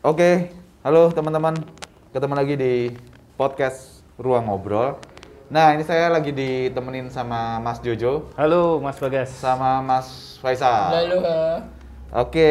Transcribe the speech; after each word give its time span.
Oke, 0.00 0.48
halo 0.80 1.12
teman-teman. 1.12 1.52
Ketemu 2.16 2.32
lagi 2.32 2.54
di 2.56 2.88
podcast 3.36 4.00
Ruang 4.16 4.48
Ngobrol. 4.48 4.96
Nah, 5.52 5.76
ini 5.76 5.84
saya 5.84 6.08
lagi 6.08 6.32
ditemenin 6.32 7.12
sama 7.12 7.60
Mas 7.60 7.84
Jojo, 7.84 8.32
Halo 8.32 8.80
Mas 8.80 8.96
Bagas. 8.96 9.28
sama 9.28 9.84
Mas 9.84 10.40
Faisal. 10.40 10.88
Eh, 11.12 11.58
Oke, 12.16 12.50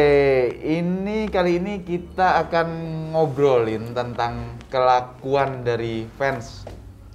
ini 0.62 1.26
kali 1.26 1.58
ini 1.58 1.82
kita 1.82 2.38
akan 2.46 2.68
ngobrolin 3.18 3.98
tentang 3.98 4.54
kelakuan 4.70 5.66
dari 5.66 6.06
fans 6.14 6.62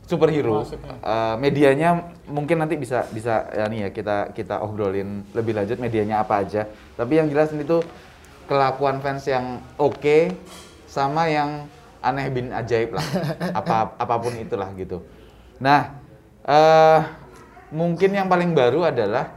superhero. 0.04 0.67
Maksudnya? 0.67 0.99
Eh, 0.99 1.36
medianya 1.39 2.11
mungkin 2.27 2.59
nanti 2.59 2.75
bisa 2.75 3.07
bisa 3.07 3.47
ya 3.55 3.71
nih 3.71 3.88
ya 3.88 3.89
kita 3.95 4.36
kita 4.36 4.59
obrolin 4.59 5.23
lebih 5.31 5.55
lanjut 5.55 5.79
medianya 5.79 6.27
apa 6.27 6.43
aja. 6.43 6.67
Tapi 6.99 7.23
yang 7.23 7.31
jelas 7.31 7.55
ini 7.55 7.63
tuh 7.63 7.79
kelakuan 8.46 9.02
fans 9.02 9.25
yang 9.27 9.59
oke 9.78 10.34
sama 10.86 11.28
yang 11.28 11.68
aneh 12.00 12.29
bin 12.29 12.54
ajaib 12.54 12.93
lah. 12.93 13.06
Apa 13.60 13.97
apa 13.97 14.15
pun 14.21 14.33
itulah 14.38 14.69
gitu. 14.78 15.02
Nah, 15.57 15.97
eh 16.46 17.02
mungkin 17.74 18.14
yang 18.14 18.29
paling 18.29 18.54
baru 18.54 18.93
adalah 18.93 19.33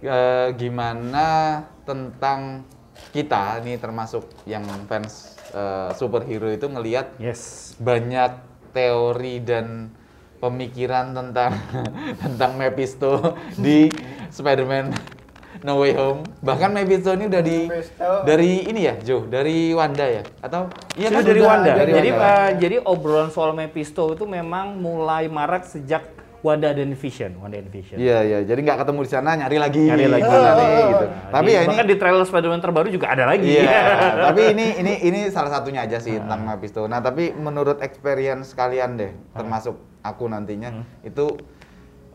eh, 0.00 0.48
gimana 0.56 1.60
tentang 1.84 2.64
kita 3.12 3.60
ini 3.60 3.76
termasuk 3.76 4.24
yang 4.48 4.64
fans 4.88 5.36
eh, 5.52 5.92
superhero 5.94 6.48
itu 6.48 6.66
ngelihat 6.66 7.20
Yes. 7.20 7.74
banyak 7.76 8.32
teori 8.72 9.44
dan 9.44 9.92
pemikiran 10.40 11.12
tentang 11.14 11.52
tentang 12.24 12.50
Mephisto 12.56 13.36
di 13.54 13.92
Spider-Man 14.32 15.20
No 15.62 15.78
Way 15.78 15.94
Home. 15.94 16.26
Bahkan 16.40 16.70
Mephisto 16.70 17.10
ini 17.12 17.26
udah 17.26 17.38
di 17.40 17.58
Mephisto. 17.64 18.08
dari 18.22 18.66
ini 18.66 18.80
ya, 18.82 18.94
Jo, 18.98 19.22
dari 19.24 19.70
Wanda 19.70 20.02
ya? 20.02 20.22
Atau 20.40 20.66
Iya 20.92 21.08
kan 21.08 21.22
dari 21.22 21.38
Wanda. 21.40 21.72
dari 21.72 21.90
jadi 21.92 22.10
Wanda. 22.10 22.26
eh, 22.26 22.50
jadi 22.58 22.76
obrolan 22.82 23.30
soal 23.30 23.50
Mephisto 23.52 24.10
itu 24.10 24.24
memang 24.24 24.74
mulai 24.74 25.26
marak 25.26 25.62
sejak 25.64 26.02
Wanda 26.42 26.74
dan 26.74 26.90
Vision, 26.92 27.38
Wanda 27.38 27.54
and 27.54 27.70
Vision. 27.70 27.94
Iya, 27.94 28.18
iya. 28.20 28.38
Jadi 28.42 28.58
nggak 28.60 28.82
ketemu 28.82 28.98
di 29.00 29.10
sana, 29.12 29.38
nyari 29.38 29.56
lagi. 29.56 29.86
Nyari 29.86 30.10
lagi. 30.10 30.26
Nyari 30.26 30.66
gitu. 30.90 31.04
Nah, 31.06 31.30
Tapi 31.30 31.46
di- 31.46 31.54
ya 31.54 31.60
ini 31.60 31.68
bahkan 31.70 31.86
di 31.86 31.96
trailer 31.96 32.26
Spider-Man 32.26 32.58
terbaru 32.60 32.88
juga 32.90 33.06
ada 33.08 33.24
lagi. 33.24 33.46
Iya, 33.54 33.62
tapi 34.26 34.42
ini 34.50 34.66
ini 34.76 34.92
ini 35.06 35.20
salah 35.30 35.54
satunya 35.54 35.86
aja 35.86 36.02
sih 36.02 36.18
tentang 36.18 36.42
Mephisto. 36.42 36.82
Nah, 36.84 36.98
tapi 36.98 37.30
menurut 37.30 37.78
experience 37.78 38.50
kalian 38.52 38.98
deh, 38.98 39.14
termasuk 39.30 39.78
aku 40.02 40.26
nantinya, 40.26 40.74
itu 41.00 41.30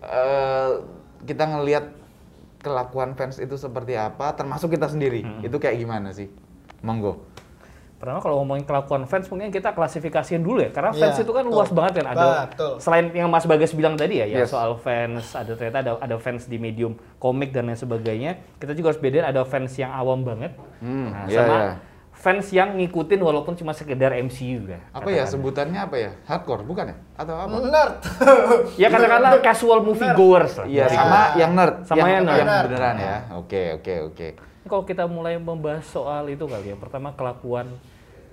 eh, 0.01 0.71
kita 1.23 1.43
ngelihat 1.47 1.85
kelakuan 2.67 3.09
fans 3.13 3.35
itu 3.37 3.55
seperti 3.55 3.93
apa, 3.93 4.31
termasuk 4.31 4.69
kita 4.69 4.87
sendiri. 4.87 5.23
Itu 5.41 5.57
kayak 5.57 5.75
gimana 5.75 6.11
sih? 6.11 6.27
Monggo. 6.79 7.23
Pertama 7.97 8.21
kalau 8.21 8.45
ngomongin 8.45 8.61
kelakuan 8.61 9.09
fans 9.09 9.25
mungkin 9.25 9.49
kita 9.49 9.73
klasifikasiin 9.73 10.45
dulu 10.45 10.61
ya 10.61 10.69
karena 10.69 10.93
fans 10.93 11.17
Iya, 11.17 11.25
itu 11.25 11.33
kan 11.33 11.41
betul. 11.41 11.57
luas 11.57 11.69
banget 11.73 11.93
kan 11.97 12.07
ada 12.07 12.27
Betul. 12.45 12.73
selain 12.77 13.05
yang 13.09 13.25
Mas 13.25 13.49
Bagas 13.49 13.73
bilang 13.73 13.97
tadi 13.97 14.21
ya, 14.21 14.29
ya 14.29 14.45
Yes. 14.45 14.53
soal 14.53 14.77
fans 14.77 15.33
ada 15.33 15.57
ternyata 15.57 15.81
ada 15.81 15.91
ada 15.97 16.15
fans 16.17 16.45
di 16.45 16.61
medium 16.61 16.93
komik 17.17 17.49
dan 17.49 17.65
lain 17.65 17.73
sebagainya. 17.73 18.37
Kita 18.61 18.77
juga 18.77 18.93
harus 18.93 19.01
bedain 19.01 19.25
ada 19.25 19.41
fans 19.41 19.73
yang 19.73 19.89
awam 19.89 20.21
banget. 20.21 20.53
Hmm, 20.77 21.09
Nah, 21.09 21.25
sama 21.25 21.55
iya. 21.57 21.73
Fans 22.17 22.49
yang 22.49 22.73
ngikutin 22.75 23.21
walaupun 23.21 23.53
cuma 23.53 23.71
sekedar 23.77 24.09
MCU 24.17 24.65
ya. 24.65 24.81
Apa 24.89 25.07
ya 25.13 25.23
sebutannya 25.23 25.77
apa 25.77 25.95
ya? 25.95 26.11
Hardcore 26.25 26.65
bukan 26.65 26.89
ya? 26.89 26.97
Atau 27.13 27.37
apa? 27.37 27.55
nerd. 27.61 27.95
Ya 28.81 28.89
katakanlah 28.89 29.37
casual 29.39 29.85
movie 29.85 30.09
goers 30.17 30.57
lah. 30.57 30.65
Iya, 30.65 30.85
Ya. 30.89 30.97
sama 30.97 31.19
yang 31.37 31.51
nerd, 31.53 31.75
Sama 31.85 32.05
yang 32.09 32.25
nerd. 32.25 32.41
yang 32.41 32.65
beneran 32.67 32.95
ya. 32.97 33.15
Oke, 33.37 33.61
oke, 33.77 33.93
oke. 34.11 34.27
Kalau 34.67 34.83
kita 34.83 35.05
mulai 35.07 35.37
membahas 35.37 35.85
soal 35.87 36.27
itu 36.27 36.43
kali 36.43 36.73
ya, 36.73 36.75
pertama 36.75 37.13
kelakuan 37.13 37.69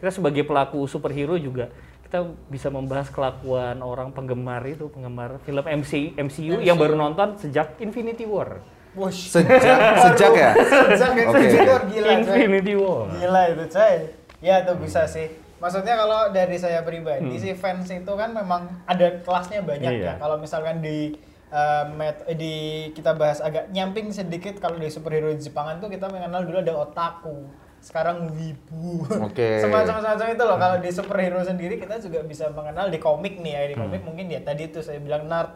kita 0.01 0.11
sebagai 0.11 0.43
pelaku 0.43 0.85
superhero 0.85 1.39
juga 1.39 1.71
kita 2.05 2.21
bisa 2.47 2.69
membahas 2.71 3.09
kelakuan 3.11 3.83
orang 3.83 4.15
penggemar 4.15 4.63
itu, 4.65 4.87
penggemar 4.87 5.43
film 5.43 5.65
MC, 5.65 6.15
MCU 6.15 6.63
yang 6.63 6.79
baru 6.79 6.95
nonton 6.95 7.35
sejak 7.37 7.75
Infinity 7.83 8.23
War. 8.23 8.63
Wush. 8.95 9.29
Sejak 9.29 9.59
sejak 10.01 10.33
ya? 10.33 10.51
Sejak 10.91 11.11
Oke. 11.25 11.43
Infinity 11.43 11.67
War 11.67 11.83
gila. 11.85 12.07
coy. 12.07 12.15
Infinity 12.17 12.75
War. 12.75 13.05
Gila 13.13 13.43
itu 13.49 13.65
coy. 13.69 13.95
Ya 14.39 14.57
tuh 14.63 14.77
bisa 14.77 15.03
sih. 15.05 15.27
Maksudnya 15.57 15.95
kalau 15.95 16.29
dari 16.29 16.55
saya 16.55 16.81
pribadi 16.81 17.35
sih 17.37 17.53
fans 17.53 17.89
itu 17.89 18.13
kan 18.13 18.31
memang 18.31 18.69
ada 18.85 19.19
kelasnya 19.19 19.61
banyak 19.61 19.89
Hmm. 19.89 19.99
Iya. 19.99 20.07
ya. 20.07 20.15
Kalau 20.17 20.37
misalkan 20.37 20.79
di 20.79 21.17
eh, 21.49 21.85
met- 21.89 22.25
eh, 22.25 22.35
di 22.35 22.55
kita 22.91 23.15
bahas 23.15 23.39
agak 23.39 23.71
nyamping 23.71 24.11
sedikit 24.11 24.59
kalau 24.59 24.75
di 24.75 24.87
superhero 24.87 25.31
Jepangan 25.33 25.79
tuh 25.79 25.87
kita 25.87 26.07
mengenal 26.07 26.43
dulu 26.43 26.59
ada 26.61 26.75
otaku. 26.77 27.47
Sekarang 27.79 28.27
wibu. 28.29 29.07
Oke. 29.23 29.59
Semacam-semacam 29.63 30.27
itu 30.29 30.43
loh. 30.43 30.57
Kalau 30.57 30.77
di 30.79 30.91
superhero 30.91 31.41
sendiri 31.41 31.77
kita 31.77 31.99
juga 31.99 32.23
bisa 32.23 32.47
mengenal 32.49 32.89
di 32.89 32.99
komik 32.99 33.39
nih 33.39 33.53
ya. 33.53 33.63
Di 33.67 33.75
komik 33.77 34.03
mungkin 34.03 34.27
ya 34.29 34.41
tadi 34.41 34.69
tuh 34.69 34.81
saya 34.81 34.99
bilang 34.99 35.25
nerd. 35.25 35.51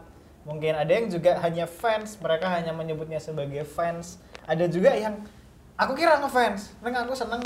Mungkin 0.47 0.73
ada 0.73 0.89
yang 0.89 1.07
juga 1.07 1.37
hanya 1.43 1.65
fans, 1.67 2.15
mereka 2.19 2.47
hanya 2.49 2.71
menyebutnya 2.71 3.19
sebagai 3.19 3.61
fans. 3.67 4.17
Ada 4.47 4.65
juga 4.71 4.95
yang 4.95 5.19
aku 5.75 5.93
kira 5.93 6.19
ngefans, 6.19 6.73
neng 6.83 6.95
aku 6.95 7.13
seneng 7.15 7.43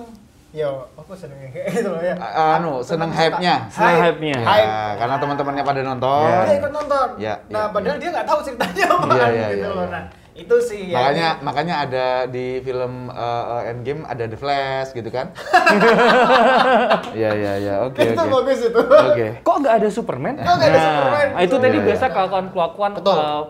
yo 0.53 0.85
aku 0.93 1.17
seneng 1.17 1.49
kayak 1.49 1.65
gitu 1.81 1.89
loh 1.89 1.97
ya 1.97 2.13
anu, 2.57 2.77
seneng 2.85 3.09
hype-nya. 3.09 3.65
Seneng 3.73 3.97
hype-nya. 4.05 4.37
Ya, 4.37 4.45
hype 4.45 4.69
karena 5.01 5.15
teman-temannya 5.17 5.63
pada 5.65 5.81
nonton. 5.81 6.25
Ya. 6.29 6.37
dia 6.45 6.55
ikut 6.61 6.71
nonton 6.73 7.07
Ya, 7.17 7.33
nah 7.49 7.65
ya, 7.65 7.73
padahal 7.73 7.97
ya. 7.97 8.01
dia 8.05 8.09
nggak 8.13 8.27
tahu 8.29 8.39
ceritanya 8.45 8.83
apa 8.85 9.05
Iya, 9.17 9.25
iya, 9.33 9.47
gitu 9.49 9.57
iya, 9.65 9.69
loh 9.73 9.81
iya. 9.81 9.89
nah 9.89 10.03
itu 10.33 10.55
sih 10.65 10.89
ya 10.89 10.97
Makanya 10.97 11.27
makanya 11.45 11.75
ada 11.85 12.05
di 12.25 12.57
film 12.65 13.05
uh, 13.07 13.61
uh, 13.61 13.69
Endgame 13.69 14.01
ada 14.03 14.25
The 14.25 14.33
Flash 14.33 14.89
gitu 14.91 15.13
kan? 15.13 15.29
Iya 17.13 17.29
iya 17.37 17.53
iya. 17.61 17.75
Oke 17.85 18.01
itu 18.01 18.17
oke. 18.17 18.33
bagus 18.41 18.59
itu 18.65 18.81
Oke. 18.81 19.27
Kok 19.41 19.55
nggak 19.61 19.75
ada 19.77 19.89
Superman? 19.89 20.33
Kok 20.41 20.53
nggak 20.57 20.69
ada 20.69 20.79
Superman? 20.81 21.27
Nah, 21.29 21.41
itu 21.41 21.55
tadi 21.57 21.77
Iya, 21.77 21.85
biasa 21.85 22.05
iya. 22.05 22.13
kelakuan-kelakuan 22.13 22.91
Betul. 22.97 23.13
uh, 23.15 23.43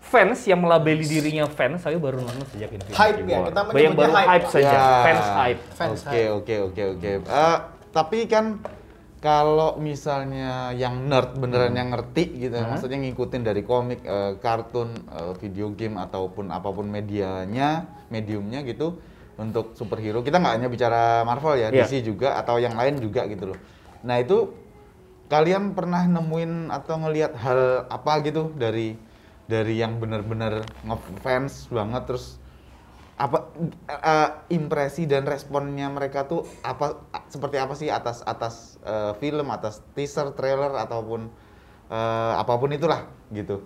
fans 0.00 0.38
yang 0.42 0.60
melabeli 0.64 1.04
dirinya 1.04 1.44
fans, 1.46 1.84
saya 1.84 2.00
baru 2.00 2.24
nonton 2.24 2.40
sejak 2.48 2.72
Infinity 2.72 2.96
Hype 2.96 3.18
ya, 3.22 3.36
War. 3.38 3.46
kita 3.46 3.60
yang 3.60 3.68
menyebutnya 3.68 3.92
baru 3.94 4.12
hype. 4.16 4.28
hype, 4.32 4.46
saja, 4.48 4.72
Ya. 4.72 4.84
fans 5.04 5.26
hype. 5.28 5.60
Fans 5.70 6.00
Oke 6.02 6.22
oke 6.32 6.54
oke 6.72 6.82
oke. 6.96 7.10
Eh, 7.28 7.56
tapi 7.92 8.18
kan 8.24 8.44
kalau 9.18 9.74
misalnya 9.82 10.70
yang 10.78 11.10
nerd 11.10 11.34
beneran 11.42 11.74
yang 11.74 11.90
ngerti 11.90 12.38
gitu, 12.38 12.54
maksudnya 12.54 13.02
ngikutin 13.02 13.42
dari 13.42 13.66
komik, 13.66 14.06
eh, 14.06 14.38
kartun, 14.38 14.94
eh, 14.94 15.32
video 15.42 15.74
game 15.74 15.98
ataupun 15.98 16.54
apa 16.54 16.70
pun 16.70 16.86
medianya, 16.86 17.86
mediumnya 18.14 18.62
gitu 18.62 19.02
untuk 19.34 19.74
superhero. 19.74 20.22
Kita 20.22 20.38
nggak 20.38 20.54
hanya 20.62 20.68
bicara 20.70 21.26
Marvel 21.26 21.58
ya, 21.58 21.68
Iya. 21.74 21.86
DC 21.86 22.06
juga 22.06 22.38
atau 22.38 22.62
yang 22.62 22.78
lain 22.78 23.02
juga 23.02 23.26
gitu 23.26 23.54
loh. 23.54 23.58
Nah 24.06 24.22
itu 24.22 24.54
kalian 25.26 25.74
pernah 25.74 26.06
nemuin 26.06 26.70
atau 26.70 26.94
ngelihat 27.02 27.34
hal 27.36 27.90
apa 27.90 28.22
gitu 28.22 28.54
dari 28.54 28.96
dari 29.48 29.80
yang 29.80 29.98
bener-bener 29.98 30.62
ngefans 30.84 31.68
banget 31.72 32.02
terus 32.06 32.38
apa 33.18 33.50
eh, 33.90 34.30
impresi 34.54 35.02
dan 35.04 35.26
responnya 35.26 35.90
mereka 35.90 36.22
tuh 36.24 36.46
apa 36.62 37.02
seperti 37.26 37.58
apa 37.58 37.74
sih 37.74 37.90
atas 37.90 38.22
atas 38.22 38.78
eh, 38.86 39.12
film 39.18 39.50
atas 39.50 39.82
teaser 39.92 40.30
trailer 40.32 40.70
ataupun 40.78 41.26
eh, 41.90 42.32
apa 42.38 42.54
pun 42.54 42.70
itulah 42.70 43.10
gitu 43.34 43.58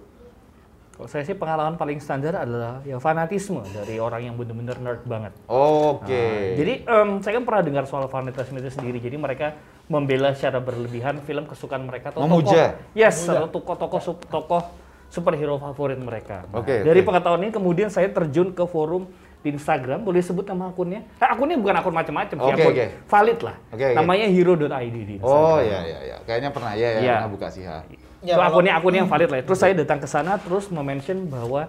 Kalau 0.93 1.09
saya 1.09 1.25
sih 1.25 1.33
pengalaman 1.33 1.81
paling 1.81 1.99
standar 1.99 2.37
adalah 2.37 2.85
ya 2.85 3.01
fanatisme 3.01 3.65
dari 3.73 3.97
orang 3.97 4.29
yang 4.29 4.35
benar-benar 4.37 4.77
nerd 4.77 5.03
banget. 5.09 5.33
oke 5.49 6.05
Nah, 6.05 6.53
jadi 6.53 6.85
em, 6.85 7.09
saya 7.25 7.41
kan 7.41 7.45
pernah 7.49 7.63
dengar 7.65 7.85
soal 7.89 8.07
fanatisme 8.07 8.61
itu 8.61 8.69
sendiri. 8.69 9.01
Jadi 9.01 9.17
mereka 9.17 9.57
membela 9.89 10.37
secara 10.37 10.61
berlebihan 10.61 11.17
film 11.25 11.49
kesukaan 11.49 11.89
mereka 11.89 12.13
atau 12.13 12.21
Memuja. 12.23 12.77
tokoh, 12.77 12.93
yes, 12.93 13.25
atau 13.25 13.49
tokoh-tokoh 13.49 14.01
tokoh 14.29 14.63
superhero 15.09 15.57
favorit 15.57 15.97
mereka. 15.97 16.45
Nah, 16.53 16.61
Oke, 16.61 16.85
dari 16.85 17.01
oke. 17.01 17.09
pengetahuan 17.09 17.41
ini 17.41 17.53
kemudian 17.53 17.89
saya 17.89 18.13
terjun 18.13 18.53
ke 18.53 18.65
forum 18.65 19.09
di 19.43 19.51
Instagram, 19.51 20.01
boleh 20.01 20.19
sebut 20.19 20.47
nama 20.47 20.71
akunnya? 20.71 21.03
Eh, 21.13 21.27
akunnya 21.27 21.55
bukan 21.57 21.75
akun 21.75 21.91
macam-macam, 21.93 22.37
sih, 22.37 22.47
Oke, 22.47 22.55
akun 22.57 22.73
oke. 22.73 22.87
valid 23.05 23.39
lah. 23.43 23.57
Oke, 23.69 23.85
oke. 23.85 23.97
Namanya 23.99 24.27
hero.id 24.29 24.63
di 24.95 25.15
Instagram. 25.19 25.43
oh 25.43 25.59
ya 25.59 25.79
ya 25.83 25.99
ya 26.01 26.17
kayaknya 26.23 26.51
pernah 26.51 26.73
ya 26.73 26.89
ya 26.89 27.01
Iya. 27.01 27.15
pernah 27.19 27.31
buka 27.31 27.47
sih 27.49 27.65
ha 27.65 27.83
Ya, 27.83 27.99
itu 28.25 28.33
kalau- 28.33 28.51
akunnya 28.55 28.73
akunnya 28.73 28.99
yang 29.03 29.11
valid 29.11 29.29
lah. 29.29 29.43
Terus 29.43 29.59
saya 29.59 29.75
datang 29.75 29.99
ke 29.99 30.07
sana 30.07 30.39
terus 30.39 30.71
mention 30.71 31.27
bahwa 31.27 31.67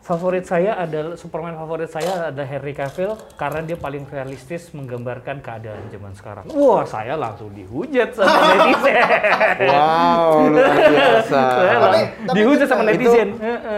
favorit 0.00 0.44
saya 0.44 0.76
adalah 0.76 1.16
Superman 1.16 1.56
favorit 1.56 1.88
saya 1.88 2.28
ada 2.28 2.44
Henry 2.44 2.76
Cavill 2.76 3.16
karena 3.34 3.64
dia 3.64 3.72
paling 3.74 4.04
realistis 4.04 4.68
menggambarkan 4.70 5.40
keadaan 5.40 5.88
zaman 5.88 6.12
sekarang. 6.12 6.44
Wah, 6.52 6.84
saya 6.84 7.16
langsung 7.16 7.48
dihujat 7.50 8.12
sama 8.12 8.28
netizen. 8.60 9.00
wow 9.64 10.44
luar 10.44 10.76
biasa 10.76 11.40
Tapi- 11.80 12.08
dihujat 12.36 12.66
sama 12.68 12.82
itu 12.84 12.92
netizen. 13.00 13.28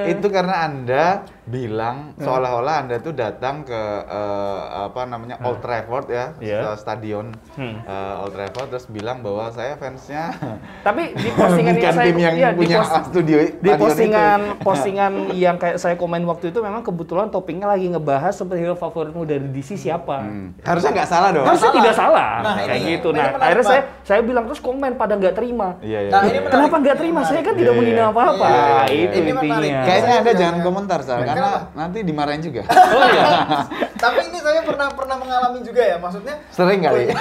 itu 0.08 0.26
karena 0.26 0.54
anda 0.66 1.04
bilang 1.46 2.10
seolah-olah 2.16 2.82
anda 2.82 2.98
tuh 2.98 3.10
datang 3.12 3.62
ke 3.62 3.82
eh, 4.02 4.60
apa 4.82 5.02
namanya 5.04 5.38
Old 5.40 5.58
Trafford 5.58 6.06
ya, 6.08 6.34
Iya. 6.36 6.74
st- 6.74 6.82
stadion 6.82 7.30
Hmm. 7.54 7.80
eh, 7.80 8.14
Old 8.18 8.32
Trafford 8.32 8.68
terus 8.68 8.86
bilang 8.86 9.20
bahwa 9.20 9.46
saya 9.48 9.74
fansnya 9.74 10.34
Tapi 10.82 11.14
di 11.14 11.30
postingan 11.30 11.74
yang 11.78 11.94
saya 11.94 12.04
tim 12.04 12.18
yang 12.18 12.34
iya, 12.34 12.50
di 12.50 12.58
punya 12.58 12.78
pos- 12.80 13.06
studio 13.08 13.36
di 13.56 13.70
postingan 13.72 14.40
itu. 14.42 14.62
postingan 14.66 15.12
yang 15.32 15.56
kayak 15.56 15.76
saya 15.76 15.94
komen 15.94 16.22
waktu 16.24 16.50
itu 16.50 16.58
memang 16.58 16.82
kebetulan 16.82 17.26
topiknya 17.28 17.66
lagi 17.68 17.86
ngebahas 17.88 18.34
superhero 18.34 18.74
favoritmu 18.74 19.22
dari 19.22 19.46
DC 19.46 19.78
siapa. 19.78 20.18
Hmm. 20.20 20.50
Harusnya 20.60 20.90
nggak 20.92 21.08
salah 21.08 21.30
dong. 21.30 21.46
Harusnya 21.46 21.68
salah. 21.68 21.78
tidak 21.78 21.94
salah. 21.94 22.30
Nah, 22.42 22.54
kayak 22.60 22.74
ini- 22.76 22.90
gitu. 22.92 23.08
Nah, 23.12 23.26
akhirnya 23.32 23.64
saya 23.64 23.82
saya 24.02 24.20
bilang 24.20 24.44
terus 24.44 24.58
komen 24.58 24.92
pada 24.94 25.14
nggak 25.14 25.32
terima. 25.32 25.78
Iya, 25.78 25.98
iya. 26.00 26.10
Nah, 26.10 26.22
iya. 26.22 26.30
ini. 26.32 26.38
Kenapa 26.44 26.74
nggak 26.76 26.96
terima? 26.96 27.20
Ini 27.20 27.28
Saya 27.28 27.40
kan 27.40 27.54
tidak 27.54 27.72
Iya, 27.72 27.78
menghina 27.78 27.96
iya. 27.96 28.06
apa-apa. 28.08 28.46
Iya, 28.46 28.58
Nah, 28.58 28.86
iya, 28.86 29.04
itu 29.04 29.16
intinya. 29.24 29.80
Kayaknya 29.80 30.14
anda 30.16 30.32
jangan 30.34 30.58
komentar 30.60 31.00
Sal, 31.36 31.44
Kenapa? 31.44 31.58
karena 31.60 31.76
nanti 31.76 31.98
dimarahin 32.00 32.42
juga. 32.42 32.62
Oh 32.96 33.04
iya. 33.12 33.24
Tapi 34.02 34.20
ini 34.28 34.38
saya 34.40 34.60
pernah 34.64 34.88
pernah 34.92 35.16
mengalami 35.20 35.60
juga 35.60 35.82
ya, 35.84 35.96
maksudnya 36.00 36.36
Sering 36.48 36.80
kali. 36.80 37.12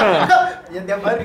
ya 0.74 0.80
tiap 0.82 1.00
hari. 1.06 1.24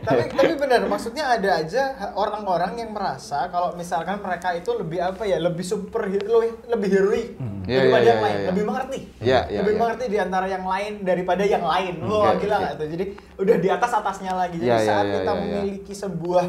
tapi 0.00 0.22
tapi 0.32 0.52
benar, 0.56 0.80
maksudnya 0.88 1.36
ada 1.36 1.60
aja 1.60 1.82
orang-orang 2.16 2.80
yang 2.80 2.90
merasa 2.96 3.50
kalau 3.52 3.76
misalkan 3.76 4.22
mereka 4.24 4.56
itu 4.56 4.72
lebih 4.72 5.02
apa 5.04 5.28
ya, 5.28 5.36
lebih 5.36 5.60
superhero, 5.62 6.46
lebih 6.64 6.88
heroik 6.88 7.28
Iya, 7.68 7.76
daripada 7.86 8.00
iya, 8.02 8.08
yang 8.08 8.18
iya, 8.18 8.24
lain, 8.24 8.34
iya. 8.40 8.48
lebih 8.50 8.64
mengerti. 8.64 8.98
Iya, 9.20 9.40
iya, 9.46 9.58
lebih 9.62 9.74
iya. 9.74 9.80
mengerti 9.84 10.04
di 10.08 10.18
antara 10.18 10.46
yang 10.48 10.64
lain 10.64 10.92
daripada 11.04 11.42
yang 11.44 11.62
lain. 11.62 11.94
Wah, 12.02 12.32
Oke, 12.34 12.42
gila 12.42 12.56
nggak 12.56 12.74
tuh? 12.80 12.88
Jadi 12.88 13.04
udah 13.36 13.56
di 13.60 13.68
atas 13.68 13.90
atasnya 13.92 14.32
lagi. 14.32 14.56
Jadi 14.58 14.70
Iya, 14.70 14.78
iya, 14.80 14.88
saat 14.88 15.04
iya, 15.06 15.12
kita 15.20 15.22
iya, 15.22 15.36
iya. 15.36 15.42
memiliki 15.44 15.92
sebuah 15.92 16.44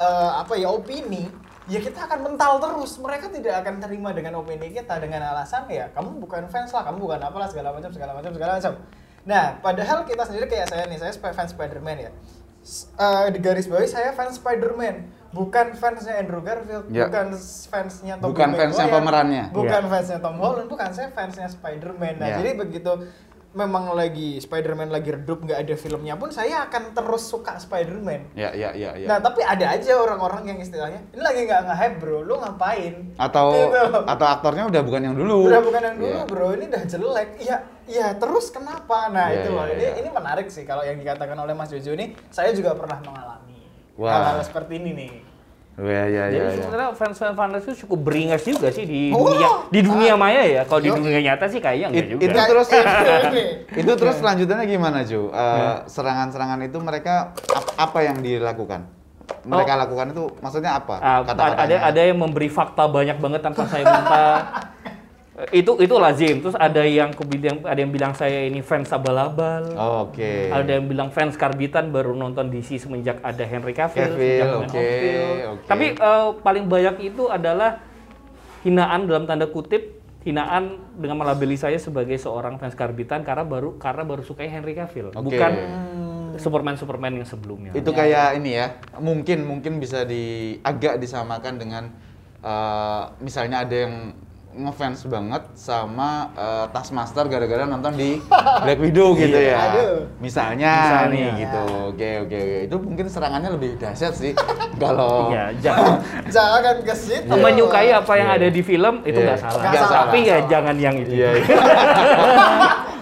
eh, 0.00 0.30
apa 0.40 0.54
ya 0.56 0.68
opini 0.72 1.22
ya 1.64 1.80
kita 1.80 1.96
akan 2.02 2.20
mental 2.22 2.60
terus 2.60 2.92
mereka 2.96 3.26
tidak 3.26 3.64
akan 3.64 3.80
terima 3.80 4.12
dengan 4.12 4.36
opini 4.36 4.68
kita 4.68 5.00
dengan 5.00 5.24
alasan 5.26 5.64
ya 5.66 5.88
kamu 5.90 6.20
bukan 6.20 6.44
fans 6.46 6.68
lah 6.70 6.84
kamu 6.84 7.00
bukan 7.00 7.20
apalah 7.20 7.48
segala 7.48 7.72
macam 7.72 7.88
segala 7.88 8.12
macam 8.12 8.30
segala 8.30 8.60
macam 8.60 8.72
nah 9.24 9.56
padahal 9.58 10.04
kita 10.04 10.22
sendiri 10.22 10.44
kayak 10.46 10.68
saya 10.68 10.84
nih 10.84 10.98
saya 10.98 11.12
fans 11.16 11.50
Spider-Man 11.50 11.96
ya 11.98 12.10
S- 12.60 12.88
eh, 12.90 13.28
di 13.28 13.40
garis 13.40 13.64
bawah 13.64 13.80
saya 13.82 14.12
fans 14.12 14.36
Spider-Man 14.36 15.08
bukan 15.32 15.72
fansnya 15.72 16.16
Andrew 16.16 16.40
Garfield 16.40 16.86
Ya. 16.88 17.08
bukan 17.08 17.32
fansnya 17.66 18.14
Tom 18.16 18.30
Bukan 18.30 18.50
fansnya 18.54 18.86
pemerannya. 18.86 19.44
bukan 19.50 19.82
Ya. 19.82 19.90
fansnya 19.90 20.18
Tom 20.20 20.36
Holland 20.36 20.68
bukan 20.68 20.90
saya 20.90 21.08
fansnya 21.10 21.48
Spider-Man 21.48 22.20
nah 22.20 22.28
Ya. 22.28 22.36
jadi 22.38 22.54
begitu 22.54 22.92
memang 23.54 23.94
lagi 23.94 24.36
Spider-Man 24.36 24.90
lagi 24.90 25.10
redup 25.10 25.40
nggak 25.40 25.62
ada 25.62 25.74
filmnya 25.74 26.14
pun 26.14 26.28
saya 26.28 26.66
akan 26.66 26.90
terus 26.90 27.22
suka 27.24 27.54
Spider-Man 27.56 28.34
Ya, 28.34 28.50
ya, 28.50 28.74
ya, 28.74 28.94
ya. 28.94 29.06
Nah 29.06 29.18
tapi 29.18 29.40
ada 29.40 29.70
aja 29.70 29.94
orang-orang 29.96 30.42
yang 30.44 30.58
istilahnya 30.58 31.06
ini 31.08 31.22
lagi 31.22 31.40
nggak 31.44 31.62
nge-hype 31.64 31.96
bro, 31.98 32.18
lu 32.20 32.34
ngapain? 32.36 32.94
atau 33.16 33.46
Gitu. 33.54 33.82
atau 34.04 34.26
aktornya 34.28 34.66
udah 34.66 34.82
bukan 34.82 35.02
yang 35.02 35.14
dulu. 35.14 35.46
Udah 35.46 35.62
bukan 35.62 35.82
yang 35.84 35.96
dulu 35.96 36.18
Iya. 36.18 36.26
bro, 36.26 36.48
ini 36.50 36.64
udah 36.66 36.82
jelek. 36.84 37.28
Iya, 37.38 37.56
iya 37.86 38.06
terus 38.12 38.50
kenapa? 38.50 39.06
Nah 39.08 39.30
Iya, 39.30 39.38
itu 39.40 39.48
loh, 39.50 39.64
iya, 39.64 39.72
ini 39.72 39.84
iya. 39.84 39.92
ini 39.96 40.08
menarik 40.10 40.46
sih 40.50 40.62
kalau 40.62 40.82
yang 40.82 40.98
dikatakan 40.98 41.36
oleh 41.36 41.54
Mas 41.54 41.70
Jojo 41.70 41.94
ini, 41.94 42.12
saya 42.28 42.50
juga 42.50 42.74
pernah 42.74 42.98
mengalami 42.98 43.62
Wah. 43.94 44.10
hal-hal 44.10 44.42
seperti 44.42 44.82
ini 44.82 44.90
nih. 44.92 45.12
Ya, 45.74 46.06
ya, 46.06 46.24
Jadi 46.30 46.36
ya, 46.36 46.44
ya. 46.44 46.62
sebenarnya 46.62 46.88
fans-fans 46.94 47.34
fans 47.34 47.54
itu 47.60 47.72
cukup 47.82 47.98
beringas 48.06 48.42
juga 48.42 48.70
sih 48.70 48.86
di 48.86 49.10
Oh. 49.10 49.26
dunia 49.26 49.48
di 49.68 49.80
dunia 49.82 50.14
maya 50.14 50.42
ya. 50.44 50.62
Kalau 50.62 50.78
di 50.78 50.86
dunia 50.88 51.18
nyata 51.20 51.50
sih 51.50 51.58
kayaknya 51.58 51.90
enggak 51.90 51.98
It- 52.00 52.10
juga. 52.12 52.22
itu 52.24 52.38
terus 52.46 52.66
Ini. 52.70 53.42
itu 53.82 53.92
terus 53.96 54.16
lanjutannya 54.20 54.66
gimana 54.68 55.02
Ju? 55.02 55.28
Eh, 55.28 55.74
Serangan-serangan 55.84 56.62
itu 56.62 56.78
mereka 56.78 57.34
ap- 57.48 57.74
apa 57.76 57.98
yang 58.00 58.18
dilakukan? 58.18 58.86
Mereka 59.42 59.72
lakukan 59.76 60.06
itu 60.10 60.24
maksudnya 60.38 60.78
apa? 60.78 60.94
Oh. 60.94 61.02
Ah, 61.02 61.18
Kata-katanya. 61.26 61.58
ada 61.58 61.76
ada 61.90 62.00
yang 62.02 62.18
memberi 62.18 62.46
fakta 62.46 62.86
banyak 62.86 63.18
banget 63.18 63.40
tanpa 63.42 63.66
saya 63.66 63.82
minta. 63.82 64.22
Eh, 65.34 65.66
itu 65.66 65.74
itu 65.82 65.94
lazim. 65.98 66.38
Terus 66.38 66.54
ada 66.54 66.86
yang 66.86 67.10
kebilang 67.10 67.66
ada 67.66 67.78
yang 67.78 67.90
bilang 67.90 68.14
saya 68.14 68.46
ini 68.46 68.62
fans 68.62 68.86
abal-abal. 68.94 69.74
Oh, 69.74 70.10
Oke. 70.10 70.46
Ada 70.50 70.78
yang 70.78 70.86
bilang 70.86 71.10
fans 71.10 71.34
karbitan 71.34 71.90
baru 71.90 72.14
nonton 72.14 72.54
DC 72.54 72.78
semenjak 72.78 73.18
ada 73.18 73.42
Henry 73.42 73.74
Cavill, 73.74 74.14
Cavill, 74.14 74.50
oke, 74.62 74.70
Steel. 74.70 75.26
oke. 75.58 75.66
Tapi 75.66 75.86
eh, 75.98 76.28
paling 76.38 76.64
banyak 76.70 76.96
itu 77.02 77.26
adalah 77.26 77.82
hinaan 78.62 79.10
dalam 79.10 79.26
tanda 79.26 79.50
kutip 79.50 80.00
hinaan 80.24 80.80
dengan 80.96 81.20
melabeli 81.20 81.52
saya 81.52 81.76
sebagai 81.76 82.16
seorang 82.16 82.56
fans 82.56 82.72
karbitan 82.72 83.20
karena 83.20 83.44
baru 83.44 83.76
karena 83.76 84.08
baru 84.08 84.24
suka 84.24 84.40
Henry 84.40 84.72
Cavill, 84.72 85.12
Oke. 85.12 85.20
bukan 85.20 85.52
Superman 86.40 86.80
Superman 86.80 87.12
yang 87.20 87.28
sebelumnya. 87.28 87.76
Itu 87.76 87.92
kayak 87.92 88.40
ini 88.40 88.56
ya, 88.56 88.80
mungkin 89.04 89.44
mungkin 89.44 89.76
bisa 89.82 90.08
di 90.08 90.56
agak 90.64 90.96
disamakan 90.96 91.60
dengan 91.60 91.84
eh, 92.40 93.02
misalnya 93.20 93.68
ada 93.68 93.76
yang 93.76 93.94
ngefans 94.56 95.02
banget 95.04 95.42
sama 95.52 96.30
eh, 96.32 96.66
Taskmaster 96.70 97.26
gara-gara 97.26 97.64
nonton 97.64 97.90
di 97.92 98.22
Black 98.62 98.78
Widow 98.78 99.12
gitu 99.14 99.34
ya. 99.34 99.58
Aduh. 99.68 100.06
Misalnya, 100.16 100.72
Misalnya. 100.72 101.10
nih 101.10 101.26
gitu. 101.40 101.62
Oke 101.90 102.10
oke 102.20 102.36
oke. 102.38 102.58
Itu 102.64 102.76
mungkin 102.78 103.06
serangannya 103.06 103.50
lebih 103.50 103.76
dahsyat 103.76 104.14
sih 104.14 104.32
kalau 104.82 105.28
Iya, 105.28 105.50
jangan 105.60 105.98
Jangan 106.34 106.76
ke 106.80 106.94
situ. 106.94 107.34
menyukai 107.34 107.90
apa 107.90 108.12
yang 108.14 108.30
Iya. 108.30 108.38
ada 108.38 108.48
di 108.48 108.62
film 108.62 108.94
itu 109.02 109.14
Iya. 109.14 109.26
nggak 109.26 109.38
salah. 109.40 109.60
Nggak 109.60 109.74
salah. 109.80 109.98
Tapi 110.06 110.18
ya 110.20 110.34
Salah. 110.34 110.48
jangan 110.48 110.76
yang 110.78 110.94
itu. 110.96 111.12
Iya. 111.12 111.30
iya. 111.34 111.56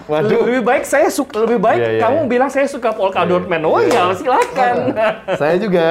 Waduh. 0.03 0.43
Lebih 0.43 0.63
baik 0.63 0.83
saya 0.83 1.07
suka 1.07 1.47
lebih 1.47 1.63
baik 1.63 1.79
Iya, 1.79 1.89
iya, 1.89 2.01
kamu 2.03 2.19
iya. 2.19 2.27
bilang 2.27 2.49
saya 2.51 2.67
suka 2.67 2.91
Polka 2.91 3.23
Iya. 3.23 3.29
Dot 3.29 3.45
Man. 3.47 3.63
Oh 3.63 3.79
Iya. 3.79 4.03
ya, 4.03 4.13
silakan. 4.13 4.75
Saya 5.39 5.55
juga. 5.55 5.85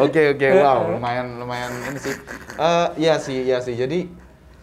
Oke 0.00 0.32
oke 0.32 0.46
wow 0.56 0.80
lumayan 0.88 1.26
lumayan 1.36 1.68
ini 1.84 1.98
sih. 1.98 2.14
Eh 2.56 2.86
iya 2.96 3.14
sih 3.20 3.44
iya 3.44 3.60
sih. 3.60 3.76
Jadi 3.76 4.08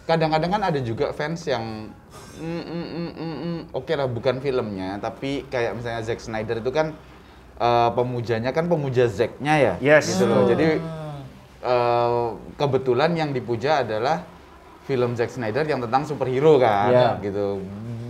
kadang-kadang 0.08 0.50
kan 0.50 0.64
ada 0.64 0.80
juga 0.80 1.12
fans 1.12 1.44
yang 1.44 1.92
mm, 2.40 2.64
mm, 2.64 2.88
mm, 2.88 3.12
mm, 3.12 3.36
mm, 3.44 3.60
oke 3.76 3.92
lah 3.92 4.08
bukan 4.08 4.40
filmnya 4.40 4.96
tapi 4.98 5.44
kayak 5.52 5.76
misalnya 5.76 6.02
Zack 6.02 6.24
Snyder 6.24 6.64
itu 6.64 6.72
kan 6.72 6.96
eh, 7.60 7.90
pemujanya 7.92 8.56
kan 8.56 8.72
pemuja 8.72 9.12
Zack-nya 9.12 9.54
ya. 9.60 9.74
Yes. 9.84 10.08
Gitu 10.08 10.24
loh. 10.24 10.48
Jadi 10.48 10.80
eh, 11.60 12.28
kebetulan 12.56 13.12
yang 13.14 13.36
dipuja 13.36 13.84
adalah 13.84 14.24
film 14.88 15.20
Zack 15.20 15.36
Snyder 15.36 15.68
yang 15.68 15.84
tentang 15.84 16.08
superhero 16.08 16.56
kan 16.56 16.88
Iya. 16.88 17.10
gitu 17.20 17.60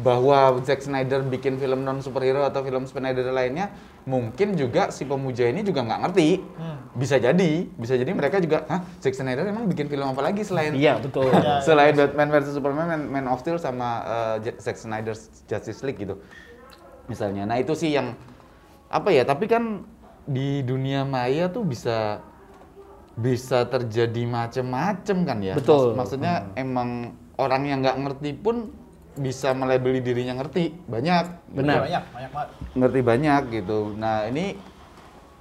bahwa 0.05 0.61
Zack 0.61 0.85
Snyder 0.85 1.25
bikin 1.25 1.57
film 1.57 1.81
non 1.81 1.99
superhero 1.99 2.45
atau 2.45 2.61
film 2.61 2.85
Snyder 2.85 3.25
lainnya 3.33 3.73
mungkin 4.05 4.53
juga 4.53 4.93
si 4.93 5.03
pemuja 5.03 5.49
ini 5.49 5.65
juga 5.65 5.81
nggak 5.81 5.99
ngerti 6.05 6.29
Hmm. 6.55 6.76
Bisa 6.97 7.21
jadi 7.21 7.69
bisa 7.77 7.93
jadi 7.93 8.09
mereka 8.09 8.41
juga 8.41 8.65
hah 8.65 8.81
Zack 8.97 9.13
Snyder 9.13 9.45
emang 9.45 9.69
bikin 9.69 9.85
film 9.85 10.01
apa 10.03 10.17
lagi 10.19 10.41
selain 10.41 10.73
Iya, 10.73 10.97
betul. 10.97 11.29
Iya. 11.29 11.61
selain 11.61 11.93
Batman 11.93 12.29
versus 12.29 12.57
Superman 12.57 12.89
Man, 12.89 13.01
Man 13.05 13.25
of 13.29 13.37
Steel 13.39 13.61
sama 13.61 14.01
uh, 14.01 14.35
Zack 14.57 14.75
Snyder's 14.75 15.29
Justice 15.45 15.85
League 15.85 16.01
gitu 16.01 16.17
misalnya 17.05 17.45
nah 17.45 17.55
itu 17.55 17.71
sih 17.71 17.93
yang 17.93 18.17
apa 18.89 19.13
ya 19.13 19.23
tapi 19.23 19.45
kan 19.45 19.85
di 20.25 20.59
dunia 20.59 21.05
maya 21.05 21.47
tuh 21.47 21.63
bisa 21.63 22.19
bisa 23.13 23.65
terjadi 23.65 24.25
macem-macem 24.25 25.17
kan 25.21 25.37
ya 25.39 25.53
Betul. 25.53 25.93
maksudnya 25.93 26.49
emang 26.53 27.13
orang 27.37 27.63
yang 27.63 27.79
nggak 27.79 27.97
ngerti 27.97 28.33
pun 28.33 28.73
bisa 29.13 29.53
melabeli 29.53 29.97
dirinya 29.97 30.37
ngerti 30.37 30.77
banyak 30.85 31.25
Benar. 31.49 31.89
Banyak, 31.89 32.03
banyak 32.13 32.31
banget. 32.33 32.49
ngerti 32.77 32.99
banyak 33.01 33.41
gitu. 33.49 33.79
Nah 33.97 34.29
ini 34.29 34.53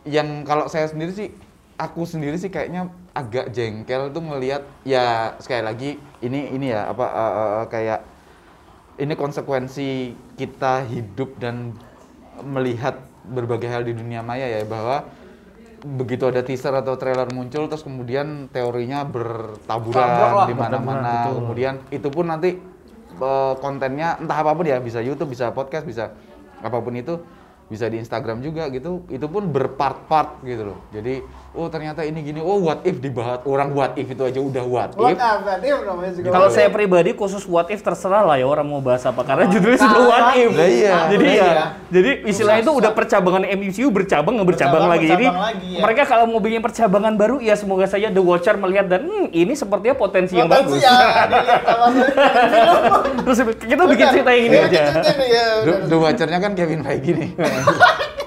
yang 0.09 0.49
kalau 0.49 0.65
saya 0.65 0.89
sendiri 0.89 1.13
sih, 1.13 1.29
aku 1.77 2.09
sendiri 2.09 2.37
sih 2.41 2.49
kayaknya 2.49 2.89
agak 3.13 3.53
jengkel 3.53 4.13
tuh 4.13 4.25
ngelihat 4.25 4.65
ya 4.85 5.37
sekali 5.41 5.63
lagi 5.65 5.91
ini 6.25 6.53
ini 6.53 6.73
ya 6.73 6.89
apa 6.89 7.07
eh, 7.07 7.35
eh, 7.37 7.65
kayak 7.69 8.01
ini 8.97 9.13
konsekuensi 9.13 10.17
kita 10.41 10.89
hidup 10.89 11.37
dan 11.37 11.77
melihat 12.41 13.01
berbagai 13.29 13.69
hal 13.69 13.85
di 13.85 13.93
dunia 13.93 14.25
maya 14.25 14.49
ya 14.49 14.65
bahwa 14.65 15.05
begitu 15.85 16.25
ada 16.33 16.41
teaser 16.41 16.73
atau 16.73 16.97
trailer 16.97 17.29
muncul 17.37 17.69
terus 17.69 17.85
kemudian 17.85 18.49
teorinya 18.49 19.05
bertaburan 19.05 20.49
di 20.49 20.55
mana-mana. 20.57 21.29
kemudian 21.29 21.75
itu 21.93 22.09
pun 22.09 22.33
nanti 22.33 22.57
eh, 23.21 23.55
kontennya 23.61 24.17
entah 24.17 24.39
apa 24.41 24.57
pun 24.57 24.65
ya 24.65 24.81
bisa 24.81 25.05
YouTube 25.05 25.37
bisa 25.37 25.53
podcast 25.53 25.85
bisa 25.85 26.17
apa 26.65 26.81
pun 26.81 26.97
itu 26.97 27.21
bisa 27.67 27.87
di 27.87 27.99
Instagram 27.99 28.41
juga 28.41 28.67
gitu 28.71 29.03
itu 29.11 29.27
pun 29.27 29.43
berpart-part 29.51 30.39
gitu 30.43 30.71
loh 30.71 30.79
jadi 30.95 31.19
oh 31.51 31.67
ternyata 31.67 32.03
ini 32.03 32.23
gini 32.23 32.39
oh 32.39 32.61
what 32.61 32.79
if 32.85 32.97
dibahas 32.97 33.41
orang 33.43 33.73
what 33.73 33.93
if 33.97 34.07
itu 34.07 34.23
aja 34.23 34.39
udah 34.39 34.63
what 34.63 34.91
What 34.95 35.17
if 35.17 35.77
namanya 35.83 36.13
juga. 36.13 36.29
Kalau 36.31 36.47
what 36.47 36.55
saya 36.55 36.69
if. 36.69 36.73
pribadi 36.73 37.11
khusus 37.11 37.43
what 37.45 37.67
if 37.69 37.81
terserah 37.81 38.23
lah 38.23 38.37
ya 38.37 38.45
orang 38.45 38.63
mau 38.63 38.79
bahas 38.79 39.03
apa 39.03 39.19
karena 39.21 39.45
judulnya 39.49 39.79
sudah 39.79 39.95
Nah, 39.97 40.07
what 40.07 40.27
if. 40.37 40.51
Lah 40.53 40.69
iya. 40.69 40.95
Jadi 41.09 41.25
ya, 41.27 41.43
iya. 41.43 41.65
jadi 41.89 42.11
istilahnya 42.23 42.61
itu 42.61 42.71
udah 42.71 42.91
percabangan 42.93 43.43
MCU 43.49 43.89
bercabang 43.89 44.37
nggak 44.37 44.47
bercabang 44.47 44.83
Bercabang, 44.85 44.93
lagi. 44.93 45.07
Jadi 45.09 45.27
lagi, 45.27 45.69
ya. 45.75 45.79
mereka 45.81 46.03
kalau 46.05 46.25
mau 46.29 46.39
bikin 46.39 46.61
percabangan 46.61 47.13
baru 47.17 47.37
ya 47.41 47.55
semoga 47.57 47.89
saja 47.89 48.11
The 48.11 48.21
Watcher 48.21 48.55
melihat 48.55 48.87
dan 48.87 49.09
hmm, 49.09 49.27
ini 49.33 49.57
sepertinya 49.57 49.97
potensi 49.97 50.37
yang 50.37 50.47
bagus. 50.47 50.79
ya. 50.79 50.93
Terus 53.27 53.39
kita 53.59 53.83
bikin 53.89 54.07
cerita 54.13 54.31
yang 54.31 54.45
ini 54.45 54.55
Iya, 54.55 54.65
aja. 54.69 54.71
kita 54.71 54.91
cerita 54.93 55.13
nih, 55.17 55.29
ya, 55.29 55.45
The. 55.65 55.73
The 55.89 55.97
Watcher-nya 55.97 56.39
kan 56.39 56.53
Kevin 56.53 56.81
Feige 56.85 57.11
nih 57.13 57.31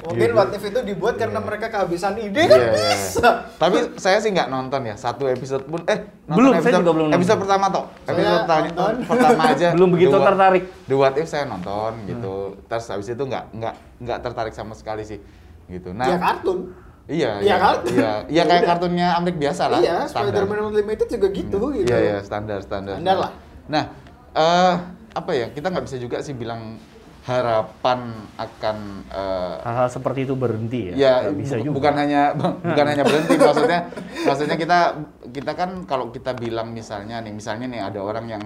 Mungkin 0.00 0.30
what 0.32 0.50
if 0.50 0.62
itu 0.62 0.80
dibuat 0.84 1.18
karena 1.18 1.38
mereka 1.38 1.68
kehabisan 1.68 2.16
ide 2.16 2.38
kan 2.40 2.54
Iya, 2.54 2.70
iya. 2.70 2.72
bisa. 2.88 3.28
Tapi 3.56 3.76
saya 3.96 4.18
sih 4.18 4.30
nggak 4.30 4.48
nonton 4.48 4.80
ya 4.84 4.94
satu 4.94 5.26
episode 5.26 5.64
pun. 5.64 5.82
Eh 5.84 5.98
nonton 6.24 6.38
Belum, 6.38 6.52
saya 6.54 6.62
episode, 6.62 6.80
juga 6.80 6.92
belum 6.92 7.06
nonton. 7.06 7.18
Episode 7.18 7.38
pertama 7.42 7.64
toh. 7.68 7.84
Saya 7.98 8.14
Episode 8.14 8.38
pertama, 8.38 8.62
nonton. 8.62 8.94
pertama 9.04 9.42
aja. 9.44 9.68
Belum 9.76 9.88
begitu 9.90 10.10
The 10.10 10.20
tertarik. 10.24 10.62
The 10.86 10.94
What 10.96 11.14
If 11.14 11.26
saya 11.26 11.44
nonton 11.44 11.92
gitu. 12.06 12.34
Terus 12.64 12.84
habis 12.88 13.08
itu 13.08 13.22
nggak 13.22 13.44
nggak 13.52 13.74
nggak 14.00 14.18
tertarik 14.22 14.54
sama 14.54 14.72
sekali 14.72 15.02
sih 15.02 15.18
gitu. 15.66 15.92
Nah, 15.92 16.06
ya 16.06 16.16
kartun. 16.16 16.58
iya, 17.06 17.30
Ya 17.40 17.44
iya, 17.44 17.56
kartun. 17.58 17.92
iya, 17.92 18.12
iya 18.24 18.36
Ya 18.38 18.42
kayak 18.46 18.62
udah. 18.62 18.68
kartunnya 18.72 19.08
Amrik 19.14 19.36
biasa 19.36 19.62
lah. 19.66 19.80
Iya, 19.80 19.96
standar. 20.06 20.32
Spider-Man 20.40 20.58
Unlimited 20.64 21.08
juga 21.10 21.26
gitu 21.28 21.58
gitu. 21.74 21.84
Iya, 21.84 21.98
iya, 21.98 22.16
standar, 22.22 22.62
standar. 22.62 22.96
Standar 22.96 23.16
lah. 23.18 23.32
Nah, 23.66 23.84
eh 24.32 24.74
apa 25.10 25.30
ya? 25.34 25.50
Kita 25.50 25.68
nggak 25.68 25.84
bisa 25.84 25.96
juga 25.96 26.16
sih 26.20 26.32
bilang 26.32 26.78
harapan 27.28 28.00
akan 28.40 28.76
eh, 29.12 29.56
Hal-hal 29.68 29.88
seperti 29.92 30.24
itu 30.24 30.32
berhenti 30.32 30.80
ya? 30.90 30.94
Ya, 30.96 31.14
bisa 31.28 31.60
bu- 31.60 31.68
juga. 31.68 31.74
bukan 31.76 31.94
hanya 32.00 32.22
bukan 32.64 32.86
hanya 32.88 33.04
berhenti 33.04 33.34
maksudnya 33.36 33.80
maksudnya 34.24 34.56
kita 34.56 34.78
kita 35.28 35.52
kan 35.52 35.70
kalau 35.84 36.08
kita 36.08 36.32
bilang 36.32 36.72
misalnya 36.72 37.20
nih 37.20 37.36
misalnya 37.36 37.68
nih 37.68 37.80
ada 37.84 38.00
orang 38.00 38.26
yang 38.32 38.44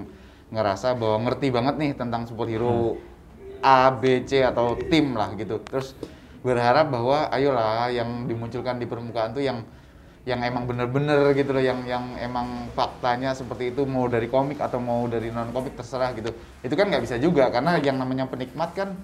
ngerasa 0.51 0.99
bahwa 0.99 1.31
ngerti 1.31 1.49
banget 1.49 1.75
nih 1.79 1.91
tentang 1.97 2.27
superhero 2.27 2.99
A, 3.63 3.95
B, 3.95 4.27
C 4.27 4.43
atau 4.43 4.75
tim 4.91 5.15
lah 5.15 5.31
gitu. 5.39 5.63
Terus 5.63 5.95
berharap 6.43 6.91
bahwa 6.91 7.31
ayolah 7.31 7.87
yang 7.95 8.27
dimunculkan 8.27 8.83
di 8.83 8.91
permukaan 8.91 9.31
tuh 9.33 9.47
yang 9.47 9.63
yang 10.23 10.39
emang 10.41 10.65
bener-bener 10.65 11.35
gitu 11.35 11.51
loh 11.51 11.59
yang 11.59 11.83
yang 11.83 12.15
emang 12.17 12.71
faktanya 12.73 13.35
seperti 13.35 13.71
itu 13.71 13.83
mau 13.83 14.07
dari 14.07 14.27
komik 14.27 14.57
atau 14.57 14.79
mau 14.79 15.03
dari 15.05 15.29
non 15.29 15.51
komik 15.51 15.75
terserah 15.75 16.15
gitu 16.15 16.31
itu 16.61 16.75
kan 16.75 16.87
nggak 16.87 17.03
bisa 17.03 17.19
juga 17.19 17.51
karena 17.51 17.75
yang 17.77 17.99
namanya 17.99 18.25
penikmat 18.25 18.71
kan 18.71 18.95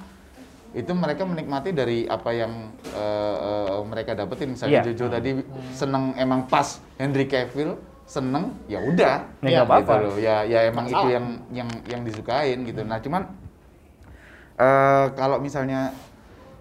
itu 0.71 0.93
mereka 0.93 1.25
menikmati 1.25 1.73
dari 1.73 2.07
apa 2.07 2.31
yang 2.31 2.53
eh, 2.87 3.37
eh, 3.41 3.81
mereka 3.83 4.15
dapetin 4.15 4.55
misalnya 4.55 4.79
Iya. 4.79 4.95
Jojo 4.95 5.07
tadi 5.09 5.31
seneng 5.73 6.15
emang 6.15 6.47
pas 6.47 6.79
Henry 6.95 7.27
Cavill 7.27 7.75
seneng 8.07 8.55
ya 8.65 8.79
udah 8.79 9.27
Ya, 9.43 9.65
nggak 9.65 9.83
gitu 9.83 9.91
apa-apa. 9.91 9.95
loh. 10.01 10.17
ya 10.17 10.41
ya 10.43 10.65
emang 10.65 10.87
itu 10.87 10.95
Salah. 10.95 11.11
yang 11.11 11.27
yang 11.51 11.69
yang 11.85 12.01
disukain 12.07 12.63
gitu 12.63 12.81
nah 12.83 13.03
cuman 13.03 13.27
eh 14.55 15.07
kalau 15.15 15.39
misalnya 15.39 15.91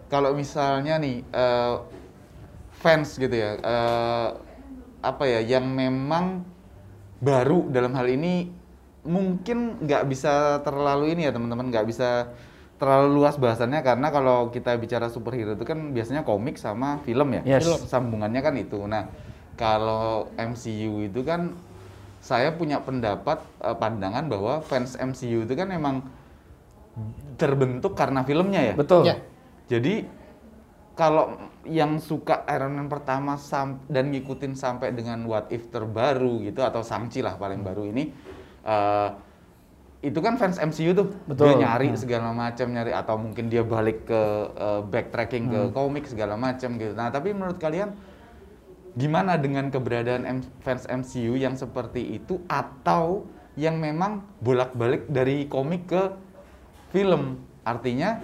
kalau 0.07 0.33
misalnya 0.33 0.97
nih 0.97 1.21
eh, 1.21 1.75
fans 2.73 3.17
gitu 3.17 3.31
ya 3.31 3.53
eh, 3.55 4.29
apa 5.07 5.23
ya 5.25 5.39
yang 5.39 5.65
memang 5.67 6.43
baru 7.17 7.65
dalam 7.71 7.95
hal 7.95 8.07
ini 8.07 8.51
mungkin 9.07 9.79
nggak 9.81 10.03
bisa 10.11 10.59
terlalu 10.61 11.15
ini 11.15 11.25
ya 11.25 11.31
teman-teman 11.31 11.71
nggak 11.71 11.87
bisa 11.87 12.29
terlalu 12.77 13.17
luas 13.17 13.39
bahasannya 13.39 13.81
karena 13.81 14.13
kalau 14.13 14.53
kita 14.53 14.77
bicara 14.77 15.09
superhero 15.09 15.57
itu 15.57 15.65
kan 15.65 15.95
biasanya 15.95 16.21
komik 16.21 16.59
sama 16.61 17.01
film 17.01 17.33
ya 17.33 17.41
Yes. 17.47 17.65
Film. 17.65 17.79
sambungannya 17.89 18.41
kan 18.43 18.53
itu 18.53 18.77
nah 18.85 19.09
kalau 19.57 20.29
MCU 20.37 21.09
itu 21.09 21.25
kan 21.25 21.57
saya 22.21 22.53
punya 22.53 22.83
pendapat 22.83 23.41
eh, 23.63 23.73
pandangan 23.73 24.29
bahwa 24.29 24.61
fans 24.61 24.93
MCU 24.93 25.47
itu 25.47 25.53
kan 25.57 25.73
emang 25.73 26.05
terbentuk 27.37 27.93
karena 27.93 28.21
filmnya 28.25 28.61
ya 28.61 28.75
Betul. 28.77 29.05
Ya. 29.05 29.15
jadi 29.69 30.05
kalau 30.97 31.37
yang 31.61 32.01
suka 32.01 32.41
Iron 32.49 32.73
Man 32.73 32.89
pertama 32.89 33.37
sam- 33.37 33.85
dan 33.85 34.09
ngikutin 34.09 34.57
sampai 34.57 34.91
dengan 34.91 35.21
What 35.23 35.53
If 35.53 35.69
terbaru 35.69 36.41
gitu 36.41 36.65
atau 36.65 36.81
Shang-Chi 36.81 37.21
lah 37.21 37.37
paling 37.37 37.61
baru 37.61 37.85
ini 37.85 38.09
eh, 38.65 39.09
itu 39.97 40.17
kan 40.17 40.37
fans 40.37 40.57
MCU 40.57 40.93
tuh 40.93 41.09
Betul. 41.25 41.53
dia 41.53 41.65
nyari 41.65 41.89
Hmm. 41.89 41.97
segala 41.97 42.29
macam 42.29 42.69
nyari 42.69 42.91
atau 42.91 43.15
mungkin 43.15 43.47
dia 43.47 43.61
balik 43.61 44.05
ke 44.05 44.21
eh, 44.51 44.81
backtracking 44.83 45.45
ke 45.47 45.61
komik 45.71 46.05
segala 46.05 46.33
macam 46.33 46.75
gitu. 46.75 46.93
Nah, 46.93 47.07
tapi 47.07 47.31
menurut 47.31 47.57
kalian 47.57 47.93
gimana 48.93 49.37
dengan 49.37 49.69
keberadaan 49.69 50.25
M- 50.25 50.49
fans 50.59 50.89
MCU 50.89 51.33
yang 51.33 51.53
seperti 51.53 52.17
itu 52.17 52.41
atau 52.45 53.29
yang 53.53 53.77
memang 53.77 54.25
bolak-balik 54.37 55.05
dari 55.07 55.45
komik 55.45 55.85
ke 55.87 56.01
film? 56.89 57.37
Artinya 57.61 58.21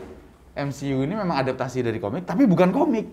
MCU 0.54 1.02
ini 1.02 1.14
memang 1.14 1.34
adaptasi 1.36 1.82
dari 1.82 1.98
komik 1.98 2.24
tapi 2.24 2.46
bukan 2.46 2.70
komik. 2.70 3.10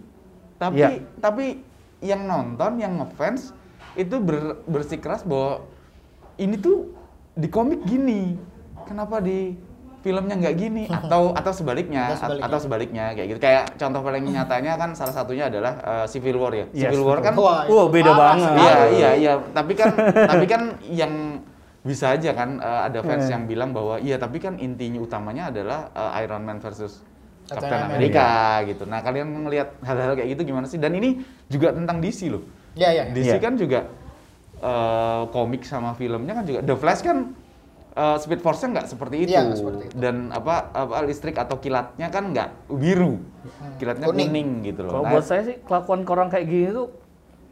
Tapi 0.56 0.76
Iya. 0.76 0.88
tapi 1.16 1.64
yang 1.98 2.24
nonton, 2.24 2.76
yang 2.76 2.96
ngefans 2.96 3.56
itu 3.94 4.16
ber- 4.16 4.60
bersikeras 4.64 5.22
bahwa 5.22 5.64
ini 6.36 6.56
tuh 6.56 6.92
di 7.32 7.48
komik 7.48 7.80
gini. 7.82 8.36
Kenapa 8.84 9.18
di 9.18 9.56
filmnya 10.00 10.32
nggak 10.34 10.56
gini 10.56 10.84
atau 11.00 11.32
atau 11.32 11.48
sebaliknya, 11.50 12.08
Atau 12.08 12.16
sebaliknya. 12.18 12.44
atau 12.46 12.58
sebaliknya 12.58 13.04
kayak 13.12 13.28
gitu. 13.28 13.40
Kayak 13.40 13.64
contoh 13.76 14.00
paling 14.00 14.24
nyatanya 14.26 14.72
kan 14.74 14.90
salah 14.92 15.12
satunya 15.12 15.48
adalah 15.48 15.72
uh, 15.80 16.06
Civil 16.06 16.36
War 16.36 16.52
ya. 16.52 16.66
Yes, 16.72 16.88
Civil 16.88 17.04
War 17.04 17.20
kan 17.20 17.32
Wah, 17.34 17.64
Wah, 17.64 17.86
beda 17.88 18.12
banget. 18.12 18.48
Iya, 18.54 18.76
iya, 18.90 19.10
iya. 19.14 19.32
Tapi 19.50 19.72
kan, 19.72 19.88
tapi 20.32 20.44
kan 20.44 20.62
yang 20.82 21.40
bisa 21.80 22.12
aja 22.12 22.32
kan 22.32 22.56
uh, 22.56 22.84
ada 22.84 23.00
fans 23.00 23.24
Eh. 23.24 23.32
yang 23.32 23.44
bilang 23.44 23.72
bahwa 23.72 23.96
iya, 23.96 24.16
tapi 24.16 24.36
kan 24.36 24.56
intinya 24.56 25.00
utamanya 25.00 25.48
adalah 25.48 25.88
uh, 25.92 26.12
Iron 26.20 26.44
Man 26.44 26.60
versus 26.60 27.00
Captain 27.56 27.80
America. 27.90 27.96
America 27.96 28.28
gitu. 28.70 28.82
Nah, 28.86 28.98
kalian 29.02 29.26
ngelihat 29.46 29.68
hal-hal 29.82 30.14
kayak 30.14 30.28
gitu 30.38 30.42
gimana 30.46 30.66
sih? 30.70 30.78
Dan 30.78 30.94
ini 30.94 31.18
juga 31.50 31.74
tentang 31.74 31.98
DC 31.98 32.30
loh. 32.30 32.42
Iya, 32.78 32.88
iya. 32.94 33.04
DC 33.10 33.34
Iya. 33.34 33.42
kan 33.42 33.54
juga 33.58 33.80
uh, 34.62 35.26
komik 35.34 35.66
sama 35.66 35.96
filmnya 35.96 36.38
kan 36.38 36.44
juga 36.46 36.60
The 36.62 36.76
Flash 36.78 37.02
kan 37.02 37.34
uh, 37.96 38.16
Speed 38.20 38.40
Force-nya 38.44 38.68
nggak 38.80 38.86
seperti 38.86 39.16
itu. 39.26 39.30
Iya, 39.34 39.40
nggak 39.46 39.58
seperti 39.58 39.82
itu. 39.90 39.94
Dan 39.98 40.30
apa, 40.30 40.70
apa 40.70 41.02
listrik 41.02 41.36
atau 41.36 41.58
kilatnya 41.58 42.08
kan 42.08 42.30
nggak 42.30 42.70
biru. 42.70 43.18
Kilatnya 43.80 44.06
Kuning. 44.06 44.28
kuning, 44.30 44.48
gitu 44.70 44.80
loh. 44.86 44.92
Kalau 44.94 45.04
Nah, 45.04 45.10
buat 45.16 45.24
saya 45.26 45.42
sih 45.44 45.56
kelakuan 45.64 46.06
orang 46.06 46.28
kayak 46.30 46.46
gini 46.46 46.70
tuh 46.70 46.88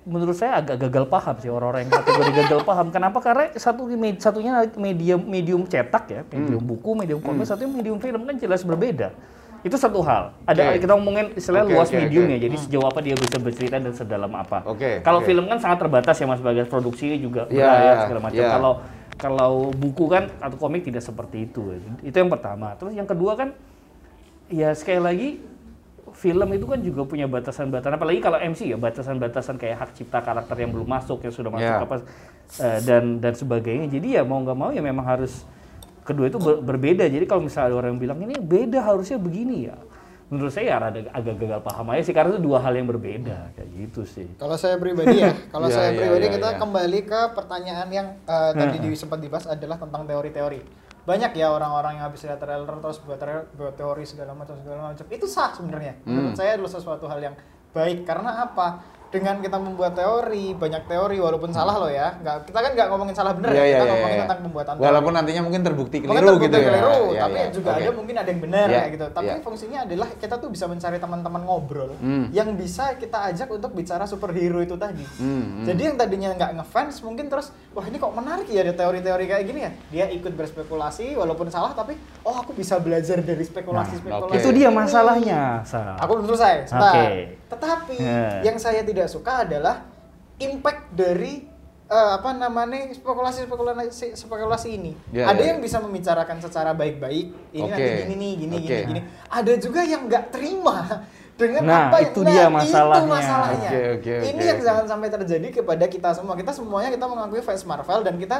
menurut 0.09 0.37
saya 0.41 0.65
agak 0.65 0.89
gagal 0.89 1.05
paham 1.13 1.37
sih 1.37 1.53
orang-orang 1.53 1.85
yang 1.85 1.93
kategori 2.01 2.33
gagal 2.33 2.61
paham. 2.65 2.87
Kenapa? 2.89 3.19
Karena 3.21 3.45
satu 3.53 3.85
satunya 4.17 4.53
medium 4.81 5.21
medium 5.21 5.63
cetak 5.69 6.05
ya, 6.09 6.21
medium 6.33 6.65
Hmm. 6.65 6.71
buku, 6.71 6.91
medium 6.97 7.21
komik, 7.21 7.45
satunya 7.45 7.69
medium 7.69 8.01
film 8.01 8.25
kan 8.25 8.37
jelas 8.41 8.65
berbeda. 8.65 9.13
Itu 9.61 9.75
satu 9.75 9.99
hal. 10.07 10.31
Ada 10.45 10.71
Oke. 10.71 10.87
kita 10.87 10.93
ngomongin 10.95 11.27
istilahnya 11.35 11.67
Oke, 11.67 11.75
luas 11.75 11.89
oke, 11.89 11.97
medium 11.99 12.25
oke. 12.25 12.33
ya. 12.33 12.39
Jadi 12.39 12.57
sejauh 12.59 12.87
apa 12.87 13.01
dia 13.01 13.15
bisa 13.15 13.37
bercerita 13.37 13.77
dan 13.77 13.93
sedalam 13.93 14.33
apa. 14.33 14.63
Oke, 14.65 15.03
Kalau 15.03 15.19
oke. 15.19 15.27
film 15.27 15.45
kan 15.47 15.59
sangat 15.59 15.79
terbatas 15.81 16.15
ya 16.15 16.27
Mas 16.27 16.39
Bagas, 16.39 16.67
produksinya 16.67 17.17
juga 17.17 17.43
Iya, 17.49 17.67
berat 17.67 17.83
iya, 17.83 17.95
segala 18.07 18.21
macam. 18.23 18.39
iya. 18.39 18.51
Kalau 18.51 18.73
kalau 19.19 19.53
buku 19.75 20.05
kan 20.07 20.31
atau 20.39 20.57
komik 20.57 20.83
tidak 20.83 21.03
seperti 21.03 21.45
itu. 21.45 21.75
Itu 22.01 22.17
yang 22.17 22.31
pertama. 22.31 22.79
Terus 22.79 22.95
yang 22.95 23.05
kedua 23.05 23.35
kan 23.35 23.51
ya 24.47 24.71
sekali 24.73 25.03
lagi 25.03 25.29
film 26.09 26.49
itu 26.51 26.65
kan 26.65 26.81
juga 26.81 27.05
punya 27.05 27.29
batasan-batasan 27.29 27.93
apalagi 27.93 28.17
kalau 28.19 28.41
MC 28.41 28.65
ya 28.65 28.81
batasan-batasan 28.81 29.61
kayak 29.61 29.77
hak 29.77 29.91
cipta 29.93 30.19
karakter 30.19 30.57
yang 30.57 30.73
belum 30.73 30.89
masuk 30.89 31.21
yang 31.21 31.35
sudah 31.35 31.53
masuk 31.53 31.69
Ya. 31.69 31.85
apa 31.85 31.97
eh, 32.65 32.79
dan 32.81 33.21
dan 33.21 33.37
sebagainya 33.37 33.93
jadi 33.93 34.09
ya 34.09 34.23
mau 34.25 34.41
nggak 34.41 34.57
mau 34.57 34.73
ya 34.73 34.81
memang 34.81 35.05
harus 35.05 35.45
kedua 36.09 36.27
itu 36.27 36.39
ber- 36.39 36.65
berbeda 36.65 37.05
jadi 37.05 37.25
kalau 37.25 37.45
misalnya 37.45 37.69
ada 37.69 37.77
orang 37.77 37.91
yang 37.93 38.01
bilang 38.01 38.19
ini 38.19 38.35
beda 38.35 38.81
harusnya 38.81 39.21
begini 39.21 39.69
ya 39.69 39.77
menurut 40.29 40.49
saya 40.51 40.65
ya 40.67 40.77
rada 40.79 41.01
agak 41.11 41.35
gagal 41.37 41.61
paham 41.63 41.89
aja 41.89 42.03
sih 42.03 42.13
karena 42.13 42.33
itu 42.33 42.43
dua 42.43 42.61
hal 42.61 42.73
yang 42.73 42.85
berbeda 42.85 43.49
kayak 43.51 43.69
gitu 43.75 44.05
sih 44.05 44.29
Kalau 44.37 44.57
saya 44.57 44.77
pribadi 44.77 45.21
ya, 45.21 45.33
kalau 45.53 45.69
Iya, 45.69 45.75
saya 45.75 45.89
iya, 45.91 45.99
pribadi 45.99 46.25
iya, 46.27 46.35
kita 46.35 46.49
iya. 46.49 46.59
kembali 46.59 47.01
ke 47.03 47.21
pertanyaan 47.33 47.89
yang 47.89 48.07
eh, 48.25 48.53
tadi 48.53 48.77
Hmm. 48.77 48.85
di, 48.85 48.93
sempat 48.95 49.19
dibahas 49.19 49.45
adalah 49.47 49.77
tentang 49.77 50.05
teori-teori. 50.05 50.61
Banyak 51.03 51.33
ya 51.33 51.49
orang-orang 51.49 51.97
yang 51.97 52.05
habis 52.05 52.21
lihat 52.23 52.37
trailer 52.37 52.69
terus 52.69 53.01
buat, 53.01 53.17
trailer- 53.17 53.49
buat 53.53 53.73
teori 53.73 54.05
segala 54.05 54.37
macam 54.37 54.53
segala 54.59 54.93
macam. 54.93 55.05
Itu 55.09 55.25
sah 55.25 55.49
sebenarnya. 55.51 55.97
Menurut 56.05 56.33
Hmm. 56.33 56.37
saya 56.37 56.51
adalah 56.55 56.69
sesuatu 56.71 57.09
hal 57.09 57.21
yang 57.23 57.35
baik 57.71 58.05
karena 58.05 58.31
apa? 58.43 58.85
Dengan 59.09 59.41
kita 59.41 59.57
membuat 59.57 59.93
teori, 59.93 60.53
banyak 60.53 60.85
teori 60.85 61.17
walaupun 61.17 61.49
salah 61.49 61.75
loh 61.75 61.89
ya. 61.89 62.13
Nggak, 62.15 62.45
kita 62.45 62.59
kan 62.61 62.71
nggak 62.73 62.89
ngomongin 62.89 63.15
salah 63.15 63.33
benar 63.33 63.51
Iya, 63.51 63.57
ya, 63.57 63.65
iya, 63.65 63.73
kita 63.73 63.81
iya, 63.81 63.91
ngomongin 63.91 64.13
iya. 64.13 64.23
tentang 64.23 64.41
pembuatan 64.43 64.73
teori. 64.75 64.85
Walaupun 64.85 65.13
nantinya 65.15 65.43
mungkin 65.43 65.63
terbukti 65.63 65.97
Mungkin 65.99 66.09
keliru 66.11 66.29
terbukti 66.29 66.45
gitu 66.45 66.57
ya. 66.57 66.67
keliru, 66.69 66.93
Iya, 67.09 67.21
tapi 67.21 67.33
iya. 67.35 67.49
juga 67.49 67.69
Oke. 67.69 67.81
ada 67.81 67.91
mungkin 67.91 68.15
ada 68.15 68.29
yang 68.29 68.41
benar 68.43 68.67
Iya, 68.67 68.79
kayak 68.79 68.91
gitu. 68.93 69.07
Tapi 69.11 69.27
iya. 69.27 69.37
fungsinya 69.41 69.79
adalah 69.83 70.09
kita 70.13 70.35
tuh 70.37 70.49
bisa 70.49 70.65
mencari 70.67 70.99
teman-teman 70.99 71.43
ngobrol 71.43 71.91
Hmm. 71.99 72.25
yang 72.31 72.49
bisa 72.53 72.85
kita 72.95 73.19
ajak 73.25 73.49
untuk 73.49 73.73
bicara 73.73 74.05
superhero 74.05 74.61
itu 74.61 74.77
tadi. 74.77 75.05
Hmm, 75.17 75.25
hmm. 75.41 75.65
Jadi 75.65 75.81
yang 75.83 75.97
tadinya 75.97 76.29
nggak 76.35 76.51
ngefans 76.59 77.01
mungkin 77.01 77.27
terus 77.27 77.49
wah 77.73 77.83
ini 77.83 77.97
kok 77.97 78.13
menarik 78.13 78.45
ya 78.47 78.61
ada 78.61 78.75
teori-teori 78.75 79.25
kayak 79.25 79.45
gini 79.45 79.61
ya. 79.63 79.71
Dia 79.89 80.07
ikut 80.11 80.35
berspekulasi 80.35 81.15
walaupun 81.15 81.49
salah 81.49 81.73
tapi 81.73 81.97
oh 82.23 82.37
aku 82.37 82.53
bisa 82.53 82.77
belajar 82.77 83.21
dari 83.21 83.41
spekulasi-spekulasi. 83.41 84.27
oke. 84.27 84.37
itu 84.37 84.51
dia 84.53 84.69
masalahnya 84.69 85.65
Sal. 85.65 85.97
Aku 85.97 86.13
belum 86.15 86.29
selesai. 86.29 86.55
Sebentar. 86.67 86.93
Oke. 86.93 87.09
Tetapi 87.49 87.97
Ya. 87.99 88.45
yang 88.45 88.59
saya 88.59 88.83
tidak 88.83 88.98
suka 89.07 89.47
adalah 89.47 89.87
impact 90.39 90.91
dari 90.97 91.47
eh, 91.89 92.11
apa 92.19 92.35
namanya 92.35 92.91
spekulasi 92.91 93.47
spekulasi 93.47 94.19
spekulasi 94.19 94.69
ini. 94.75 94.93
Ya, 95.15 95.31
ada 95.31 95.39
ya, 95.39 95.55
yang 95.55 95.63
bisa 95.63 95.79
membicarakan 95.79 96.43
secara 96.43 96.75
baik-baik. 96.75 97.55
Ini 97.55 97.63
Oke. 97.63 97.71
nanti 97.71 97.91
gini 98.03 98.15
nih, 98.17 98.33
gini 98.35 98.57
Oke. 98.59 98.67
gini 98.67 98.83
gini. 98.91 99.01
Ada 99.31 99.53
juga 99.61 99.81
yang 99.87 100.11
nggak 100.11 100.25
terima 100.35 101.07
dengan 101.39 101.63
Nah, 101.63 101.87
apa 101.87 101.97
yang 102.03 102.11
itu 102.11 102.21
nah, 102.27 102.31
dia 102.35 102.43
Itu 102.43 102.57
masalahnya. 102.59 103.07
masalahnya. 103.15 103.71
Oke, 103.71 103.83
oke, 104.03 104.15
ini 104.27 104.43
oke, 104.43 104.49
yang 104.51 104.61
jangan 104.67 104.85
sampai 104.91 105.09
terjadi 105.15 105.49
kepada 105.63 105.85
kita 105.87 106.11
semua. 106.11 106.35
Kita 106.35 106.51
semuanya 106.51 106.91
kita 106.91 107.07
mengakui 107.07 107.41
fans 107.47 107.63
Marvel 107.63 108.01
dan 108.03 108.15
kita 108.19 108.37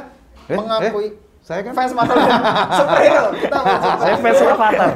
Eh, 0.49 0.57
mengakui 0.57 1.07
eh, 1.13 1.28
saya 1.39 1.65
kan? 1.65 1.73
fans 1.73 1.93
Marvel 1.93 2.17
dan 2.19 2.41
superhero. 2.71 3.23
Kita 3.33 3.57
fans 3.57 3.81
saya 4.03 4.15
superhero. 4.15 4.21
fans 4.21 4.39
Avatar 4.45 4.89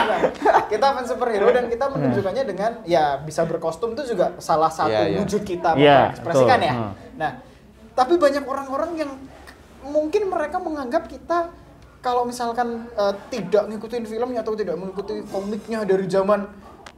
kita 0.72 0.86
fans 0.92 1.08
superhero 1.08 1.46
dan 1.48 1.64
kita 1.66 1.84
menunjukkannya 1.88 2.44
dengan 2.44 2.72
ya 2.84 3.16
bisa 3.18 3.48
berkostum 3.48 3.96
itu 3.96 4.12
juga 4.12 4.36
salah 4.36 4.68
satu 4.68 4.92
Iya, 4.92 5.08
iya. 5.08 5.18
wujud 5.18 5.42
kita 5.42 5.70
Iya, 5.74 5.98
mengekspresikan 6.12 6.58
ya. 6.60 6.72
Hmm. 6.74 6.92
Nah, 7.16 7.30
tapi 7.94 8.14
banyak 8.14 8.44
orang-orang 8.44 8.90
yang 8.94 9.10
mungkin 9.82 10.28
mereka 10.28 10.60
menganggap 10.60 11.08
kita 11.08 11.48
kalau 11.98 12.22
misalkan 12.22 12.86
eh, 12.92 13.14
tidak 13.28 13.66
ngikutin 13.66 14.04
filmnya 14.04 14.40
atau 14.42 14.54
tidak 14.54 14.76
mengikuti 14.76 15.18
komiknya 15.26 15.82
dari 15.82 16.04
zaman 16.06 16.46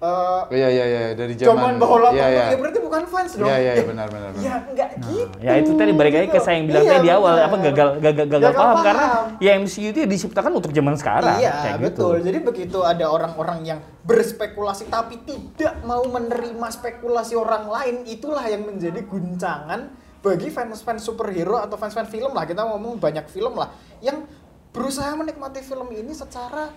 eh, 0.00 0.40
Iya 0.50 0.68
iya 0.68 0.84
iya 0.84 1.00
dari 1.12 1.34
zaman 1.36 1.76
bahwa 1.76 2.08
Iya 2.10 2.26
iya. 2.26 2.44
ya 2.50 2.56
berarti 2.56 2.80
bukan 2.80 3.02
fans 3.04 3.32
dong. 3.36 3.46
Iya 3.46 3.56
iya 3.60 3.72
iya, 3.76 3.84
benar 3.84 4.06
benar. 4.08 4.30
benar. 4.32 4.42
Ya 4.42 4.54
enggak 4.64 4.88
gitu. 4.96 5.36
Ya 5.44 5.52
itu 5.60 5.70
tadi 5.76 5.92
balik 5.92 6.12
lagi 6.16 6.28
ke 6.28 6.32
gitu. 6.34 6.44
saya 6.44 6.54
yang 6.56 6.66
bilang 6.66 6.84
Iya, 6.84 6.92
tadi 6.92 7.04
di 7.04 7.10
awal 7.12 7.34
apa 7.36 7.56
gagal 7.60 7.88
gagal 8.00 8.26
gagal, 8.26 8.26
Gagal 8.40 8.52
paham, 8.56 8.68
paham. 8.72 8.86
karena 8.88 9.06
ya 9.38 9.50
MCU 9.56 9.88
itu 9.92 9.98
ya 10.00 10.08
diciptakan 10.08 10.52
untuk 10.56 10.72
zaman 10.72 10.94
sekarang 10.96 11.36
Iya, 11.36 11.52
kayak 11.52 11.76
gitu. 11.76 11.84
betul. 11.86 12.14
Jadi 12.24 12.38
begitu 12.40 12.78
ada 12.80 13.04
orang-orang 13.06 13.58
yang 13.62 13.78
berspekulasi 14.02 14.88
tapi 14.88 15.20
tidak 15.22 15.84
mau 15.84 16.02
menerima 16.02 16.66
spekulasi 16.72 17.36
orang 17.36 17.68
lain, 17.68 17.94
itulah 18.04 18.48
yang 18.48 18.64
menjadi 18.64 19.04
guncangan 19.04 19.92
bagi 20.20 20.48
fans-fans 20.48 21.00
superhero 21.00 21.56
atau 21.56 21.76
fans-fans 21.76 22.08
film 22.08 22.32
lah. 22.32 22.44
Kita 22.44 22.64
ngomong 22.64 22.96
banyak 22.96 23.28
film 23.28 23.56
lah 23.56 23.68
yang 24.00 24.24
berusaha 24.70 25.10
menikmati 25.12 25.60
film 25.60 25.90
ini 25.90 26.14
secara 26.14 26.70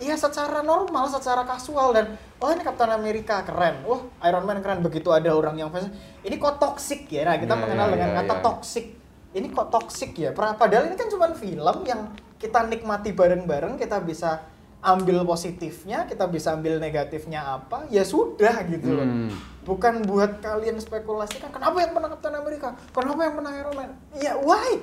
ya 0.00 0.16
secara 0.16 0.64
normal, 0.64 1.06
secara 1.12 1.44
kasual 1.44 1.92
dan 1.92 2.16
oh 2.40 2.48
ini 2.48 2.64
Captain 2.64 2.90
America 2.90 3.44
keren, 3.44 3.84
wah 3.84 4.00
Iron 4.26 4.48
Man 4.48 4.64
keren. 4.64 4.80
Begitu 4.80 5.12
ada 5.12 5.30
orang 5.36 5.60
yang 5.60 5.68
fans, 5.68 5.92
ini 6.24 6.40
kok 6.40 6.56
toxic 6.56 7.06
ya. 7.12 7.28
Nah, 7.28 7.36
kita 7.36 7.52
Iya, 7.54 7.60
mengenal 7.60 7.86
iya, 7.86 7.94
dengan 7.94 8.10
iya, 8.10 8.18
kata 8.24 8.34
iya. 8.34 8.42
toxic. 8.42 8.86
Ini 9.30 9.46
kok 9.54 9.68
toxic 9.70 10.10
ya? 10.18 10.30
Padahal 10.34 10.90
ini 10.90 10.96
kan 10.98 11.06
cuma 11.06 11.30
film 11.36 11.76
yang 11.86 12.10
kita 12.40 12.66
nikmati 12.66 13.14
bareng-bareng, 13.14 13.78
kita 13.78 14.00
bisa 14.02 14.42
ambil 14.80 15.28
positifnya, 15.28 16.08
kita 16.08 16.24
bisa 16.24 16.56
ambil 16.56 16.80
negatifnya 16.80 17.44
apa, 17.60 17.84
ya 17.92 18.00
sudah 18.00 18.64
gitu 18.64 18.96
loh. 18.96 19.04
Hmm. 19.04 19.28
Bukan 19.60 20.08
buat 20.08 20.40
kalian 20.40 20.80
spekulasi 20.80 21.36
kan 21.36 21.52
kenapa 21.52 21.84
yang 21.84 21.92
menang 21.92 22.16
Captain 22.16 22.34
America? 22.34 22.72
Kenapa 22.96 23.20
yang 23.28 23.34
menang 23.36 23.54
Iron 23.60 23.74
Man? 23.76 23.90
Ya 24.16 24.40
why? 24.40 24.80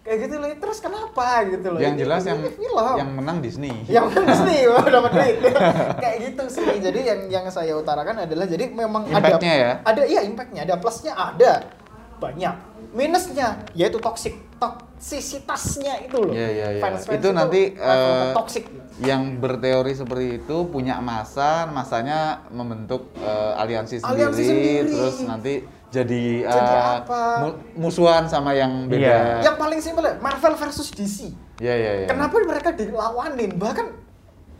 Kayak 0.00 0.18
gitu 0.26 0.34
loh. 0.40 0.48
Terus 0.48 0.78
kenapa 0.80 1.26
gitu 1.44 1.68
loh? 1.70 1.80
Yang 1.80 1.94
jelas 2.02 2.22
yang 2.24 2.40
film 2.40 2.94
yang 2.96 3.10
menang 3.12 3.38
Disney. 3.44 3.74
yang 3.84 4.08
Disney 4.28 4.64
wah 4.66 4.80
dapat 4.82 5.10
duit 5.12 5.36
kayak 6.02 6.16
gitu 6.24 6.42
sih 6.48 6.80
jadi 6.80 7.00
yang 7.04 7.20
yang 7.28 7.44
saya 7.52 7.76
utarakan 7.76 8.24
adalah 8.24 8.48
jadi 8.48 8.72
memang 8.72 9.04
ada 9.12 9.36
ya? 9.36 9.72
ada 9.84 10.02
iya 10.08 10.24
impactnya 10.24 10.64
ada 10.64 10.74
plusnya 10.80 11.12
ada 11.12 11.68
banyak 12.16 12.54
minusnya 12.92 13.64
yaitu 13.72 13.96
toxic 13.96 14.36
toksisitasnya 14.60 16.04
itu 16.04 16.16
loh 16.20 16.32
Iya 16.32 16.48
iya 16.48 16.66
iya. 16.76 16.82
Fans-fans 16.82 17.16
Itu 17.16 17.28
nanti 17.32 17.62
levelnya 17.72 18.28
eh, 18.28 18.34
toxic 18.36 18.64
yang 19.00 19.40
berteori 19.40 19.92
seperti 19.96 20.44
itu 20.44 20.56
punya 20.68 21.00
masa, 21.00 21.64
masanya 21.64 22.44
membentuk 22.52 23.08
eh, 23.16 23.52
aliansi 23.56 23.96
sendiri, 23.96 24.12
Aliansi 24.20 24.42
sendiri. 24.44 24.90
terus 24.92 25.16
nanti 25.24 25.54
jadi, 25.90 26.22
Jadi 26.42 26.72
eh, 26.72 26.94
apa? 27.00 27.20
mu- 27.40 27.58
musuhan 27.80 28.24
sama 28.24 28.50
yang 28.52 28.86
beda. 28.86 29.02
Iya. 29.02 29.18
yang 29.42 29.56
paling 29.56 29.78
simpel 29.78 30.02
ya 30.02 30.14
Marvel 30.16 30.54
versus 30.54 30.88
DC 30.88 31.34
Iya 31.58 31.74
iya 31.74 31.92
iya. 31.96 32.06
kenapa 32.06 32.38
mereka 32.38 32.70
dilawanin 32.70 33.54
bahkan 33.54 33.90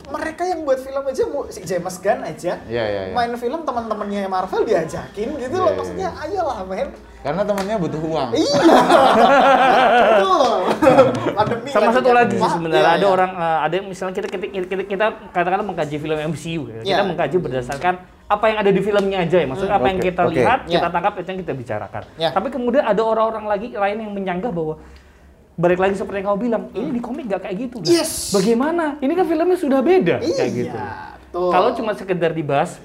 mereka 0.03 0.43
yang 0.43 0.61
buat 0.61 0.77
film 0.77 1.03
aja 1.03 1.23
mau 1.25 1.47
si 1.47 1.61
James 1.61 1.95
Gunn 1.95 2.19
aja 2.21 2.59
Iya 2.63 2.83
iya 2.85 3.01
iya. 3.05 3.13
main 3.13 3.31
film 3.33 3.61
teman-temannya 3.61 4.27
Marvel 4.27 4.61
diajakin 4.63 5.29
gitu 5.35 5.49
Iya, 5.49 5.57
loh 5.57 5.65
iya, 5.65 5.77
maksudnya 5.77 6.09
ayolah 6.19 6.59
men 6.63 6.89
Karena 7.21 7.45
temannya 7.45 7.77
butuh 7.77 8.01
uang. 8.01 8.29
Iya. 8.33 8.59
Betul. 10.11 10.41
Pandemi 11.37 11.69
Sama 11.69 11.83
lagi 11.83 11.95
satu 11.95 12.09
kan. 12.09 12.17
lagi 12.17 12.35
sih 12.35 12.49
sebenarnya 12.51 12.81
iya, 12.83 12.91
ada 12.91 12.99
iya. 12.99 13.09
orang 13.09 13.31
eh, 13.31 13.59
ada 13.61 13.75
misalnya 13.83 14.13
kita 14.15 14.27
kita, 14.27 14.45
kita, 14.65 14.83
kita 14.85 15.05
katakanlah 15.29 15.61
mengkaji 15.63 15.95
film 15.97 16.17
MCU 16.27 16.61
ya. 16.67 16.79
Kita 16.81 16.89
Iya. 16.97 17.05
mengkaji 17.05 17.37
berdasarkan 17.37 17.93
apa 18.31 18.45
yang 18.47 18.57
ada 18.63 18.71
di 18.71 18.79
filmnya 18.79 19.17
aja 19.21 19.37
ya. 19.37 19.47
Maksudnya 19.47 19.75
apa 19.75 19.87
yang 19.91 19.99
kita 19.99 20.21
oke. 20.23 20.33
lihat, 20.33 20.59
kita 20.63 20.79
Iya. 20.79 20.89
tangkap 20.89 21.13
itu 21.19 21.27
yang 21.27 21.39
kita 21.43 21.53
bicarakan. 21.53 22.03
Iya. 22.15 22.29
Tapi 22.31 22.47
kemudian 22.47 22.83
ada 22.83 23.01
orang-orang 23.03 23.45
lagi 23.45 23.67
lain 23.75 23.97
yang 23.99 24.11
menyanggah 24.11 24.51
bahwa 24.51 24.75
balik 25.53 25.77
lagi 25.77 25.93
seperti 25.93 26.23
yang 26.23 26.27
kau 26.31 26.39
bilang, 26.39 26.63
ini 26.71 26.89
di 26.95 27.01
komik 27.03 27.27
gak 27.27 27.41
kayak 27.43 27.55
gitu. 27.59 27.77
Yes. 27.83 28.31
Bagaimana? 28.31 28.95
Ini 28.97 29.11
kan 29.11 29.25
filmnya 29.27 29.57
sudah 29.59 29.79
beda 29.83 30.15
Iya. 30.19 30.35
kayak 30.37 30.51
gitu. 30.55 30.79
betul. 31.31 31.47
Kalau 31.47 31.69
cuma 31.71 31.91
sekedar 31.95 32.31
dibahas, 32.31 32.75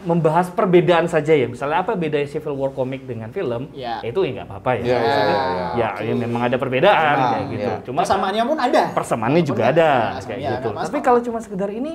membahas 0.00 0.48
perbedaan 0.48 1.04
saja 1.04 1.36
ya. 1.36 1.44
Misalnya 1.44 1.84
apa 1.84 1.92
bedanya 1.92 2.24
Civil 2.24 2.56
War 2.56 2.72
komik 2.72 3.04
dengan 3.04 3.28
film? 3.28 3.68
Iya. 3.72 4.00
Itu 4.00 4.24
ya 4.24 4.40
nggak 4.40 4.46
apa-apa 4.48 4.70
ya. 4.72 4.80
Iya, 4.80 4.88
iya, 4.88 4.96
Maksudnya, 4.96 5.36
iya, 5.36 5.52
iya. 5.76 5.88
ya, 6.00 6.04
ya 6.08 6.14
memang 6.16 6.40
ada 6.48 6.56
perbedaan 6.56 7.16
Nah, 7.16 7.30
kayak 7.30 7.46
gitu. 7.52 7.68
iya. 7.68 7.84
Cuma 7.84 7.98
persamaannya 8.00 8.44
pun 8.44 8.56
ada. 8.58 8.82
persamaannya 8.96 9.42
juga 9.44 9.62
ada 9.68 9.90
ya, 10.16 10.20
kayak 10.24 10.40
iya, 10.40 10.50
gitu. 10.56 10.68
nggak 10.72 10.84
Tapi 10.88 10.98
kalau 11.04 11.20
cuma 11.20 11.38
sekedar 11.40 11.68
ini, 11.68 11.92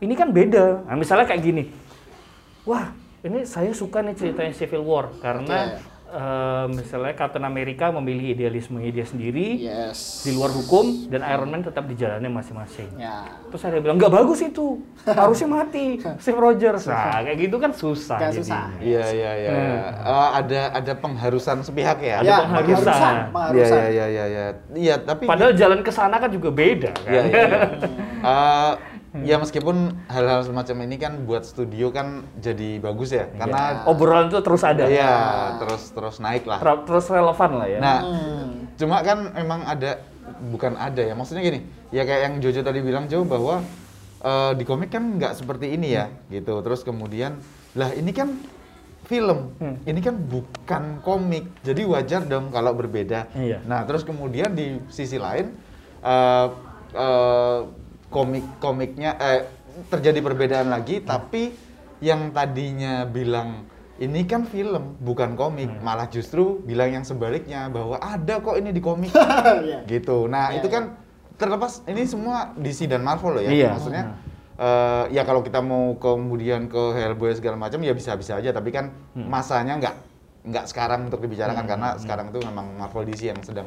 ini 0.00 0.14
kan 0.16 0.28
beda. 0.32 0.64
Nah, 0.88 0.96
misalnya 0.96 1.26
kayak 1.28 1.42
gini, 1.44 1.62
wah 2.64 2.94
ini 3.20 3.42
saya 3.42 3.70
suka 3.70 4.02
nih 4.02 4.14
ceritanya 4.14 4.52
Civil 4.52 4.82
War 4.82 5.06
karena 5.18 5.78
eh, 6.12 6.66
misalnya 6.68 7.14
Captain 7.14 7.40
America 7.40 7.88
memilih 7.88 8.34
idealismenya 8.34 8.90
dia 8.92 9.06
sendiri 9.06 9.48
Yes. 9.62 10.22
di 10.22 10.34
luar 10.34 10.50
hukum 10.50 11.06
dan 11.06 11.22
Iron 11.24 11.48
Man 11.48 11.62
tetap 11.62 11.86
di 11.86 11.94
jalannya 11.94 12.28
masing-masing. 12.28 12.98
Ya. 12.98 13.30
Terus 13.48 13.62
ada 13.62 13.78
yang 13.78 13.84
bilang 13.86 13.96
nggak 13.96 14.12
bagus 14.12 14.42
itu, 14.42 14.82
harusnya 15.06 15.48
mati 15.48 16.02
Steve 16.22 16.36
Rogers. 16.36 16.84
Nah 16.84 17.22
kayak 17.22 17.38
gitu 17.40 17.56
kan 17.56 17.70
susah. 17.72 18.18
Nggak 18.18 18.32
susah. 18.42 18.62
jadinya. 18.68 18.84
Iya 18.84 19.04
iya 19.08 19.32
iya. 19.38 19.50
Hmm. 19.54 19.78
Eh, 20.04 20.28
ada 20.36 20.60
ada 20.76 20.92
pengharusan 20.98 21.56
sepihak 21.62 21.98
ya. 22.02 22.20
Ada 22.20 22.26
ya, 22.26 22.36
pengharusan. 22.44 23.14
Iya 23.54 23.66
iya 23.66 23.86
iya 23.88 24.06
iya 24.06 24.24
iya. 24.26 24.44
Iya, 24.74 24.94
tapi 25.00 25.24
Padahal 25.24 25.54
jalan 25.54 25.80
ke 25.80 25.90
sana 25.94 26.18
kan 26.18 26.28
juga 26.28 26.50
beda 26.50 26.90
kan. 26.92 27.08
Iya, 27.08 27.22
iya, 27.24 27.42
iya. 27.48 27.58
Eh, 29.12 29.28
ya 29.28 29.36
meskipun 29.36 29.92
hal-hal 30.08 30.40
semacam 30.40 30.88
ini 30.88 30.96
kan 30.96 31.28
buat 31.28 31.44
studio 31.44 31.92
kan 31.92 32.24
jadi 32.40 32.80
bagus 32.80 33.12
ya, 33.12 33.28
karena 33.36 33.84
Obrolan 33.84 34.32
itu 34.32 34.40
terus 34.40 34.64
ada. 34.64 34.88
Iya, 34.88 35.12
terus 35.60 35.92
terus 35.92 36.16
naik 36.16 36.48
lah. 36.48 36.64
Ter- 36.64 36.84
terus 36.88 37.12
relevan 37.12 37.50
lah 37.60 37.68
ya. 37.68 37.78
Nah, 37.78 37.98
Hmm. 38.00 38.48
cuma 38.80 39.04
kan 39.04 39.36
memang 39.36 39.68
ada 39.68 40.00
bukan 40.48 40.80
ada 40.80 41.04
ya, 41.04 41.12
maksudnya 41.12 41.44
gini, 41.44 41.60
ya 41.92 42.08
kayak 42.08 42.20
yang 42.24 42.34
Jojo 42.40 42.64
tadi 42.64 42.80
bilang 42.80 43.04
Jo 43.04 43.28
bahwa 43.28 43.60
eh, 44.24 44.52
di 44.56 44.64
komik 44.64 44.88
kan 44.88 45.04
nggak 45.20 45.36
seperti 45.36 45.76
ini 45.76 45.92
ya, 45.92 46.08
gitu. 46.32 46.64
Terus 46.64 46.80
kemudian, 46.80 47.36
lah 47.76 47.92
ini 47.92 48.16
kan 48.16 48.32
film, 49.04 49.52
Hmm. 49.60 49.76
ini 49.84 50.00
kan 50.00 50.16
bukan 50.16 51.02
komik, 51.04 51.52
jadi 51.60 51.84
wajar 51.84 52.24
dong 52.24 52.48
kalau 52.48 52.72
berbeda. 52.72 53.28
Iya. 53.36 53.60
Nah, 53.68 53.84
terus 53.84 54.08
kemudian 54.08 54.56
di 54.56 54.80
sisi 54.88 55.20
lain 55.20 55.52
eh, 56.00 56.46
eh, 56.96 57.60
komik-komiknya 58.12 59.16
eh, 59.16 59.40
terjadi 59.88 60.20
perbedaan 60.20 60.68
lagi, 60.68 61.00
tapi 61.00 61.50
yang 61.98 62.30
tadinya 62.30 63.02
bilang 63.04 63.64
ini 63.96 64.22
kan 64.22 64.44
film 64.44 64.98
bukan 64.98 65.32
komik, 65.32 65.68
Hmm. 65.68 65.80
malah 65.80 66.06
justru 66.06 66.60
bilang 66.60 66.92
yang 66.92 67.02
sebaliknya 67.02 67.66
bahwa 67.68 67.96
ada 67.96 68.38
kok 68.38 68.54
ini 68.54 68.70
di 68.70 68.78
komik, 68.78 69.10
Iya. 69.62 69.86
gitu. 69.86 70.26
Nah 70.26 70.50
Iya, 70.50 70.58
itu 70.58 70.68
kan 70.68 70.98
terlepas 71.34 71.82
ini 71.84 72.04
semua 72.04 72.52
DC 72.54 72.84
dan 72.84 73.00
Marvel 73.00 73.32
loh 73.32 73.42
ya, 73.42 73.50
Iya. 73.50 73.68
maksudnya. 73.72 74.04
eh, 74.54 75.04
ya 75.10 75.24
kalau 75.24 75.40
kita 75.40 75.58
mau 75.58 75.96
kemudian 75.96 76.68
ke 76.68 76.78
Hellboy 76.92 77.32
segala 77.32 77.56
macam 77.56 77.80
ya 77.80 77.90
bisa-bisa 77.90 78.36
aja 78.36 78.52
tapi 78.52 78.70
kan 78.70 78.92
Hmm. 79.12 79.26
masanya 79.26 79.74
nggak 79.74 79.94
nggak 80.44 80.64
sekarang 80.66 81.06
untuk 81.06 81.18
dibicarakan 81.18 81.64
karena 81.64 81.88
sekarang 81.96 82.26
itu 82.28 82.38
memang 82.42 82.76
Marvel 82.76 83.02
DC 83.04 83.26
yang 83.26 83.40
sedang 83.40 83.66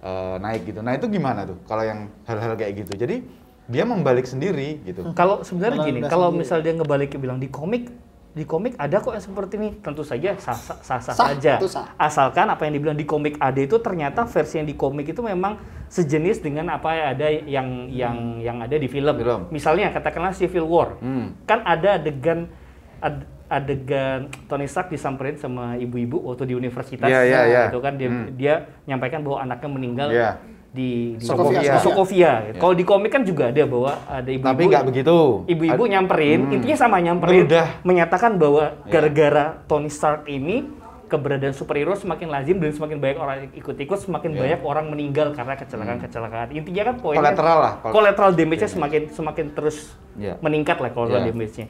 eh, 0.00 0.36
naik 0.36 0.66
gitu. 0.66 0.80
Nah 0.80 0.92
itu 0.92 1.08
gimana 1.08 1.42
tuh 1.44 1.56
kalau 1.64 1.80
yang 1.80 2.06
hal-hal 2.24 2.52
kayak 2.54 2.76
gitu? 2.76 2.92
Jadi 2.94 3.24
dia 3.66 3.84
membalik 3.84 4.24
sendiri 4.24 4.80
gitu. 4.82 5.12
Kalau 5.12 5.40
sebenarnya 5.40 5.80
gini, 5.82 6.00
kalau 6.04 6.28
sendiri. 6.28 6.40
misal 6.40 6.58
dia 6.60 6.72
ngebalik 6.72 7.16
bilang 7.16 7.36
di 7.36 7.48
komik, 7.48 7.88
di 8.30 8.42
komik 8.42 8.74
ada 8.76 8.98
kok 8.98 9.14
yang 9.14 9.22
seperti 9.22 9.54
ini, 9.56 9.68
tentu 9.78 10.02
saja 10.02 10.36
sah 10.36 10.52
sah, 10.52 10.76
sah, 10.78 10.98
sah 10.98 11.14
Sah, 11.14 11.28
saja. 11.32 11.56
sah. 11.64 11.86
Asalkan 11.96 12.44
apa 12.46 12.66
yang 12.66 12.74
dibilang 12.74 12.94
di 12.94 13.04
komik 13.04 13.38
ada 13.38 13.56
itu 13.56 13.78
ternyata 13.78 14.26
versi 14.26 14.58
yang 14.58 14.66
di 14.66 14.74
komik 14.74 15.06
itu 15.06 15.22
memang 15.22 15.56
sejenis 15.86 16.40
dengan 16.40 16.68
apa 16.68 16.88
yang 16.90 17.06
ada 17.08 17.26
yang 17.30 17.68
yang 17.88 18.16
yang 18.38 18.56
ada 18.58 18.74
di 18.74 18.84
film. 18.84 19.14
Film. 19.14 19.40
Misalnya 19.48 19.88
katakanlah 19.88 20.34
Civil 20.34 20.66
War, 20.66 20.98
Hmm. 20.98 21.32
kan 21.44 21.62
ada 21.62 21.96
adegan 21.96 22.50
ad- 22.98 23.24
adegan 23.46 24.28
Tony 24.44 24.66
Stark 24.66 24.88
disamperin 24.88 25.36
sama 25.36 25.76
ibu-ibu 25.76 26.18
waktu 26.18 26.48
di 26.48 26.54
universitas, 26.54 27.06
Iya, 27.06 27.22
iya, 27.22 27.40
iya. 27.46 27.62
gitu 27.68 27.78
kan 27.78 27.94
dia 27.94 28.08
Hmm. 28.08 28.28
dia 28.34 28.54
nyampaikan 28.84 29.22
bahwa 29.22 29.40
anaknya 29.40 29.70
meninggal 29.70 30.08
Iya. 30.10 30.30
Di, 30.74 31.14
di 31.14 31.22
Sokovia, 31.22 31.62
di 31.62 31.66
Sokovia. 31.78 31.78
Sokovia. 31.78 32.32
Kalau 32.58 32.74
di 32.74 32.82
komik 32.82 33.10
kan 33.12 33.22
juga 33.22 33.48
ada 33.48 33.62
bahwa 33.62 33.94
ada 34.04 34.26
ibu-ibu 34.26 34.50
Tapi 34.50 34.62
nggak 34.66 34.84
begitu. 34.84 35.16
ibu-ibu 35.46 35.82
nyamperin, 35.86 36.40
Hmm. 36.42 36.54
intinya 36.58 36.76
sama 36.76 36.98
nyamperin, 36.98 37.46
Meludah. 37.46 37.66
menyatakan 37.80 38.34
bahwa 38.34 38.74
Ya. 38.82 38.90
gara-gara 38.90 39.44
Tony 39.64 39.86
Stark 39.86 40.26
ini 40.26 40.66
keberadaan 41.04 41.54
superhero 41.54 41.94
semakin 41.94 42.26
lazim 42.26 42.58
dan 42.58 42.74
semakin 42.74 42.98
banyak 42.98 43.16
orang 43.16 43.36
ikut-ikut, 43.54 43.98
semakin 44.00 44.34
Ya. 44.34 44.38
banyak 44.40 44.60
orang 44.60 44.90
meninggal 44.90 45.30
karena 45.30 45.54
kecelakaan-kecelakaan. 45.54 46.48
Intinya 46.50 46.82
kan 46.84 46.94
poinnya 46.98 47.22
Kolateral 47.22 47.58
lah. 47.60 47.72
Kol- 47.78 47.92
collateral 47.94 48.30
damage-nya 48.34 48.66
semakin 48.68 49.02
semakin 49.08 49.46
terus 49.54 49.94
Ya. 50.14 50.34
meningkat 50.40 50.74
lah 50.76 50.90
collateral 50.90 51.22
Ya. 51.22 51.30
damage-nya. 51.30 51.66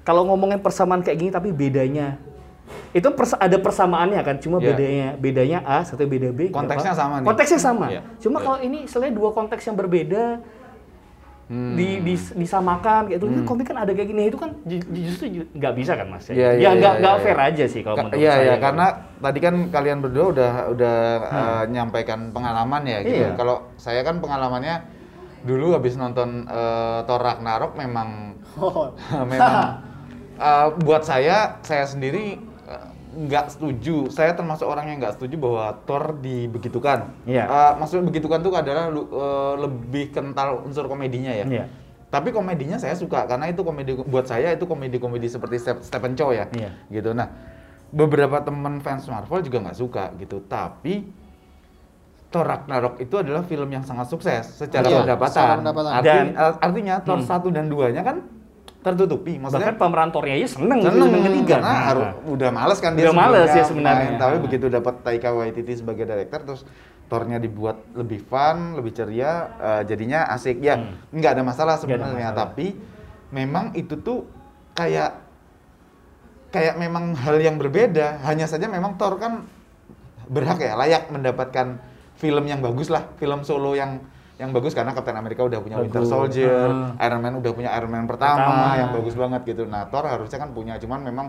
Kalau 0.00 0.22
ngomongin 0.24 0.62
persamaan 0.62 1.02
kayak 1.02 1.18
gini 1.18 1.30
tapi 1.34 1.50
bedanya 1.50 2.14
itu 2.90 3.08
persa- 3.10 3.38
ada 3.38 3.56
persamaannya 3.56 4.20
kan, 4.20 4.36
cuma 4.36 4.56
Ya. 4.56 4.72
bedanya 4.72 5.08
bedanya 5.14 5.58
A 5.62 5.78
satu 5.80 6.02
beda 6.02 6.30
B. 6.30 6.50
Konteksnya 6.50 6.92
sama 6.92 7.20
nih. 7.20 7.26
Konteksnya 7.26 7.60
sama. 7.60 7.86
Ya. 7.88 8.02
Cuma 8.16 8.36
Ya. 8.36 8.44
kalau 8.44 8.58
ini 8.60 8.78
selain 8.84 9.12
dua 9.12 9.30
konteks 9.30 9.62
yang 9.62 9.74
berbeda 9.74 10.40
Hmm. 11.46 11.78
di, 11.78 12.02
dis- 12.02 12.34
disamakan 12.34 13.06
gitu. 13.06 13.22
Ini 13.24 13.44
komik 13.44 13.70
kan 13.70 13.78
ada 13.78 13.94
kayak 13.94 14.08
gini 14.08 14.26
itu 14.26 14.34
kan 14.34 14.50
ju- 14.60 14.82
justru 14.90 15.24
ju- 15.30 15.46
nggak 15.52 15.74
bisa 15.74 15.94
kan 15.94 16.10
mas? 16.10 16.26
Iya, 16.26 16.34
ya 16.34 16.50
iya, 16.52 16.68
nggak 16.74 16.92
iya, 16.92 17.00
nggak 17.00 17.14
iya, 17.14 17.22
fair 17.22 17.38
iya. 17.38 17.46
aja 17.46 17.64
sih 17.66 17.80
kalau 17.80 17.94
Ka- 17.94 18.02
menurut 18.02 18.18
Iya 18.18 18.32
saya. 18.32 18.42
gitu. 18.42 18.58
karena 18.60 18.86
tadi 19.16 19.38
kan 19.40 19.54
kalian 19.70 19.98
berdua 20.00 20.24
udah 20.26 20.52
udah 20.68 20.96
uh, 21.22 21.62
nyampaikan 21.68 22.20
pengalaman 22.30 22.82
ya 22.82 22.98
gitu. 23.00 23.22
Iya. 23.22 23.30
Kalau 23.36 23.56
saya 23.76 24.02
kan 24.02 24.18
pengalamannya 24.18 24.76
dulu 25.46 25.70
habis 25.72 25.94
nonton 25.94 26.50
uh, 26.50 27.06
Thor 27.06 27.22
Ragnarok 27.22 27.78
memang 27.78 28.34
Oh. 28.56 28.90
memang 29.30 29.86
uh, 30.34 30.66
buat 30.82 31.06
saya 31.06 31.62
saya 31.62 31.86
sendiri 31.86 32.42
nggak 33.16 33.46
setuju. 33.50 34.06
Saya 34.08 34.32
termasuk 34.32 34.62
orang 34.62 34.86
yang 34.86 34.98
nggak 34.98 35.16
setuju 35.16 35.34
bahwa 35.34 35.64
Thor 35.82 36.14
dibegitukan. 36.14 37.08
Iya. 37.24 37.44
Uh, 37.44 37.72
maksud 37.80 38.04
begitukan 38.04 38.38
tuh 38.38 38.52
adalah 38.52 38.86
uh, 38.86 39.54
lebih 39.58 40.12
kental 40.12 40.60
unsur 40.62 40.84
komedinya 40.84 41.32
ya. 41.32 41.44
Iya. 41.44 41.64
Tapi 42.06 42.30
komedinya 42.30 42.76
saya 42.76 42.92
suka 42.92 43.24
karena 43.24 43.48
itu 43.48 43.60
komedi 43.60 43.96
buat 43.98 44.24
saya 44.24 44.52
itu 44.52 44.62
komedi-komedi 44.62 45.26
seperti 45.26 45.56
Step- 45.58 45.82
Stephen 45.82 46.12
Chow 46.12 46.30
ya. 46.30 46.46
Iya. 46.50 46.70
Gitu. 46.86 47.10
Nah, 47.10 47.32
beberapa 47.88 48.38
teman 48.38 48.78
fans 48.78 49.04
Marvel 49.06 49.40
juga 49.40 49.64
nggak 49.64 49.76
suka 49.76 50.12
gitu. 50.16 50.38
Tapi 50.42 51.24
Thor 52.26 52.44
Ragnarok 52.44 52.98
itu 52.98 53.14
adalah 53.16 53.40
film 53.42 53.70
yang 53.70 53.80
sangat 53.80 54.06
sukses 54.06 54.44
secara 54.52 54.84
Iya, 54.84 54.98
pendapatan. 55.00 55.30
secara 55.32 55.54
pendapatan. 55.56 55.90
Arti- 55.94 56.06
Dan- 56.06 56.34
artinya 56.60 56.94
Thor 57.00 57.18
Hmm. 57.18 57.28
1 57.28 57.48
dan 57.48 57.64
2-nya 57.66 58.02
kan 58.02 58.16
tertutupi. 58.86 59.34
Maksudnya 59.34 59.74
Bahkan 59.74 59.82
pemeran 59.82 60.08
Thor-nya 60.14 60.34
aja 60.38 60.48
seneng, 60.54 60.78
seneng 60.78 61.10
film 61.10 61.24
ketiga. 61.26 61.54
karena 61.58 61.66
Nah, 61.66 61.82
harus 61.84 62.06
udah 62.30 62.50
males 62.54 62.78
kan 62.78 62.90
dia 62.94 63.04
Udah 63.04 63.14
males 63.18 63.50
ya 63.50 63.64
sebenarnya. 63.66 64.06
main, 64.06 64.14
tapi 64.16 64.36
Nah. 64.36 64.42
begitu 64.46 64.66
dapat 64.70 64.94
Taika 65.02 65.30
Waititi 65.34 65.72
sebagai 65.74 66.06
director 66.06 66.40
terus 66.44 66.62
Thor-nya 67.06 67.38
dibuat 67.38 67.78
lebih 67.94 68.18
fun, 68.20 68.74
lebih 68.74 68.90
ceria, 68.90 69.32
eh, 69.58 69.82
jadinya 69.84 70.26
asik. 70.28 70.58
Ya, 70.58 70.74
Hmm. 70.76 70.94
nggak 71.12 71.38
ada 71.38 71.42
masalah 71.42 71.74
sebenarnya, 71.76 72.30
tapi 72.32 72.74
memang 73.30 73.74
itu 73.74 73.94
tuh 73.96 74.26
kayak 74.72 75.14
kayak 76.48 76.74
memang 76.76 77.14
hal 77.14 77.36
yang 77.36 77.58
berbeda. 77.58 78.22
Hanya 78.22 78.46
saja 78.46 78.66
memang 78.66 78.96
Thor 78.96 79.18
kan 79.18 79.46
berhak 80.26 80.58
ya, 80.58 80.74
layak 80.74 81.06
mendapatkan 81.06 81.78
film 82.16 82.44
yang 82.44 82.58
bagus 82.58 82.88
lah, 82.88 83.06
film 83.18 83.42
solo 83.42 83.74
yang 83.74 84.02
yang 84.36 84.52
bagus 84.52 84.76
karena 84.76 84.92
Captain 84.92 85.16
America 85.16 85.40
udah 85.42 85.60
punya 85.60 85.76
Winter. 85.80 86.04
Soldier, 86.04 86.68
Ah. 86.68 87.04
Iron 87.08 87.20
Man 87.20 87.40
udah 87.40 87.52
punya 87.52 87.72
Iron 87.72 87.88
Man 87.88 88.04
pertama, 88.04 88.36
Pertama. 88.36 88.76
yang 88.76 88.90
bagus 88.92 89.14
banget 89.16 89.40
gitu. 89.46 89.62
Nah, 89.64 89.88
Thor 89.88 90.04
harusnya 90.04 90.38
kan 90.38 90.52
punya, 90.52 90.76
cuman 90.76 91.00
memang 91.02 91.26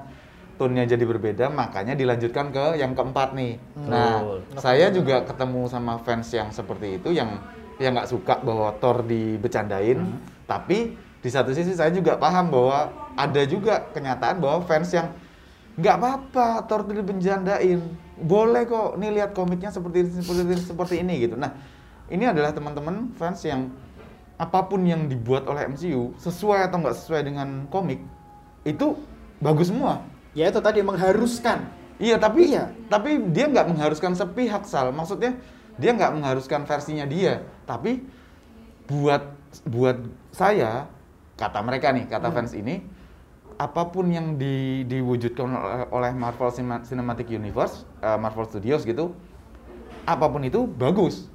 tone-nya 0.58 0.84
jadi 0.86 1.06
berbeda, 1.06 1.48
makanya 1.48 1.94
dilanjutkan 1.94 2.50
ke 2.50 2.76
yang 2.76 2.92
keempat 2.92 3.32
nih. 3.32 3.62
Nah, 3.80 4.20
Betul. 4.20 4.60
saya 4.60 4.90
juga 4.90 5.24
ketemu 5.24 5.62
sama 5.68 6.02
fans 6.02 6.28
yang 6.30 6.50
seperti 6.50 7.00
itu, 7.00 7.14
yang 7.14 7.40
yang 7.78 7.94
nggak 7.94 8.10
suka 8.10 8.42
bahwa 8.42 8.74
Thor 8.76 9.06
dibecandain, 9.06 10.02
Hmm. 10.02 10.18
tapi 10.44 10.98
di 10.98 11.30
satu 11.30 11.54
sisi 11.54 11.78
saya 11.78 11.94
juga 11.94 12.18
paham 12.18 12.50
bahwa 12.50 12.90
ada 13.14 13.42
juga 13.46 13.86
kenyataan 13.88 14.42
bahwa 14.42 14.66
fans 14.66 14.90
yang 14.92 15.14
nggak 15.78 15.96
apa-apa 15.96 16.66
Thor 16.66 16.82
dibecandain, 16.84 17.80
boleh 18.18 18.66
kok 18.66 18.98
nih 18.98 19.14
lihat 19.14 19.32
komiknya 19.32 19.70
seperti 19.70 20.02
ini, 20.02 20.10
seperti 20.12 20.42
ini, 20.44 20.56
seperti 20.58 20.96
ini 21.00 21.14
gitu. 21.22 21.36
Nah, 21.38 21.54
ini 22.08 22.24
adalah 22.24 22.56
teman-teman 22.56 23.12
fans 23.16 23.44
yang 23.44 23.72
apa 24.38 24.70
pun 24.70 24.86
yang 24.86 25.10
dibuat 25.10 25.50
oleh 25.50 25.66
MCU 25.66 26.14
sesuai 26.22 26.70
atau 26.70 26.78
nggak 26.78 26.96
sesuai 26.96 27.22
dengan 27.26 27.66
komik 27.74 28.00
itu 28.62 28.94
bagus 29.42 29.74
semua. 29.74 30.06
Ya 30.38 30.54
itu 30.54 30.62
tadi 30.62 30.86
mengharuskan. 30.86 31.66
Iya 31.98 32.22
tapi 32.22 32.54
Iya. 32.54 32.70
tapi 32.92 33.18
dia 33.34 33.50
nggak 33.50 33.74
mengharuskan 33.74 34.14
sepihak 34.14 34.70
sal. 34.70 34.94
Maksudnya 34.94 35.34
dia 35.82 35.92
nggak 35.98 36.14
mengharuskan 36.14 36.70
versinya 36.70 37.10
dia. 37.10 37.42
Tapi 37.66 38.06
buat 38.86 39.34
buat 39.66 39.98
saya 40.30 40.86
kata 41.38 41.60
mereka 41.66 41.90
nih 41.90 42.06
kata 42.06 42.30
fans 42.30 42.54
ini 42.54 42.86
apa 43.58 43.90
pun 43.90 44.06
yang 44.14 44.38
di, 44.38 44.86
diwujudkan 44.86 45.50
oleh, 45.90 46.14
Marvel 46.14 46.54
Cinematic 46.86 47.26
Universe, 47.34 47.90
eh, 48.06 48.14
Marvel 48.14 48.46
Studios 48.46 48.86
gitu, 48.86 49.18
apa 50.06 50.30
pun 50.30 50.46
itu 50.46 50.70
bagus. 50.70 51.26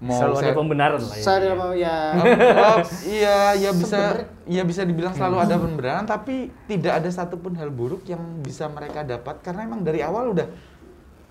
Selalu 0.00 0.32
ada 0.32 0.40
saya- 0.40 0.56
pembenaran 0.56 0.96
lah 0.98 1.12
ya. 1.12 1.22
Saya 1.22 1.52
mau 1.52 1.72
ya 1.72 1.96
Oh, 2.16 2.78
iya, 3.04 3.36
ya 3.54 3.70
bisa, 3.70 4.00
ya 4.44 4.62
bisa 4.64 4.82
dibilang 4.82 5.12
selalu 5.12 5.36
ada 5.38 5.54
pembenaran, 5.54 6.04
tapi 6.04 6.48
tidak 6.64 6.92
ada 6.98 7.08
satupun 7.08 7.52
hal 7.52 7.68
buruk 7.68 8.02
yang 8.04 8.40
bisa 8.40 8.64
mereka 8.66 9.04
dapat 9.04 9.38
karena 9.40 9.62
emang 9.62 9.80
dari 9.80 10.00
awal 10.00 10.32
udah 10.32 10.48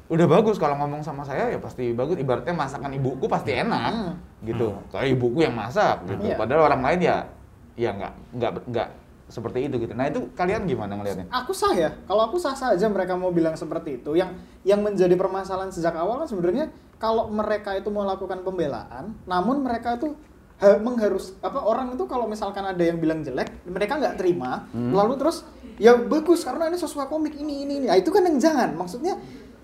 udah 0.05 0.25
bagus. 0.27 0.55
Kalau 0.55 0.73
ngomong 0.75 1.01
sama 1.01 1.21
saya 1.21 1.49
ya 1.49 1.57
pasti 1.57 1.89
bagus. 1.91 2.13
Ibaratnya 2.15 2.53
masakan 2.53 2.93
ibuku 2.93 3.25
pasti 3.25 3.53
enak, 3.53 3.89
Hmm. 3.89 4.13
gitu. 4.43 4.77
Kayak 4.89 5.07
ibuku 5.11 5.39
yang 5.41 5.53
masak, 5.53 6.05
gitu. 6.05 6.21
Iya. 6.23 6.37
Padahal 6.37 6.61
orang 6.67 6.81
lain 6.83 6.99
ya, 7.03 7.17
ya 7.73 7.89
nggak 7.91 8.13
nggak 8.33 8.51
nggak 8.69 8.89
seperti 9.27 9.65
itu 9.65 9.75
gitu. 9.79 9.93
Nah 9.93 10.05
itu 10.05 10.29
kalian 10.33 10.65
gimana 10.65 10.93
ngelihatnya? 10.93 11.25
aku 11.27 11.53
sah 11.53 11.73
ya. 11.73 11.89
Kalau 12.03 12.21
aku 12.23 12.37
sah 12.37 12.53
saja 12.53 12.85
mereka 12.85 13.13
mau 13.13 13.29
bilang 13.29 13.53
seperti 13.53 13.97
itu. 13.97 14.13
Yang 14.13 14.37
yang 14.61 14.81
menjadi 14.81 15.13
permasalahan 15.13 15.69
sejak 15.69 15.93
awal 15.93 16.21
kan 16.21 16.27
sebenarnya 16.27 16.69
kalau 16.99 17.31
mereka 17.31 17.73
itu 17.79 17.87
melakukan 17.87 18.43
pembelaan, 18.43 19.15
namun 19.23 19.63
mereka 19.63 19.95
itu 19.95 20.13
ha- 20.59 20.77
mengharus 20.77 21.33
apa 21.39 21.63
orang 21.63 21.95
itu 21.95 22.03
kalau 22.05 22.27
misalkan 22.27 22.67
ada 22.67 22.83
yang 22.83 22.99
bilang 22.99 23.23
jelek, 23.23 23.63
mereka 23.63 23.95
nggak 23.95 24.19
terima, 24.19 24.67
lalu 24.75 25.15
terus 25.15 25.47
ya 25.79 25.95
bagus 25.95 26.43
karena 26.43 26.67
ini 26.67 26.75
sesuai 26.75 27.07
komik 27.07 27.39
ini 27.39 27.63
ini 27.63 27.73
ini. 27.79 27.85
Nah, 27.87 27.95
itu 27.95 28.11
kan 28.11 28.27
yang 28.27 28.35
jangan. 28.35 28.75
Maksudnya 28.75 29.15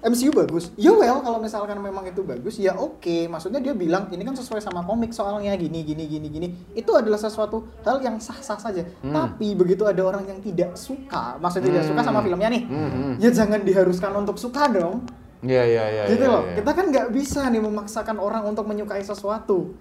MCU 0.05 0.29
bagus. 0.31 0.69
Ya 0.77 0.93
well 0.93 1.17
kalau 1.19 1.41
misalkan 1.41 1.81
memang 1.81 2.05
itu 2.05 2.21
bagus 2.21 2.61
ya 2.61 2.77
oke. 2.77 3.25
Maksudnya 3.25 3.57
dia 3.57 3.73
bilang 3.73 4.05
ini 4.13 4.21
kan 4.21 4.37
sesuai 4.37 4.61
sama 4.61 4.85
komik 4.85 5.09
soalnya 5.11 5.51
gini 5.57 5.81
gini 5.81 6.05
gini 6.05 6.27
gini. 6.29 6.47
Itu 6.77 6.93
adalah 6.93 7.17
sesuatu 7.17 7.65
hal 7.81 8.05
yang 8.05 8.21
sah-sah 8.21 8.59
saja. 8.61 8.85
Tapi 9.01 9.57
begitu 9.57 9.83
ada 9.83 9.99
orang 10.05 10.29
yang 10.29 10.39
tidak 10.45 10.77
suka, 10.77 11.41
maksudnya 11.41 11.73
tidak 11.73 11.83
suka 11.89 12.01
sama 12.05 12.21
filmnya 12.21 12.53
nih. 12.53 12.63
Hmm, 12.69 12.89
hmm. 12.93 13.13
Ya 13.17 13.29
jangan 13.33 13.65
diharuskan 13.65 14.11
untuk 14.13 14.37
suka 14.37 14.69
dong. 14.69 15.03
Iya 15.45 15.63
iya 15.69 15.84
iya. 15.93 16.03
gitu 16.10 16.25
iya, 16.25 16.34
loh. 16.34 16.43
iya. 16.49 16.55
Kita 16.58 16.71
kan 16.73 16.86
nggak 16.89 17.08
bisa 17.13 17.41
nih 17.53 17.62
memaksakan 17.62 18.17
orang 18.17 18.43
untuk 18.49 18.65
menyukai 18.65 19.05
sesuatu. 19.05 19.77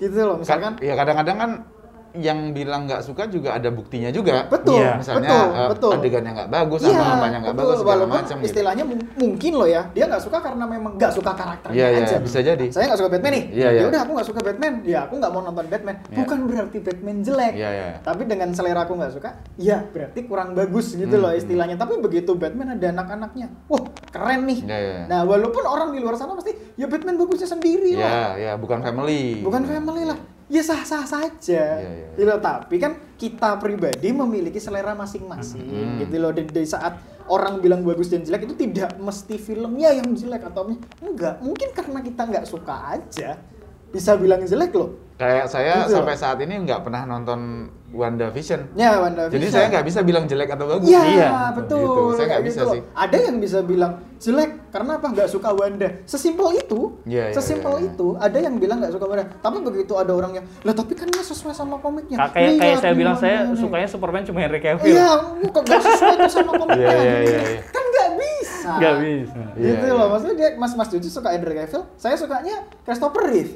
Gitu 0.00 0.18
loh. 0.18 0.40
Misalkan 0.40 0.80
Kan- 0.80 0.82
ya 0.82 0.94
kadang-kadang 0.96 1.36
kan 1.38 1.50
yang 2.14 2.52
bilang 2.52 2.84
nggak 2.84 3.00
suka 3.00 3.24
juga 3.24 3.56
ada 3.56 3.68
buktinya 3.68 4.08
juga. 4.08 4.44
Betul, 4.44 4.76
Iya. 4.78 5.00
Misalnya 5.00 5.28
betul, 5.28 5.46
eh, 5.50 5.68
betul. 5.72 5.90
adegannya 5.92 6.30
nggak 6.34 6.50
bagus, 6.50 6.80
Iya, 6.82 6.92
sama 6.92 7.04
namanya 7.10 7.38
nggak 7.40 7.56
bagus 7.56 7.76
segala 7.78 7.94
Walaupun 7.98 8.16
macam 8.18 8.36
gitu. 8.36 8.46
istilahnya 8.46 8.84
mung- 8.84 9.08
mungkin 9.14 9.52
loh 9.54 9.64
ya, 9.66 9.82
dia 9.90 10.04
nggak 10.04 10.22
suka 10.22 10.38
karena 10.38 10.64
memang 10.66 10.92
nggak 10.96 11.12
suka 11.12 11.32
karakternya 11.32 11.72
Iya, 11.74 11.86
iya, 11.88 12.04
aja. 12.04 12.16
bisa 12.18 12.38
jadi. 12.38 12.66
Saya 12.68 12.84
nggak 12.86 13.00
suka 13.00 13.10
Batman 13.10 13.32
nih. 13.32 13.44
Iya, 13.48 13.64
ya 13.64 13.70
iya. 13.72 13.82
udah 13.88 14.00
aku 14.02 14.10
nggak 14.12 14.28
suka 14.28 14.40
Batman. 14.42 14.74
Ya 14.82 14.98
aku 15.02 15.14
nggak 15.16 15.32
mau 15.32 15.40
nonton 15.42 15.66
Batman. 15.66 15.96
Iya. 16.02 16.16
Bukan 16.18 16.38
berarti 16.46 16.78
Batman 16.78 17.16
jelek. 17.22 17.52
Iya, 17.54 17.68
iya. 17.70 17.86
Tapi 17.98 18.22
dengan 18.24 18.48
selera 18.52 18.80
aku 18.82 18.92
nggak 18.94 19.12
suka, 19.12 19.30
ya 19.56 19.78
berarti 19.82 20.20
kurang 20.22 20.52
bagus 20.52 20.92
gitu 20.92 21.08
Hmm, 21.10 21.22
loh 21.22 21.32
hmm. 21.32 21.40
istilahnya. 21.40 21.76
Tapi 21.76 21.92
begitu 21.98 22.32
Batman 22.34 22.74
ada 22.74 22.86
anak-anaknya, 22.90 23.46
wah 23.66 23.82
keren 24.08 24.44
nih. 24.44 24.60
Iya, 24.62 24.78
iya. 24.78 25.00
Nah 25.06 25.20
walaupun 25.22 25.64
orang 25.64 25.88
di 25.90 25.98
luar 25.98 26.14
sana 26.14 26.34
pasti 26.34 26.52
ya 26.74 26.84
Batman 26.84 27.16
bagusnya 27.16 27.48
sendiri 27.48 27.96
lah. 27.96 28.04
Iya, 28.04 28.26
iya, 28.36 28.52
bukan 28.54 28.80
family. 28.80 29.40
Bukan 29.40 29.64
family 29.64 30.04
lah. 30.04 30.18
Ya 30.52 30.60
sah-sah 30.60 31.08
saja. 31.08 31.80
Iya, 31.80 31.90
iya. 31.96 32.08
Gitu 32.12 32.28
loh. 32.28 32.36
Tapi 32.36 32.76
kan 32.76 32.92
kita 33.16 33.56
pribadi 33.56 34.12
memiliki 34.12 34.60
selera 34.60 34.92
masing-masing. 34.92 35.64
Hmm. 35.64 35.96
Gitu 36.04 36.16
loh. 36.20 36.28
Di, 36.36 36.44
di 36.44 36.68
saat 36.68 37.00
orang 37.32 37.64
bilang 37.64 37.80
bagus 37.80 38.12
dan 38.12 38.20
jelek 38.20 38.44
itu 38.44 38.68
tidak 38.68 38.92
mesti 39.00 39.40
filmnya 39.40 39.96
yang 39.96 40.12
jelek 40.12 40.52
atau 40.52 40.68
enggak. 41.00 41.40
Mungkin 41.40 41.72
karena 41.72 41.98
kita 42.04 42.22
nggak 42.28 42.44
suka 42.44 43.00
aja. 43.00 43.40
Bisa 43.88 44.12
bilang 44.20 44.44
jelek 44.44 44.76
loh. 44.76 45.01
Kayak 45.14 45.46
saya 45.46 45.74
Gitu. 45.84 45.94
sampai 45.94 46.14
saat 46.14 46.38
ini 46.38 46.54
nggak 46.60 46.82
pernah 46.82 47.04
nonton 47.04 47.40
WandaVision. 47.92 48.72
Ya, 48.72 48.96
Wanda 48.98 49.28
Jadi 49.28 49.46
saya 49.46 49.68
nggak 49.68 49.84
bisa 49.84 50.00
bilang 50.00 50.24
jelek 50.24 50.48
atau 50.50 50.64
bagus. 50.66 50.88
Iya, 50.88 51.02
Iya, 51.04 51.28
betul. 51.54 51.78
gitu. 51.78 52.02
Saya 52.14 52.26
nggak 52.26 52.42
bisa 52.42 52.60
loh. 52.62 52.72
sih. 52.72 52.80
Ada 52.90 53.16
yang 53.20 53.36
bisa 53.36 53.58
bilang 53.60 53.92
jelek 54.16 54.50
karena 54.68 54.92
apa? 54.96 55.06
Nggak 55.08 55.28
suka 55.28 55.48
Wanda. 55.52 55.88
Sesimpel 56.02 56.56
itu. 56.56 56.80
Iya, 57.04 57.28
iya, 57.28 57.34
Sesimpel 57.34 57.68
iya, 57.70 57.80
iya. 57.82 57.88
itu. 57.90 58.08
Ada 58.16 58.38
yang 58.40 58.54
bilang 58.56 58.76
nggak 58.80 58.92
suka 58.92 59.04
Wanda. 59.04 59.24
Tapi 59.36 59.56
begitu 59.60 59.92
ada 59.94 60.08
orang 60.10 60.32
yang, 60.34 60.46
lah 60.58 60.72
tapi 60.72 60.92
kan 60.92 61.06
ini 61.06 61.20
sesuai 61.20 61.52
sama 61.52 61.76
komiknya. 61.76 62.16
Ka- 62.18 62.32
kayak 62.32 62.52
kayak 62.56 62.76
saya 62.78 62.92
bilang 62.94 63.14
saya 63.14 63.36
Wandanya. 63.44 63.60
sukanya 63.60 63.86
Superman 63.86 64.22
cuma 64.24 64.38
Henry 64.40 64.60
Cavill. 64.60 64.88
Iya, 64.90 65.10
kok 65.44 65.62
nggak 65.62 65.80
sesuai 65.82 66.16
sama 66.26 66.52
komiknya. 66.56 66.88
Iya, 66.88 66.96
iya, 66.96 67.16
iya, 67.20 67.40
iya. 67.46 67.60
Kan 67.68 67.84
nggak 67.84 68.08
bisa. 68.16 68.70
Nggak 68.72 68.94
bisa. 68.98 69.40
Gitu 69.52 69.68
Iya, 69.84 69.92
loh, 69.92 70.00
iya. 70.00 70.08
maksudnya 70.08 70.34
dia 70.34 70.48
Mas 70.56 70.72
Mas 70.72 70.88
Juju 70.88 71.08
suka 71.10 71.28
Henry 71.28 71.54
Cavill, 71.54 71.84
saya 71.94 72.16
sukanya 72.16 72.56
Christopher 72.82 73.28
Reeve. 73.28 73.52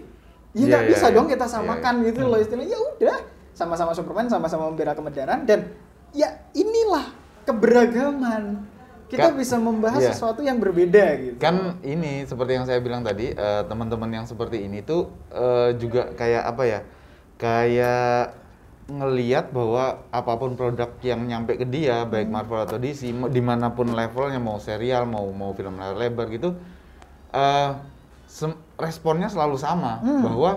Ya 0.57 0.65
nggak 0.65 0.83
iya, 0.89 0.91
bisa 0.97 1.07
iya. 1.13 1.15
dong 1.15 1.27
kita 1.29 1.45
Iya, 1.45 1.53
samakan 1.53 1.95
gitu 2.09 2.21
loh 2.25 2.39
istilahnya. 2.41 2.73
Ya 2.73 2.81
udah, 2.81 3.19
sama-sama 3.53 3.93
Superman, 3.93 4.27
sama-sama 4.33 4.73
membela 4.73 4.97
kebenaran 4.97 5.45
dan 5.45 5.69
ya 6.17 6.33
inilah 6.57 7.13
keberagaman. 7.45 8.65
Kita 9.07 9.31
Kan- 9.31 9.39
bisa 9.39 9.55
membahas 9.61 10.03
iya. 10.03 10.11
sesuatu 10.11 10.43
yang 10.43 10.59
berbeda 10.59 11.05
gitu. 11.23 11.37
Kan 11.39 11.79
ini 11.87 12.27
seperti 12.27 12.59
yang 12.59 12.65
saya 12.67 12.83
bilang 12.83 13.07
tadi, 13.07 13.31
eh, 13.31 13.63
teman-teman 13.69 14.11
yang 14.11 14.27
seperti 14.27 14.65
ini 14.65 14.83
tuh 14.83 15.13
eh, 15.31 15.77
juga 15.79 16.11
kayak 16.17 16.43
apa 16.43 16.63
ya? 16.67 16.81
Kayak 17.37 18.35
ngeliat 18.87 19.51
bahwa 19.51 20.07
apa 20.11 20.33
pun 20.39 20.55
produk 20.55 20.91
yang 21.03 21.27
nyampe 21.27 21.59
ke 21.59 21.67
dia, 21.67 22.07
baik 22.07 22.31
Marvel 22.31 22.63
atau 22.63 22.79
DC, 22.79 23.11
di 23.31 23.43
mana 23.43 23.75
pun 23.75 23.91
levelnya, 23.91 24.39
mau 24.39 24.63
serial, 24.63 25.11
mau 25.11 25.27
mau 25.35 25.51
film 25.55 25.75
lebar 25.79 26.31
gitu, 26.31 26.55
sem- 27.35 27.75
responnya 28.77 29.29
selalu 29.29 29.57
sama 29.57 29.99
Hmm. 29.99 30.23
bahwa 30.23 30.51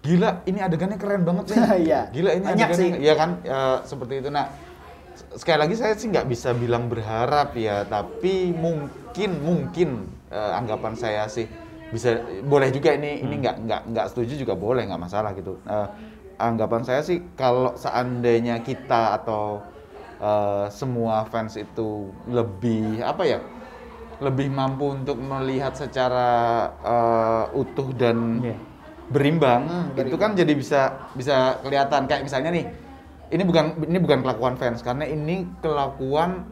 gila 0.00 0.40
ini 0.44 0.58
adegannya 0.58 0.96
keren 0.96 1.22
banget 1.22 1.44
nih. 1.48 1.56
Iya. 1.86 2.00
Gila 2.10 2.30
ini 2.32 2.44
Banyak 2.46 2.68
adegannya. 2.68 2.76
sih. 2.76 2.90
Iya 2.98 3.14
kan 3.14 3.30
Eh, 3.40 3.76
seperti 3.84 4.14
itu. 4.18 4.28
Nah, 4.28 4.46
sekali 5.34 5.58
lagi 5.58 5.74
saya 5.74 5.92
sih 5.94 6.08
nggak 6.08 6.26
bisa 6.26 6.52
bilang 6.52 6.86
berharap 6.86 7.52
ya, 7.54 7.84
tapi 7.84 8.50
mungkin 8.50 9.30
mungkin 9.40 9.88
eh, 10.28 10.52
anggapan 10.54 10.94
saya 10.94 11.26
sih 11.26 11.44
bisa 11.90 12.14
boleh 12.42 12.70
juga 12.70 12.94
ini 12.94 13.18
ini 13.18 13.34
Hmm. 13.34 13.42
nggak 13.42 13.56
nggak 13.60 13.82
nggak 13.88 14.06
setuju 14.08 14.32
juga 14.38 14.54
boleh 14.54 14.84
nggak 14.84 15.02
masalah 15.02 15.32
gitu. 15.32 15.58
Eh, 15.64 15.88
anggapan 16.38 16.80
saya 16.80 17.00
sih 17.00 17.20
kalau 17.34 17.74
seandainya 17.74 18.60
kita 18.60 19.16
atau 19.16 19.60
eh, 20.16 20.66
semua 20.70 21.24
fans 21.26 21.56
itu 21.56 22.08
lebih 22.26 23.00
apa 23.00 23.24
ya 23.24 23.40
lebih 24.20 24.52
mampu 24.52 24.92
untuk 24.92 25.16
melihat 25.16 25.72
secara 25.72 26.28
eh, 26.84 27.44
utuh 27.56 27.88
dan 27.96 28.44
Iya. 28.44 28.56
berimbang, 29.10 29.62
Hmm, 29.66 29.98
itu 29.98 30.14
kan 30.14 30.38
jadi 30.38 30.52
bisa 30.54 31.10
bisa 31.18 31.58
kelihatan. 31.64 32.06
Kayak 32.06 32.22
misalnya 32.30 32.54
nih 32.54 32.66
ini 33.30 33.42
bukan 33.42 33.82
ini 33.82 33.98
bukan 33.98 34.22
kelakuan 34.22 34.54
fans. 34.54 34.84
Karena 34.84 35.02
ini 35.02 35.48
kelakuan 35.58 36.46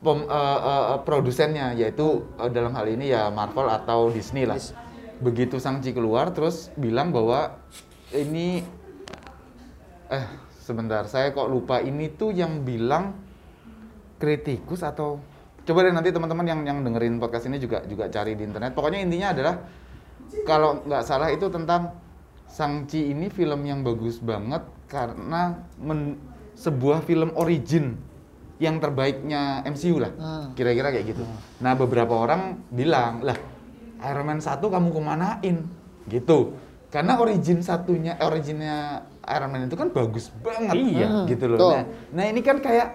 pem, 0.00 0.24
eh, 0.24 0.58
eh, 0.58 0.84
eh, 0.90 1.00
produsennya. 1.04 1.76
Yaitu 1.76 2.26
eh, 2.40 2.50
dalam 2.50 2.74
hal 2.74 2.88
ini 2.88 3.12
ya 3.12 3.30
Marvel 3.30 3.70
atau 3.70 4.10
Disney 4.10 4.48
lah. 4.48 4.58
Dis- 4.58 4.74
Begitu 5.20 5.60
Shang-Chi 5.60 5.92
keluar 5.92 6.32
terus 6.32 6.72
bilang 6.74 7.12
bahwa 7.12 7.60
ini 8.10 8.64
eh 10.08 10.24
sebentar. 10.58 11.04
Saya 11.06 11.30
kok 11.30 11.44
lupa. 11.46 11.78
Ini 11.78 12.16
tuh 12.16 12.32
yang 12.32 12.64
bilang 12.64 13.12
kritikus 14.16 14.80
atau 14.80 15.20
coba 15.66 15.78
deh 15.86 15.92
nanti 15.92 16.10
teman-teman 16.10 16.46
yang 16.46 16.60
yang 16.64 16.78
dengerin 16.82 17.20
podcast 17.20 17.46
ini 17.48 17.60
juga 17.60 17.84
juga 17.84 18.08
cari 18.08 18.34
di 18.34 18.42
internet. 18.44 18.72
Pokoknya 18.72 19.00
intinya 19.04 19.28
adalah 19.32 19.54
kalau 20.46 20.80
nggak 20.86 21.02
salah 21.04 21.28
itu 21.30 21.46
tentang 21.50 21.94
Shang-Chi 22.50 23.14
ini 23.14 23.30
film 23.30 23.62
yang 23.62 23.86
bagus 23.86 24.18
banget 24.18 24.66
karena 24.90 25.54
men- 25.78 26.18
sebuah 26.58 27.06
film 27.06 27.30
origin 27.38 27.94
yang 28.60 28.76
terbaiknya 28.82 29.64
MCU 29.64 29.96
lah. 29.96 30.12
Hmm. 30.12 30.52
Kira-kira 30.52 30.92
kayak 30.92 31.16
gitu. 31.16 31.24
Nah, 31.64 31.72
beberapa 31.72 32.12
orang 32.12 32.60
bilang, 32.68 33.24
"Lah, 33.24 33.38
Iron 34.04 34.26
Man 34.28 34.42
1 34.44 34.68
kamu 34.68 34.92
kemanain?" 34.92 35.56
Gitu. 36.04 36.38
Karena 36.90 37.16
origin 37.22 37.62
satunya 37.62 38.18
originnya 38.20 39.06
Iron 39.30 39.48
Man 39.54 39.70
itu 39.70 39.78
kan 39.78 39.94
bagus 39.94 40.28
banget 40.42 40.74
Iya. 40.74 41.24
gitu 41.30 41.44
loh. 41.48 41.56
Betul. 41.56 41.72
Nah, 41.72 41.84
nah 42.12 42.24
ini 42.26 42.40
kan 42.42 42.58
kayak 42.58 42.88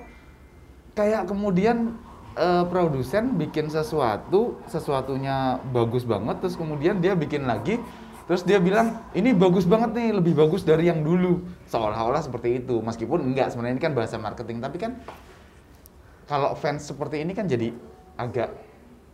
kayak 0.93 1.25
kemudian 1.25 1.95
eh, 2.35 2.63
produsen 2.67 3.35
bikin 3.35 3.67
sesuatu, 3.67 4.59
sesuatunya 4.67 5.59
bagus 5.71 6.03
banget, 6.03 6.39
terus 6.39 6.55
kemudian 6.55 6.99
dia 6.99 7.15
bikin 7.15 7.43
lagi, 7.43 7.79
terus 8.27 8.43
dia 8.43 8.59
bilang 8.59 9.01
ini 9.11 9.31
bagus 9.31 9.63
banget 9.63 9.95
nih, 9.95 10.09
lebih 10.13 10.35
bagus 10.35 10.61
dari 10.61 10.87
yang 10.87 11.01
dulu, 11.01 11.41
seolah-olah 11.65 12.21
seperti 12.21 12.61
itu. 12.61 12.79
Meskipun 12.79 13.23
enggak, 13.23 13.51
sebenarnya 13.51 13.75
ini 13.79 13.83
kan 13.83 13.93
bahasa 13.95 14.15
marketing, 14.15 14.59
tapi 14.59 14.77
kan 14.77 14.99
kalau 16.25 16.57
fans 16.57 16.83
seperti 16.83 17.21
ini 17.21 17.31
kan 17.31 17.45
jadi 17.45 17.69
agak 18.17 18.49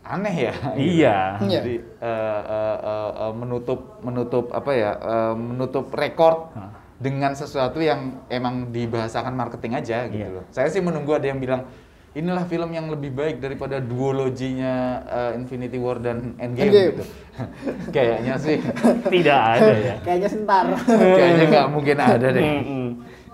aneh 0.02 0.50
ya. 0.50 0.54
Iya. 0.74 1.16
Iya. 1.44 1.60
Jadi 1.60 1.74
eh, 1.78 2.40
eh, 2.42 2.78
eh, 2.82 3.10
eh, 3.22 3.32
menutup 3.36 3.80
menutup 4.02 4.50
apa 4.50 4.70
ya, 4.72 4.90
eh, 4.98 5.34
menutup 5.36 5.92
rekor 5.92 6.50
Hah. 6.56 6.72
dengan 6.98 7.36
sesuatu 7.36 7.78
yang 7.78 8.24
emang 8.26 8.72
dibahasakan 8.72 9.34
marketing 9.36 9.72
aja 9.76 10.08
gitu 10.08 10.24
Iya. 10.24 10.28
loh. 10.40 10.44
Saya 10.50 10.68
sih 10.72 10.80
menunggu 10.80 11.12
ada 11.12 11.28
yang 11.28 11.38
bilang 11.38 11.68
inilah 12.12 12.44
film 12.44 12.70
yang 12.76 12.92
lebih 12.92 13.08
baik 13.12 13.40
daripada 13.40 13.80
duologinya 13.80 15.00
eh, 15.08 15.30
Infinity 15.40 15.80
War 15.80 15.96
dan 15.96 16.36
Endgame, 16.36 16.68
Endgame. 16.68 16.90
gitu. 16.92 17.04
Kayaknya 17.96 18.34
sih, 18.36 18.58
Tidak 19.16 19.40
ada 19.40 19.72
ya. 19.72 19.94
Kayaknya 20.04 20.28
sentar. 20.28 20.64
kayaknya 20.86 21.44
nggak 21.48 21.68
mungkin 21.72 21.96
ada 21.96 22.26
deh. 22.28 22.44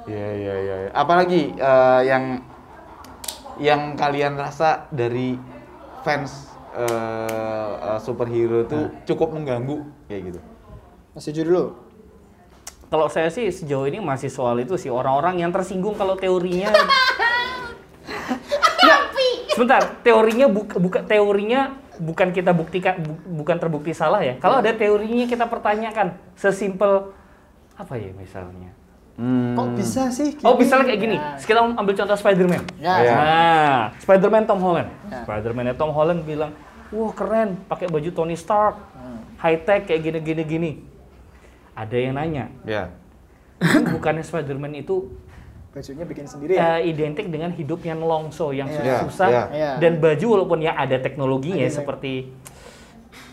Iya 0.08 0.28
iya 0.32 0.54
iya. 0.62 0.76
iya. 0.86 0.90
Apalagi 0.94 1.58
eh, 1.58 2.00
yang 2.06 2.24
yang 3.58 3.98
kalian 3.98 4.38
rasa 4.38 4.86
dari 4.94 5.34
fans 6.06 6.54
eh, 6.78 7.72
eh, 7.82 7.98
superhero 7.98 8.62
tuh 8.70 8.94
cukup 9.10 9.34
mengganggu 9.34 9.82
kayak 10.06 10.22
gitu. 10.32 10.40
Masih 11.18 11.30
jujur 11.34 11.46
dulu. 11.50 11.64
Kalau 12.88 13.10
saya 13.12 13.28
sih 13.28 13.52
sejauh 13.52 13.84
ini 13.84 14.00
masih 14.00 14.32
soal 14.32 14.64
itu 14.64 14.80
sih 14.80 14.88
orang-orang 14.88 15.44
yang 15.44 15.52
tersinggung 15.52 15.92
kalau 15.92 16.16
teorinya 16.16 16.72
sebentar, 19.58 19.82
teorinya 20.06 20.46
buka, 20.46 20.78
buka 20.78 20.98
teorinya 21.02 21.74
bukan 21.98 22.30
kita 22.30 22.54
buktikan 22.54 23.02
bu- 23.02 23.42
bukan 23.42 23.58
terbukti 23.58 23.90
salah 23.90 24.22
ya. 24.22 24.38
Kalau 24.38 24.62
ada 24.62 24.70
teorinya 24.70 25.26
kita 25.26 25.50
pertanyakan, 25.50 26.14
sesimpel 26.38 27.10
apa 27.74 27.98
ya 27.98 28.14
misalnya? 28.14 28.70
Hmm. 29.18 29.58
Kok 29.58 29.74
bisa 29.74 30.14
sih? 30.14 30.38
Oh, 30.46 30.54
gini? 30.54 30.62
misalnya 30.62 30.86
kayak 30.94 31.00
gini. 31.02 31.16
Ya. 31.18 31.34
Kita 31.34 31.58
ambil 31.58 31.94
contoh 31.98 32.14
Spider-Man. 32.14 32.62
Ya. 32.78 32.94
Iya. 33.02 33.14
Nah, 33.18 33.80
Spider-Man 33.98 34.46
Tom 34.46 34.62
Holland. 34.62 34.90
Ya. 35.10 35.26
Spider-Man 35.26 35.74
Tom 35.74 35.90
Holland 35.90 36.22
bilang, 36.22 36.54
"Wah, 36.94 37.10
keren, 37.10 37.58
pakai 37.66 37.90
baju 37.90 38.10
Tony 38.14 38.38
Stark. 38.38 38.78
Hmm. 38.94 39.18
High 39.42 39.66
tech 39.66 39.90
kayak 39.90 40.06
gini 40.06 40.18
gini 40.22 40.42
gini." 40.46 40.70
Ada 41.74 41.98
yang 41.98 42.14
nanya, 42.14 42.46
Ya. 42.62 42.94
bukannya 43.90 44.22
Spider-Man 44.22 44.78
itu 44.78 45.10
Bajunya 45.78 46.02
bikin 46.04 46.26
sendiri 46.26 46.52
ya? 46.52 46.74
eh, 46.74 46.90
identik 46.90 47.30
dengan 47.30 47.50
hidupnya 47.50 47.94
nelongso 47.94 48.50
yang 48.50 48.66
Iya. 48.66 48.98
susah 49.00 49.28
Iya, 49.28 49.42
iya. 49.54 49.70
dan 49.78 50.02
baju 50.02 50.26
walaupun 50.34 50.58
ya 50.58 50.74
ada 50.74 50.98
teknologinya 50.98 51.62
Ada 51.62 51.70
tek- 51.70 51.78
seperti 51.78 52.12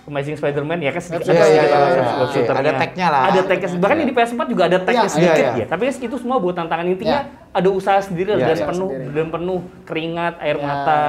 Amazing 0.05 0.37
Spider-Man 0.37 0.77
ya 0.79 0.93
kan 0.93 1.01
sedikit 1.01 1.25
ada 1.25 1.33
iya, 1.33 1.41
sedikit 1.43 1.65
iya. 1.65 1.77
web 1.81 1.97
Oke, 2.21 2.33
shooternya. 2.37 2.61
ada 2.61 2.71
tag-nya 2.77 3.07
lah. 3.09 3.21
Ada 3.25 3.41
tagnya 3.43 3.67
bahkan 3.75 3.97
Iya. 3.97 4.05
di 4.05 4.13
PS4 4.13 4.41
juga 4.45 4.63
ada 4.63 4.77
tagnya 4.79 5.01
Iya, 5.01 5.09
sedikit 5.09 5.41
iya, 5.41 5.49
iya. 5.51 5.59
ya 5.59 5.65
tapi 5.65 5.83
itu 5.89 6.15
semua 6.15 6.37
buat 6.37 6.53
tantangan 6.53 6.85
intinya 6.85 7.19
Iya. 7.19 7.49
ada 7.51 7.69
usaha 7.71 7.97
sendiri 7.99 8.29
Iya, 8.31 8.45
dan 8.45 8.57
penuh 8.63 8.89
Sendiri. 8.91 9.09
dan 9.11 9.27
penuh 9.31 9.59
keringat 9.81 10.33
air 10.39 10.55
Ya, 10.55 10.61
mata 10.61 11.01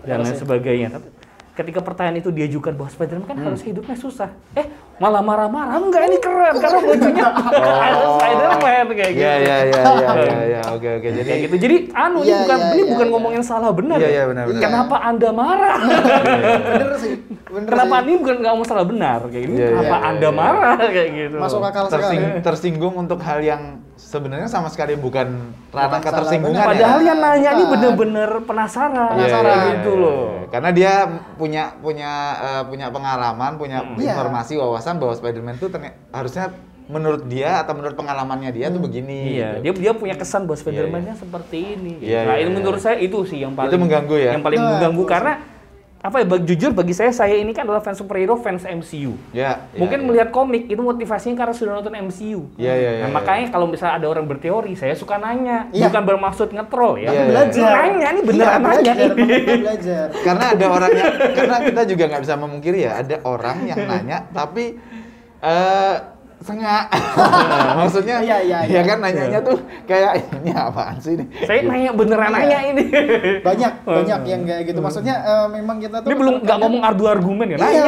dan 0.00 0.16
lain 0.22 0.30
ya. 0.30 0.38
sebagainya 0.38 0.88
tapi 0.92 1.08
ketika 1.52 1.80
pertanyaan 1.82 2.16
itu 2.16 2.30
diajukan 2.30 2.72
bahwa 2.72 2.88
Spider-Man 2.88 3.26
kan 3.26 3.36
Hmm. 3.36 3.46
harus 3.50 3.60
hidupnya 3.60 3.98
susah 3.98 4.30
eh 4.54 4.66
malah 5.00 5.24
marah-marah 5.24 5.80
enggak 5.80 6.02
ini 6.06 6.18
keren 6.18 6.54
karena 6.54 6.78
bajunya 6.78 7.24
ada 7.88 8.06
Spider-Man 8.14 8.86
kayak 8.92 9.10
gitu 9.10 9.20
Iya 9.20 9.32
iya 9.34 9.56
iya 9.64 9.80
iya 9.80 10.08
iya 10.12 10.38
iya. 10.50 10.60
Oke 10.70 10.88
oke. 10.92 11.08
Jadi 11.10 11.24
kayak 11.24 11.40
gitu. 11.48 11.56
Jadi 11.58 11.76
anu 11.90 12.18
ini 12.20 12.28
Iya, 12.28 12.36
bukan 12.38 12.58
ini 12.70 12.82
bukan 12.86 13.06
iya. 13.08 13.12
ngomongin 13.12 13.42
salah 13.42 13.72
benar. 13.72 13.96
Iya, 13.96 14.04
ya. 14.04 14.12
iya, 14.12 14.22
benar, 14.28 14.44
benar. 14.44 14.60
Kenapa 14.60 14.96
Anda 15.00 15.28
marah? 15.32 15.76
Bener 15.80 16.90
sih. 16.96 17.12
Bener 17.50 17.66
Kenapa 17.66 17.94
sih. 17.94 18.04
ini 18.04 18.12
bukan 18.14 18.34
nggak 18.38 18.54
mau 18.54 18.66
salah 18.66 18.84
benar 18.84 19.20
kayak 19.26 19.42
gini? 19.42 19.56
Iya, 19.56 19.66
Kenapa 19.72 19.96
Anda 20.04 20.28
marah 20.30 20.76
kayak 20.94 21.08
gitu? 21.10 21.36
Masuk 21.36 21.60
akal 21.60 21.84
tersing- 21.88 22.20
sekali. 22.22 22.44
tersinggung 22.44 22.94
untuk 22.94 23.18
hal 23.20 23.40
yang 23.40 23.62
sebenarnya 23.96 24.48
sama 24.48 24.68
sekali 24.68 24.96
bukan 24.96 25.28
ranah 25.70 26.00
ketersinggungan 26.00 26.56
ya. 26.56 26.66
Padahal 26.66 27.00
yang 27.00 27.18
nanya 27.18 27.50
ini 27.54 27.64
bener-bener 27.66 28.30
penasaran. 28.44 29.16
Penasaran. 29.16 29.56
gitu 29.74 29.92
loh. 29.96 30.22
Karena 30.48 30.70
dia 30.70 30.92
punya 31.34 31.72
punya 31.74 32.10
eh, 32.36 32.62
punya 32.64 32.86
pengalaman, 32.88 33.56
punya 33.56 33.78
informasi, 33.96 34.54
wawasan 34.56 34.89
bahwa 34.98 35.14
Spider-Man 35.14 35.60
itu 35.60 35.68
terny- 35.68 35.94
harusnya 36.10 36.50
menurut 36.90 37.22
dia 37.30 37.62
atau 37.62 37.78
menurut 37.78 37.94
pengalamannya 37.94 38.50
dia 38.50 38.66
tuh 38.66 38.82
begini. 38.82 39.38
Iya, 39.38 39.62
gitu. 39.62 39.78
dia 39.78 39.90
dia 39.90 39.92
punya 39.94 40.14
kesan 40.18 40.50
bahwa 40.50 40.58
Iya, 40.58 41.06
nya 41.06 41.14
seperti 41.14 41.58
ini. 41.78 41.92
Iya, 42.02 42.20
nah, 42.26 42.34
iya, 42.34 42.42
ini 42.42 42.50
iya. 42.50 42.56
menurut 42.58 42.80
saya 42.82 42.96
itu 42.98 43.18
sih 43.22 43.38
yang 43.38 43.54
paling 43.54 43.70
Itu 43.70 43.78
mengganggu 43.78 44.16
ya? 44.18 44.30
Yang 44.34 44.42
paling 44.42 44.58
Nah, 44.58 44.68
mengganggu 44.74 45.02
itu 45.06 45.12
karena 45.12 45.32
apa 46.00 46.16
ya? 46.16 46.24
Jujur 46.40 46.72
bagi 46.72 46.96
saya 46.96 47.12
saya 47.12 47.36
ini 47.36 47.52
kan 47.52 47.68
adalah 47.68 47.84
fans 47.84 48.00
superhero, 48.00 48.40
fans 48.40 48.64
MCU. 48.64 49.12
Ya, 49.36 49.68
ya, 49.68 49.76
Mungkin 49.76 50.00
ya. 50.00 50.04
melihat 50.08 50.28
komik 50.32 50.64
itu 50.64 50.80
motivasinya 50.80 51.36
karena 51.36 51.52
sudah 51.52 51.76
nonton 51.76 51.92
MCU. 51.92 52.48
Iya, 52.56 52.72
iya, 52.72 52.90
iya, 52.96 53.02
Nah, 53.04 53.08
iya. 53.12 53.16
makanya 53.20 53.46
kalau 53.52 53.68
misalnya 53.68 54.00
ada 54.00 54.06
orang 54.08 54.24
berteori, 54.24 54.72
saya 54.72 54.96
suka 54.96 55.20
nanya, 55.20 55.68
Iya. 55.76 55.92
bukan 55.92 56.02
bermaksud 56.08 56.48
ngetrol 56.50 56.96
ya. 56.96 57.04
Iya, 57.04 57.12
iya. 57.12 57.28
Belajar. 57.28 57.72
Nanya 57.76 58.08
nih 58.10 58.22
beneran 58.24 58.40
Iya, 58.40 58.48
nanya 58.48 58.64
belajar, 58.64 58.94
ini. 58.96 59.08
makanya 59.12 59.56
belajar. 59.60 60.06
karena 60.26 60.44
ada 60.56 60.66
orang 60.66 60.90
yang 60.96 61.12
karena 61.36 61.56
kita 61.68 61.82
juga 61.84 62.04
nggak 62.08 62.22
bisa 62.24 62.34
memungkiri 62.40 62.78
ya 62.80 62.92
ada 62.96 63.16
orang 63.22 63.58
yang 63.68 63.78
nanya 63.84 64.18
tapi 64.32 64.64
eh 65.40 65.94
sengak 66.40 66.88
maksudnya 67.78 68.16
Iya, 68.20 68.36
iya, 68.40 68.58
ya 68.64 68.80
iya. 68.80 68.82
kan 68.82 68.98
nanyanya 68.98 69.40
tuh 69.40 69.60
kayak 69.84 70.24
ini 70.40 70.50
apaan 70.50 70.96
sih 70.96 71.12
ini 71.12 71.24
Saya 71.44 71.60
nanya 71.62 71.92
beneran 71.92 72.28
Iya. 72.28 72.36
nanya 72.36 72.58
ini. 72.66 72.84
Banyak, 73.40 73.72
banyak 73.82 74.20
yang 74.24 74.42
kayak 74.44 74.62
gitu. 74.64 74.80
Maksudnya 74.80 75.14
eh, 75.20 75.46
memang 75.50 75.76
kita 75.78 76.00
tuh 76.00 76.08
Ini 76.08 76.16
belum 76.16 76.34
nggak 76.38 76.48
kadang- 76.48 76.60
ngomong 76.62 76.82
ardu 76.82 77.04
argumen 77.06 77.46
ya, 77.46 77.56
Iya. 77.56 77.60
nanya. 77.60 77.84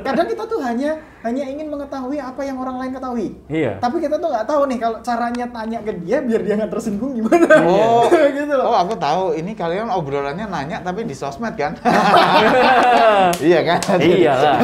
Kadang 0.00 0.26
kita 0.26 0.42
tuh 0.44 0.58
hanya 0.60 0.90
hanya 1.20 1.44
ingin 1.44 1.68
mengetahui 1.68 2.16
apa 2.16 2.40
yang 2.40 2.56
orang 2.56 2.76
lain 2.78 2.92
ketahui. 2.94 3.26
Iya. 3.46 3.76
Tapi 3.76 3.96
kita 3.98 4.16
tuh 4.16 4.28
nggak 4.28 4.46
tahu 4.46 4.62
nih 4.66 4.78
kalau 4.78 4.98
caranya 5.00 5.46
tanya 5.46 5.78
ke 5.80 5.92
dia 5.98 6.18
biar 6.20 6.40
dia 6.40 6.54
nggak 6.56 6.72
tersinggung 6.72 7.12
gimana. 7.14 7.46
Oh, 7.62 8.08
gitu 8.38 8.52
loh. 8.52 8.64
oh 8.72 8.76
aku 8.78 8.94
tahu. 8.96 9.24
Ini 9.34 9.52
kalian 9.52 9.88
obrolannya 9.88 10.46
nanya 10.46 10.80
tapi 10.80 11.04
di 11.04 11.12
sosmed 11.12 11.52
kan? 11.54 11.76
iya 13.42 13.60
kan? 13.62 13.78
Iya 13.98 14.32
lah, 14.34 14.56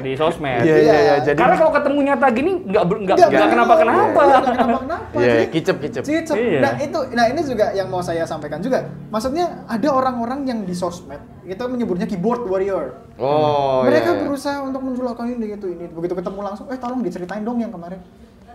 di 0.00 0.12
sosmed. 0.14 0.62
Iya 0.62 0.76
iya 0.78 0.96
iya. 0.98 1.14
Jadi 1.22 1.36
Karena 1.36 1.56
kalau 1.56 1.72
ketemu 1.72 1.98
nyata 2.02 2.21
kata 2.22 2.38
gini 2.38 2.52
nggak 2.62 2.82
nggak 2.86 3.16
Nggak 3.18 3.50
kenapa-kenapa. 3.50 4.20
Iya, 4.22 4.36
nggak 4.38 4.54
kenapa-kenapa. 4.54 5.00
Iya, 5.12 5.28
Jadi, 5.28 5.44
kicep 5.52 5.76
kicep. 5.82 6.02
Cicep. 6.06 6.36
Iya. 6.38 6.60
Nah 6.64 6.72
itu, 6.80 6.98
nah 7.12 7.24
ini 7.28 7.40
juga 7.44 7.66
yang 7.76 7.92
mau 7.92 8.00
saya 8.00 8.24
sampaikan 8.24 8.64
juga. 8.64 8.88
Maksudnya 9.12 9.66
ada 9.68 9.88
orang-orang 9.92 10.48
yang 10.48 10.64
di 10.64 10.72
sosmed 10.72 11.20
itu 11.44 11.60
menyebutnya 11.68 12.08
keyboard 12.08 12.48
warrior. 12.48 12.96
Oh, 13.20 13.84
Mereka 13.84 14.08
iya, 14.08 14.16
iya. 14.16 14.22
berusaha 14.24 14.58
untuk 14.64 14.80
menjulakan 14.80 15.36
ini 15.36 15.58
gitu 15.58 15.68
ini. 15.68 15.90
Begitu 15.92 16.16
ketemu 16.16 16.40
langsung, 16.40 16.66
eh 16.72 16.78
tolong 16.80 17.04
diceritain 17.04 17.44
dong 17.44 17.60
yang 17.60 17.68
kemarin. 17.68 18.00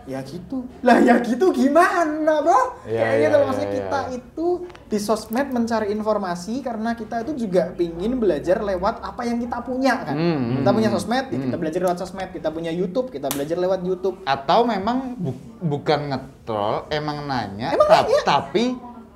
Ya 0.08 0.24
gitu. 0.24 0.64
Lah 0.80 1.04
ya 1.04 1.20
gitu 1.20 1.52
gimana, 1.52 2.40
Bro? 2.40 2.80
Kayak 2.88 2.96
iya, 3.12 3.28
gitu. 3.28 3.36
Maksudnya 3.44 3.68
iya, 3.68 3.76
kita 3.76 4.00
iya. 4.00 4.16
itu 4.16 4.46
di 4.88 4.98
sosmed 4.98 5.48
mencari 5.52 5.92
informasi 5.92 6.64
karena 6.64 6.96
kita 6.96 7.28
itu 7.28 7.44
juga 7.44 7.76
pingin 7.76 8.16
belajar 8.16 8.64
lewat 8.64 9.04
apa 9.04 9.28
yang 9.28 9.36
kita 9.36 9.60
punya 9.60 10.00
kan. 10.00 10.16
Hmm, 10.16 10.64
kita 10.64 10.64
hmm, 10.64 10.76
punya 10.80 10.88
hmm, 10.88 10.96
sosmed, 10.96 11.24
ya 11.28 11.38
kita 11.38 11.52
hmm. 11.52 11.60
belajar 11.60 11.80
lewat 11.84 11.98
sosmed. 12.00 12.28
Kita 12.32 12.48
punya 12.48 12.72
YouTube, 12.72 13.12
kita 13.12 13.28
belajar 13.28 13.60
lewat 13.60 13.80
YouTube. 13.84 14.16
Atau 14.24 14.64
memang 14.64 15.12
bu- 15.14 15.36
bukan 15.60 16.08
ngetrol, 16.08 16.88
emang 16.88 17.28
nanya, 17.28 17.76
Emang 17.76 17.88
tap- 17.92 18.08
nanya. 18.08 18.20
tapi 18.24 18.64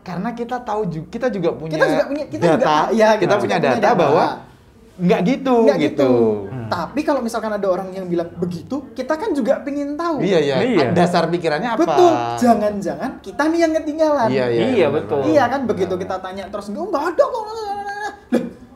karena 0.04 0.36
kita 0.36 0.60
tahu 0.60 0.92
juga 0.92 1.08
kita 1.08 1.26
juga 1.32 1.56
punya 1.56 1.80
Kita 1.80 1.86
juga 1.88 2.04
punya- 2.04 2.26
kita 2.28 2.44
data, 2.44 2.58
juga- 2.60 2.92
iya, 2.92 3.08
kita 3.16 3.20
kita 3.22 3.34
punya 3.40 3.56
juga 3.56 3.64
punya 3.64 3.80
data 3.80 3.88
data. 3.88 3.96
bahwa 3.96 4.26
nggak 4.92 5.20
gitu 5.24 5.54
Nggak 5.64 5.78
gitu. 5.80 6.12
Tapi 6.72 7.00
kalau 7.04 7.20
misalkan 7.20 7.52
ada 7.52 7.68
orang 7.68 7.92
yang 7.92 8.08
bilang 8.08 8.32
begitu, 8.32 8.92
kita 8.96 9.20
kan 9.20 9.36
juga 9.36 9.60
pingin 9.60 9.92
tahu. 9.92 10.24
Iya 10.24 10.38
iya. 10.40 10.56
Iya. 10.64 10.86
Dasar 10.96 11.28
pikirannya 11.28 11.76
apa? 11.76 11.84
Betul. 11.84 12.12
Jangan-jangan 12.40 13.20
kita 13.20 13.42
nih 13.52 13.60
yang 13.60 13.72
ketinggalan. 13.76 14.28
Iya 14.32 14.46
iya. 14.48 14.62
Iya, 14.72 14.86
betul. 14.88 15.20
Iya 15.28 15.44
kan 15.52 15.60
begitu 15.68 15.94
kita 16.00 16.16
tanya 16.24 16.48
terus 16.48 16.72
enggak 16.72 16.88
enggak 16.88 17.04
ada 17.12 17.24
kok. 17.28 17.44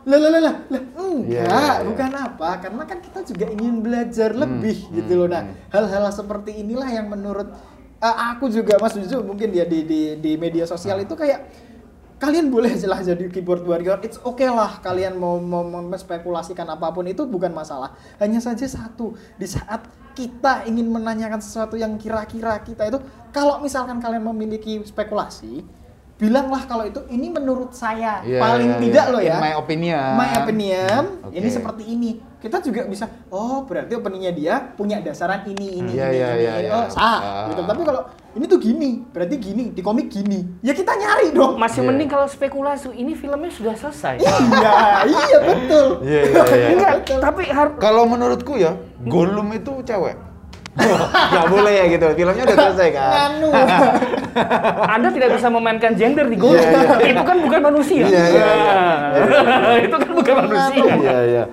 Lah 0.06 0.18
lah 0.22 0.30
lah 0.30 0.40
lah 0.44 0.54
enggak, 0.70 0.84
Iya, 1.26 1.42
iya, 1.42 1.42
iya. 1.50 1.72
bukan 1.82 2.10
apa? 2.14 2.48
Karena 2.62 2.82
kan 2.86 2.98
kita 3.02 3.20
juga 3.26 3.46
ingin 3.50 3.74
belajar 3.82 4.30
lebih 4.36 4.76
hmm, 4.86 4.92
gitu 5.02 5.12
loh. 5.18 5.28
Nah, 5.32 5.42
hal-hal 5.72 6.04
seperti 6.14 6.62
inilah 6.62 6.86
yang 6.86 7.10
menurut 7.10 7.48
eh, 7.98 8.16
aku 8.30 8.46
juga 8.52 8.76
Mas 8.78 8.94
Juju 8.94 9.24
mungkin 9.24 9.50
ya 9.50 9.64
di 9.66 9.82
di 9.82 10.00
di 10.20 10.32
media 10.36 10.68
sosial 10.68 11.00
itu 11.02 11.16
kayak 11.16 11.48
kalian 12.16 12.48
boleh 12.48 12.72
jelas 12.82 13.04
jadi 13.04 13.28
keyboard 13.28 13.64
warrior, 13.64 14.00
it's 14.00 14.20
okay 14.24 14.48
lah 14.48 14.80
kalian 14.80 15.16
mau 15.16 15.36
mau 15.40 15.62
memspekulasikan 15.64 16.66
apa 16.68 16.92
pun 16.92 17.04
itu 17.08 17.24
bukan 17.28 17.52
masalah. 17.52 17.94
Hanya 18.20 18.40
saja 18.40 18.64
satu, 18.64 19.16
di 19.36 19.46
saat 19.48 19.84
kita 20.16 20.64
ingin 20.64 20.88
menanyakan 20.88 21.44
sesuatu 21.44 21.76
yang 21.76 21.94
kira-kira 22.00 22.56
kita 22.64 22.88
itu, 22.88 22.98
kalau 23.30 23.60
misalkan 23.60 24.00
kalian 24.00 24.24
memiliki 24.24 24.80
spekulasi, 24.80 25.60
bilanglah 26.16 26.64
kalau 26.64 26.88
itu 26.88 27.04
ini 27.08 27.28
menurut 27.28 27.70
saya 27.70 28.24
Iya, 28.24 28.40
paling 28.40 28.70
iya, 28.72 28.80
tidak 28.80 29.04
iya. 29.04 29.12
loh 29.12 29.20
ya. 29.22 29.36
In 29.36 29.44
my 29.44 29.52
opinion. 29.54 30.12
My 30.16 30.30
opinion, 30.40 31.02
Oke. 31.22 31.36
ini 31.36 31.48
seperti 31.48 31.84
ini. 31.86 32.10
Kita 32.36 32.62
juga 32.62 32.86
bisa, 32.86 33.04
oh 33.28 33.64
berarti 33.64 33.92
opininya 33.92 34.30
dia 34.30 34.54
punya 34.72 35.00
dasaran 35.00 35.44
ini, 35.44 35.82
ini, 35.82 35.92
Iya, 35.92 36.06
ini, 36.08 36.16
iya, 36.16 36.28
ini, 36.30 36.40
iya, 36.40 36.52
ini. 36.56 36.64
iya. 36.64 36.72
Oh 36.72 36.84
sah, 36.88 37.02
Ah. 37.02 37.46
gitu. 37.50 37.60
Tapi 37.64 37.82
kalau 37.82 38.00
ini 38.32 38.44
tuh 38.46 38.58
gini, 38.58 38.90
berarti 39.06 39.36
gini, 39.36 39.64
di 39.72 39.82
komik 39.82 40.08
gini. 40.08 40.40
Ya 40.60 40.72
kita 40.72 40.94
nyari 40.94 41.36
dong. 41.36 41.60
Masih 41.60 41.84
Iya. 41.84 41.88
mending 41.92 42.08
kalau 42.08 42.26
spekulasi 42.26 42.88
ini 42.92 43.12
filmnya 43.12 43.52
sudah 43.52 43.74
selesai. 43.74 44.16
Iya, 44.16 44.72
iya 45.04 45.38
betul. 45.42 45.86
Iya 46.00 46.20
iya 46.22 46.42
iya. 46.46 46.66
Enggak, 46.72 46.94
Betul. 47.02 47.20
tapi 47.20 47.42
harus 47.44 47.76
Kalau 47.76 48.02
menurutku 48.04 48.56
ya, 48.56 48.72
Gollum 49.04 49.52
itu 49.52 49.72
cewek. 49.82 50.16
Gak 50.76 51.46
boleh 51.48 51.72
ya 51.72 51.84
gitu. 51.88 52.06
Filmnya 52.12 52.44
udah 52.44 52.56
selesai 52.68 52.88
kan. 52.92 53.10
Nganu. 53.12 53.48
Anda 54.94 55.08
tidak 55.08 55.40
bisa 55.40 55.48
memainkan 55.48 55.92
gender 55.96 56.28
di. 56.28 56.36
Iya, 56.36 56.60
iya. 56.68 57.10
Itu 57.16 57.22
kan 57.24 57.36
bukan 57.40 57.60
manusia. 57.64 58.04
Iya, 58.04 58.24
iya, 58.28 58.46
iya. 58.52 58.76
Itu 59.88 59.96
kan 59.96 60.10
bukan 60.12 60.34
manusia. 60.44 60.84
Iya 60.84 61.18
iya. 61.24 61.44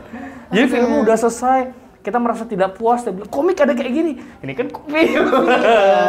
Jadi 0.54 0.66
filmnya 0.70 0.98
udah 1.02 1.18
selesai, 1.18 1.60
kita 2.04 2.20
merasa 2.20 2.44
tidak 2.44 2.76
puas 2.76 3.02
dan 3.02 3.16
bilang 3.16 3.32
komik 3.32 3.58
ada 3.58 3.74
kayak 3.74 3.90
gini. 3.90 4.12
Ini 4.44 4.52
kan 4.54 4.68
film. 4.70 5.26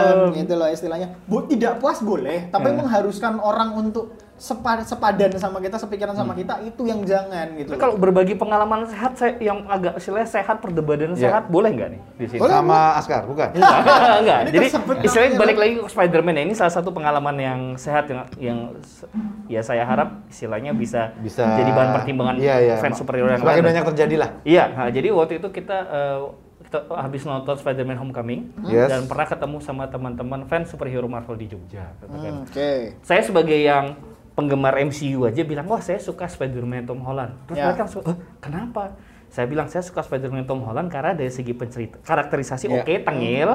Film, 0.04 0.28
gitu 0.34 0.52
loh 0.58 0.68
istilahnya. 0.68 1.14
Bu, 1.24 1.46
tidak 1.46 1.78
puas 1.78 2.02
boleh, 2.02 2.50
tapi 2.50 2.74
Hmm. 2.74 2.82
mengharuskan 2.82 3.38
orang 3.38 3.72
untuk 3.78 4.18
sepa- 4.34 4.82
sepadan 4.82 5.30
sama 5.34 5.58
kita, 5.58 5.78
sepikiran 5.78 6.10
sama 6.12 6.34
kita 6.34 6.58
itu 6.60 6.82
yang 6.82 7.00
jangan 7.02 7.54
gitu. 7.54 7.70
Tapi 7.70 7.78
kalau 7.78 7.94
berbagi 7.94 8.34
pengalaman 8.34 8.82
sehat 8.84 9.14
saya 9.14 9.38
yang 9.38 9.62
agak 9.64 9.94
istilahnya 9.94 10.26
sehat 10.28 10.58
perdebatan 10.58 11.14
Iya. 11.14 11.30
sehat 11.30 11.44
boleh 11.46 11.70
nggak 11.70 11.88
nih 11.88 12.00
di 12.16 12.26
sini? 12.28 12.40
Boleh. 12.40 12.52
Sama 12.52 12.78
Askar 12.94 13.22
bukan? 13.24 13.48
Enggak. 13.54 14.38
Jadi 14.50 14.66
istilahnya 15.00 15.32
balik 15.34 15.56
lagi 15.56 15.72
ke 15.78 15.88
Spider-Man 15.88 16.34
ya. 16.34 16.42
Ini 16.44 16.54
salah 16.54 16.74
satu 16.74 16.90
pengalaman 16.90 17.36
yang 17.36 17.60
sehat 17.74 18.10
yang 18.10 18.26
yang 18.36 18.58
ya 19.46 19.60
saya 19.60 19.82
harap 19.82 20.26
istilahnya 20.26 20.74
bisa, 20.74 21.14
Bisa. 21.16 21.54
jadi 21.54 21.70
bahan 21.70 21.90
pertimbangan 21.94 22.34
Iya, 22.36 22.56
iya. 22.60 22.74
fans 22.76 22.96
superhero 22.96 23.28
yang 23.28 23.38
Semakin 23.38 23.54
lain. 23.60 23.70
banyak 23.70 23.84
terjadi 23.86 24.14
lah. 24.18 24.30
Iya, 24.42 24.64
nah, 24.68 24.88
jadi 24.88 25.08
waktu 25.10 25.38
itu 25.38 25.48
kita 25.48 25.78
eh, 25.84 26.18
kita 26.64 26.78
habis 26.90 27.22
nonton 27.22 27.54
Spider-Man 27.54 27.98
Homecoming 27.98 28.40
Yes. 28.66 28.88
dan 28.88 29.04
pernah 29.04 29.24
ketemu 29.24 29.60
sama 29.60 29.86
teman-teman 29.86 30.42
fans 30.44 30.66
superhero 30.66 31.06
Marvel 31.06 31.36
di 31.36 31.46
Jogja. 31.46 31.94
katakan. 31.98 32.18
Hmm, 32.34 32.42
Oke. 32.42 32.98
Saya 33.00 33.20
sebagai 33.20 33.54
yang 33.54 33.94
penggemar 34.34 34.74
MCU 34.76 35.24
aja 35.24 35.40
bilang, 35.40 35.64
wah 35.64 35.78
saya 35.78 35.96
suka 35.96 36.26
Spider-Man 36.26 36.84
Tom 36.84 37.00
Holland. 37.00 37.38
Terus 37.46 37.56
Ya. 37.56 37.64
mereka 37.64 37.80
langsung, 37.82 38.02
"Eh, 38.04 38.16
kenapa? 38.38 38.98
Saya 39.28 39.46
bilang 39.46 39.66
saya 39.66 39.80
suka 39.80 39.98
Spider-Man 40.00 40.44
Tom 40.44 40.60
Holland 40.60 40.86
karena 40.88 41.10
dari 41.10 41.26
segi 41.28 41.50
pencerita 41.50 41.98
karakterisasi 42.00 42.66
Ya. 42.66 42.80
oke, 42.80 42.94
tengil. 43.00 43.50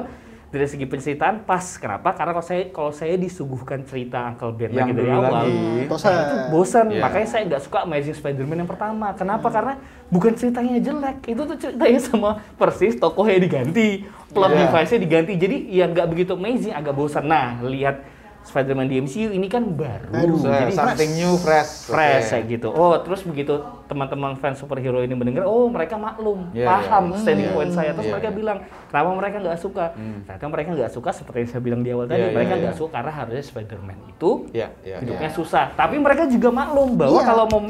Dari 0.49 0.65
segi 0.65 0.81
penceritaan 0.83 1.45
pas. 1.45 1.61
Kenapa? 1.77 2.09
Karena 2.11 2.33
kalau 2.33 2.41
saya 2.41 2.63
kalau 2.67 2.89
saya 2.89 3.13
disuguhkan 3.15 3.85
cerita 3.85 4.25
Uncle 4.25 4.49
Ben 4.51 4.73
Yang 4.73 4.81
lagi 4.81 4.91
dari 4.97 5.09
awal, 5.13 5.31
lagi. 5.45 5.57
Bosan. 5.85 6.09
itu 6.17 6.35
bosan. 6.49 6.85
Iya. 6.89 7.01
Makanya 7.05 7.27
saya 7.29 7.43
nggak 7.45 7.61
suka 7.61 7.77
Amazing 7.85 8.17
Spider-Man 8.17 8.57
yang 8.57 8.67
pertama. 8.67 9.13
Kenapa? 9.13 9.45
Karena 9.47 9.77
bukan 10.09 10.33
ceritanya 10.33 10.81
jelek. 10.81 11.17
Itu 11.27 11.41
tuh 11.45 11.53
ceritanya 11.53 11.99
sama 12.09 12.29
persis 12.57 12.97
tokohnya 12.97 13.37
diganti, 13.37 14.09
plot 14.33 14.49
Iya. 14.49 14.59
device-nya 14.65 14.99
diganti. 14.99 15.33
Jadi 15.37 15.57
ya 15.69 15.85
nggak 15.85 16.07
begitu 16.09 16.33
amazing, 16.33 16.73
agak 16.73 16.97
bosan. 16.97 17.23
Nah, 17.23 17.61
lihat 17.61 18.01
Spider-Man 18.49 18.89
di 18.89 18.97
MCU 18.97 19.29
ini 19.29 19.45
kan 19.45 19.61
baru. 19.63 20.09
Baru. 20.09 20.35
Jadi 20.41 20.73
something 20.73 21.11
new, 21.13 21.37
fresh. 21.37 21.85
fresh 21.85 22.25
Oke. 22.25 22.31
kayak 22.33 22.45
gitu. 22.49 22.67
Oh, 22.69 22.97
terus 22.97 23.21
begitu 23.21 23.53
teman-teman 23.85 24.33
fans 24.35 24.57
superhero 24.57 24.99
ini 24.99 25.13
mendengar, 25.13 25.45
oh 25.45 25.69
mereka 25.69 25.95
maklum, 25.95 26.49
Iya, 26.49 26.65
paham 26.65 27.13
iya. 27.13 27.17
standing 27.21 27.47
Iya. 27.47 27.55
point 27.55 27.71
saya. 27.71 27.91
Terus 27.93 28.09
Iya, 28.09 28.13
mereka 28.17 28.29
iya. 28.29 28.35
bilang, 28.35 28.57
kenapa 28.89 29.09
mereka 29.13 29.35
nggak 29.39 29.57
suka? 29.57 29.85
Hmm. 29.93 30.19
Ternyata 30.25 30.45
mereka 30.49 30.69
nggak 30.73 30.91
suka 30.91 31.09
seperti 31.13 31.37
yang 31.39 31.49
saya 31.49 31.61
bilang 31.61 31.81
di 31.81 31.89
awal 31.89 32.05
tadi. 32.05 32.19
Iya, 32.19 32.33
mereka 32.33 32.53
iya, 32.53 32.61
nggak 32.65 32.73
iya. 32.73 32.81
suka 32.81 32.91
karena 32.91 33.11
harusnya 33.13 33.43
Spider-Man 33.45 33.97
itu 34.09 34.31
Iya, 34.51 34.67
iya. 34.81 34.97
hidupnya 34.99 35.29
susah. 35.29 35.65
Tapi 35.71 35.95
mereka 35.95 36.25
juga 36.25 36.49
maklum 36.49 36.97
bahwa 36.97 37.19
Iya. 37.21 37.27
kalau 37.29 37.45
mau 37.47 37.61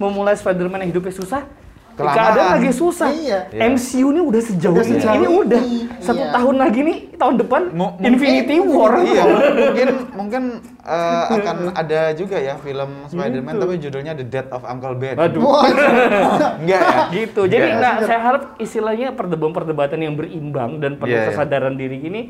memulai 0.00 0.32
Spider-Man 0.32 0.80
yang 0.80 0.90
hidupnya 0.94 1.12
susah, 1.12 1.42
Kelamaan. 1.92 2.16
keadaan 2.16 2.48
lagi 2.54 2.70
susah. 2.70 3.08
Iya. 3.08 3.38
Iya. 3.50 3.60
MCU 3.68 4.06
ini 4.08 4.20
udah 4.20 4.40
sejauh 4.40 4.72
Udah 4.72 4.84
ini. 4.84 4.92
sejauh 4.94 5.14
ini 5.14 5.26
ini. 5.26 5.38
udah 5.38 5.62
satu 5.98 6.16
Iya. 6.18 6.32
tahun 6.32 6.56
lagi 6.56 6.80
nih 6.80 6.98
tahun 7.14 7.34
depan 7.38 7.62
mungkin- 7.70 8.04
Infinity 8.06 8.56
War. 8.58 8.92
Iya, 8.96 9.22
mungkin 9.60 9.88
mungkin 10.12 10.42
eh, 10.80 11.24
akan 11.30 11.56
ada 11.72 12.00
juga 12.12 12.36
ya 12.36 12.54
film 12.56 12.90
Spider-Man 13.06 13.52
Gitu. 13.52 13.62
tapi 13.62 13.74
judulnya 13.78 14.12
The 14.14 14.26
Death 14.26 14.50
of 14.50 14.62
Uncle 14.62 14.94
Ben. 14.94 15.14
Waduh. 15.14 15.40
Wah, 15.40 15.62
Enggak 16.60 16.80
ya? 16.80 16.98
gitu. 17.10 17.42
Jadi 17.44 17.66
Enggak. 17.68 17.80
nah, 17.80 17.94
saya 18.02 18.20
harap 18.20 18.42
istilahnya 18.56 19.12
perdebatan-perdebatan 19.12 19.98
yang 19.98 20.14
berimbang 20.14 20.78
dan 20.78 20.96
penuh 20.96 21.10
Iya, 21.10 21.20
iya. 21.20 21.28
kesadaran 21.28 21.74
diri 21.74 21.98
ini 21.98 22.22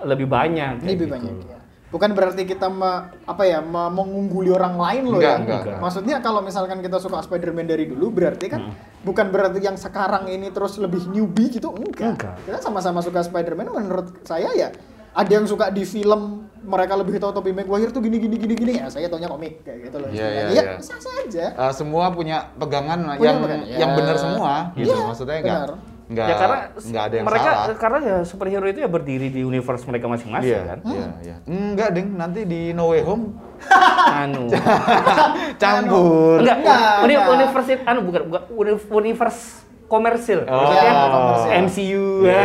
lebih 0.00 0.26
banyak. 0.26 0.80
lebih 0.80 0.96
gitu. 0.98 1.12
banyak 1.12 1.36
ya. 1.44 1.58
Bukan 1.94 2.10
berarti 2.10 2.42
kita 2.42 2.66
me- 2.66 3.06
apa 3.22 3.42
ya 3.44 3.62
me- 3.62 3.86
mengungguli 3.88 4.50
orang 4.50 4.74
lain 4.74 5.02
loh 5.06 5.16
Enggak, 5.16 5.30
ya. 5.30 5.38
enggak, 5.38 5.60
enggak. 5.62 5.78
Maksudnya 5.78 6.16
kalau 6.18 6.42
misalkan 6.42 6.82
kita 6.82 6.98
suka 6.98 7.22
Spider-Man 7.22 7.64
dari 7.64 7.86
dulu 7.86 8.10
berarti 8.10 8.46
kan 8.48 8.66
Hmm. 8.66 8.74
bukan 9.00 9.30
berarti 9.30 9.62
yang 9.62 9.78
sekarang 9.78 10.26
ini 10.26 10.50
terus 10.50 10.74
lebih 10.76 11.06
newbie 11.06 11.48
gitu 11.48 11.70
enggak. 11.70 12.18
Enggak. 12.18 12.34
Kita 12.42 12.58
sama-sama 12.60 12.98
suka 12.98 13.22
Spider-Man 13.22 13.70
menurut 13.70 14.10
saya 14.22 14.50
ya 14.50 14.74
ada 15.14 15.30
yang 15.30 15.46
suka 15.46 15.70
di 15.70 15.86
film 15.86 16.42
mereka 16.60 16.98
lebih 16.98 17.14
tahu 17.16 17.30
Tobey 17.32 17.54
Maguire 17.54 17.88
tuh 17.88 18.02
gini 18.02 18.18
gini 18.18 18.34
gini 18.34 18.54
gini 18.56 18.72
ya 18.74 18.90
saya 18.90 19.06
taunya 19.06 19.30
komik 19.30 19.62
kayak 19.62 19.86
gitu 19.86 19.96
loh. 19.96 20.10
Istilahnya. 20.10 20.42
iya, 20.42 20.50
ya, 20.50 20.62
iya. 20.66 20.74
bisa 20.74 20.98
saja. 20.98 21.44
Eh, 21.54 21.72
semua 21.72 22.10
punya 22.10 22.50
pegangan 22.52 22.98
Punya 23.12 23.22
yang 23.22 23.36
pegangan, 23.38 23.62
ya. 23.64 23.76
yang 23.78 23.90
benar 23.94 24.16
semua 24.18 24.52
gitu. 24.74 24.90
Iya, 24.90 25.04
Maksudnya 25.06 25.36
enggak 25.38 25.58
benar. 25.62 25.93
Enggak 26.14 26.26
ya 26.26 26.36
karena 26.36 26.58
enggak 26.78 27.02
ada 27.02 27.14
yang 27.14 27.26
mereka 27.26 27.50
salah. 27.50 27.76
karena 27.76 27.98
ya 28.00 28.16
superhero 28.22 28.66
itu 28.66 28.78
ya 28.78 28.88
berdiri 28.88 29.28
di 29.28 29.40
universe 29.42 29.82
mereka 29.84 30.06
masing-masing 30.06 30.46
Iya, 30.48 30.62
kan. 30.64 30.78
iya, 30.86 31.06
iya. 31.20 31.36
Enggak, 31.44 31.88
Ding. 31.90 32.08
Nanti 32.14 32.40
di 32.44 32.70
No 32.70 32.88
Way 32.88 33.02
Home 33.02 33.34
Anu. 34.22 34.46
campur. 35.62 36.38
enggak, 36.40 36.56
Enggak, 36.56 36.78
uni 37.00 37.14
enggak. 37.14 37.34
universitas 37.34 37.80
anu 37.84 38.00
bukan 38.04 38.22
bukan 38.28 38.42
uni- 38.52 38.88
universe 38.92 39.66
komersil. 39.84 40.42
Oh. 40.44 40.64
Maksudnya 40.64 40.82
Iya, 40.82 41.04
komersil. 41.06 41.50
MCU. 41.60 42.04
Iya, 42.24 42.42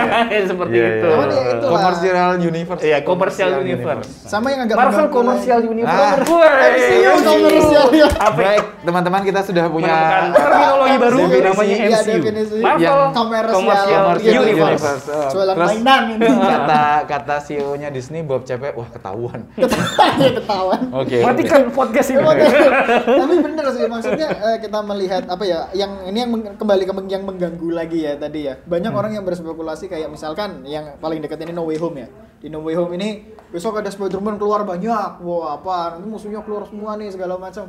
Seperti 0.50 0.74
Iya, 0.74 0.86
itu. 0.90 0.98
iya. 1.00 1.10
Cuman 1.10 1.28
ya 1.28 1.42
itulah. 1.48 1.70
Commercial 1.72 2.28
Universe. 2.42 2.82
Iya, 2.82 2.98
commercial 3.00 3.50
universe. 3.56 4.08
Sama 4.22 4.46
yang 4.48 4.60
agak 4.64 4.76
Marvel 4.76 5.06
lain. 5.06 5.64
Universe. 5.70 6.20
Ah. 6.26 6.70
MCU 6.70 7.12
komersial 7.22 7.86
ya. 7.92 8.08
Baik, 8.30 8.64
teman-teman 8.80 9.20
kita 9.22 9.40
sudah 9.42 9.64
punya 9.66 9.94
terminologi 10.30 10.96
baru 10.96 11.16
definisi, 11.20 11.40
namanya 11.42 11.76
iya, 11.76 11.88
MCU. 11.96 12.18
definisi. 12.20 12.56
Marvel 12.60 12.98
Yang 13.00 13.10
Komersial 13.12 14.04
Universe. 14.18 14.60
Universe. 14.60 15.04
Oh, 15.06 15.28
Jualan 15.30 15.54
terus 15.54 15.70
mainan 15.72 16.02
ini. 16.10 16.26
kata 16.26 16.82
kata 17.06 17.36
CEO-nya 17.40 17.88
Disney 17.88 18.20
Bob 18.20 18.42
Cepek, 18.42 18.72
wah 18.72 18.88
ketahuan. 18.88 19.40
Ketahuan, 19.60 20.32
ketahuan. 20.34 20.80
Oke. 20.92 21.18
Matikan 21.20 21.60
podcast 21.70 22.08
ini. 22.10 22.20
Tapi 22.20 23.34
bener 23.40 23.64
sih 23.70 23.84
maksudnya 23.86 24.28
eh, 24.28 24.56
kita 24.58 24.78
melihat 24.82 25.22
apa 25.26 25.42
ya 25.42 25.68
yang 25.72 25.92
ini 26.04 26.18
yang 26.18 26.30
kembali 26.52 26.79
kembali 26.86 27.08
ke 27.08 27.12
yang 27.12 27.24
mengganggu 27.28 27.68
lagi 27.68 27.98
ya 28.08 28.16
tadi 28.16 28.48
ya. 28.48 28.54
Banyak 28.56 28.92
orang 28.92 29.12
yang 29.20 29.24
berspekulasi 29.28 29.92
kayak 29.92 30.08
misalkan 30.08 30.64
yang 30.64 30.96
paling 30.96 31.20
dekat 31.20 31.44
ini 31.44 31.52
No 31.52 31.68
Way 31.68 31.78
Home 31.80 31.96
ya. 32.00 32.08
Di 32.40 32.48
No 32.48 32.64
Way 32.64 32.74
Home 32.80 32.96
ini 32.96 33.36
besok 33.52 33.80
ada 33.80 33.92
Spider-Man 33.92 34.40
keluar 34.40 34.64
banyak. 34.64 35.20
Wah, 35.20 35.60
apa? 35.60 35.96
Nanti 35.98 36.08
musuhnya 36.08 36.40
keluar 36.40 36.64
semua 36.64 36.96
nih 36.96 37.12
segala 37.12 37.36
macam. 37.36 37.68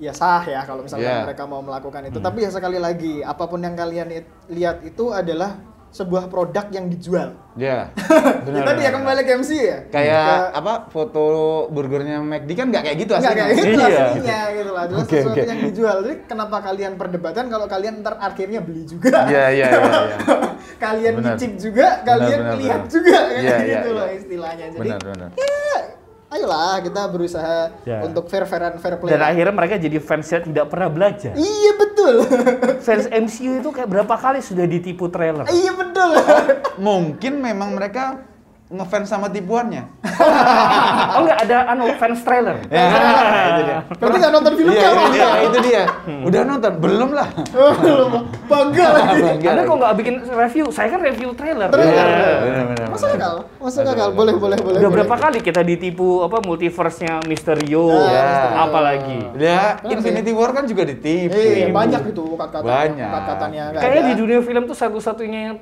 Ya 0.00 0.16
sah 0.16 0.40
ya 0.48 0.64
kalau 0.64 0.80
misalkan 0.80 1.04
Yeah. 1.04 1.28
mereka 1.28 1.44
mau 1.44 1.60
melakukan 1.60 2.08
itu. 2.08 2.16
Tapi 2.24 2.48
ya 2.48 2.48
sekali 2.48 2.80
lagi, 2.80 3.20
apa 3.20 3.44
pun 3.44 3.60
yang 3.60 3.76
kalian 3.76 4.08
lihat 4.48 4.80
itu 4.80 5.12
adalah 5.12 5.60
sebuah 5.90 6.26
produk 6.26 6.70
yang 6.70 6.86
dijual. 6.86 7.34
Ya. 7.54 7.90
Ya 8.50 8.62
tadi 8.64 8.82
ya 8.82 8.90
kembali 8.90 9.20
ke 9.20 9.32
MC 9.36 9.50
ya. 9.54 9.78
Kayak 9.88 10.26
Ke- 10.26 10.50
apa 10.56 10.72
foto 10.88 11.22
burgernya 11.68 12.18
McD 12.18 12.50
kan 12.52 12.66
nggak 12.68 12.82
kayak 12.82 12.98
gitu 12.98 13.12
Enggak 13.12 13.30
aslinya. 13.30 13.44
kayak 13.44 13.56
gitu 13.56 13.68
Iya. 13.80 14.02
aslinya 14.04 14.40
gitu 14.50 14.70
lah. 14.70 14.82
Adalah 14.82 15.00
Oke, 15.00 15.16
sesuatu 15.16 15.34
oke. 15.36 15.46
yang 15.46 15.60
dijual. 15.62 15.96
Jadi 16.00 16.16
kenapa 16.24 16.56
kalian 16.60 16.92
perdebatan 16.94 17.44
kalau 17.46 17.66
kalian 17.66 17.94
ntar 18.00 18.14
akhirnya 18.18 18.60
beli 18.60 18.82
juga? 18.84 19.16
Iya, 19.24 19.44
iya, 19.50 19.66
iya, 19.68 19.80
iya. 19.92 20.16
kalian 20.84 21.14
Benar. 21.14 21.26
nyicip 21.30 21.52
juga, 21.56 21.86
kalian 22.02 22.40
benar, 22.40 22.56
lihat 22.56 22.80
benar. 22.80 22.92
juga 22.92 23.18
kayak 23.20 23.40
Iya, 23.40 23.56
iya, 23.56 23.62
gitu 23.76 23.88
loh 23.90 24.04
iya. 24.04 24.16
istilahnya. 24.16 24.66
Jadi 24.68 24.88
Benar, 24.88 25.00
benar. 25.04 25.28
ya 25.32 25.56
ayolah 26.30 26.78
kita 26.78 27.02
berusaha 27.08 27.56
Ya. 27.82 27.98
untuk 28.00 28.24
fair 28.26 28.46
fairan 28.46 28.74
fair 28.76 28.94
play. 28.96 29.10
Dan 29.10 29.20
akhirnya 29.20 29.50
mereka 29.52 29.74
jadi 29.76 29.98
fansnya 29.98 30.40
tidak 30.40 30.66
pernah 30.66 30.86
belajar. 30.88 31.34
Iya 31.34 31.72
betul. 31.76 31.89
Fans 32.86 33.06
MCU 33.10 33.60
itu 33.60 33.70
kayak 33.70 33.88
berapa 33.90 34.14
kali 34.16 34.40
sudah 34.40 34.64
ditipu 34.64 35.10
trailer. 35.10 35.46
iya 35.50 35.72
betul. 35.74 36.16
Mungkin 36.80 37.42
memang 37.42 37.76
mereka 37.76 38.29
ngefans 38.70 39.06
sama 39.06 39.26
tipuannya. 39.28 39.82
Oh 41.10 41.26
enggak 41.26 41.42
ada 41.42 41.58
anu 41.74 41.90
fans 41.98 42.20
trailer. 42.22 42.56
Ya, 42.70 42.86
itu 43.50 43.62
dia. 43.66 43.78
Berarti 44.00 44.18
nonton 44.30 44.52
filmnya 44.54 44.78
Iya, 44.78 44.88
Bang? 44.90 45.00
itu 45.02 45.10
dia, 45.10 45.28
itu 45.42 45.58
dia. 45.64 45.82
Udah 46.22 46.40
nonton? 46.46 46.72
Belum 46.78 47.10
lah. 47.10 47.28
Bangga 48.46 48.86
lagi. 48.94 49.20
Bangga 49.22 49.48
Anda 49.50 49.62
kok 49.64 49.76
nggak 49.80 49.94
bikin 49.98 50.14
review? 50.28 50.64
Saya 50.70 50.88
kan 50.92 51.00
review 51.02 51.28
trailer. 51.34 51.68
Trailer. 51.68 52.06
Iya. 52.06 52.62
Benar, 52.70 52.88
Masuk 52.90 53.08
akal, 53.10 53.34
masuk 53.58 53.82
akal. 53.82 54.08
Boleh, 54.12 54.34
boleh, 54.36 54.58
boleh. 54.60 54.78
Udah 54.78 54.90
berapa 54.92 55.14
kali 55.18 55.38
kita 55.42 55.60
ditipu 55.62 56.22
apa 56.22 56.38
multiverse-nya 56.40 57.10
Ya, 57.10 57.26
Mysterio. 57.26 57.90
apalagi. 58.54 59.18
Ya, 59.34 59.82
Infinity 59.82 60.30
War 60.30 60.54
kan 60.54 60.64
juga 60.64 60.86
ditipu. 60.86 61.34
Eh, 61.34 61.72
banyak 61.74 62.12
itu 62.12 62.22
kata-kata. 62.38 62.66
Banyak. 62.66 63.08
Kata-katanya 63.08 63.62
nggak 63.74 63.80
Kayaknya 63.82 64.02
di 64.04 64.14
dunia 64.14 64.40
film 64.40 64.62
tuh 64.64 64.76
satu-satunya 64.76 65.40
yang 65.50 65.56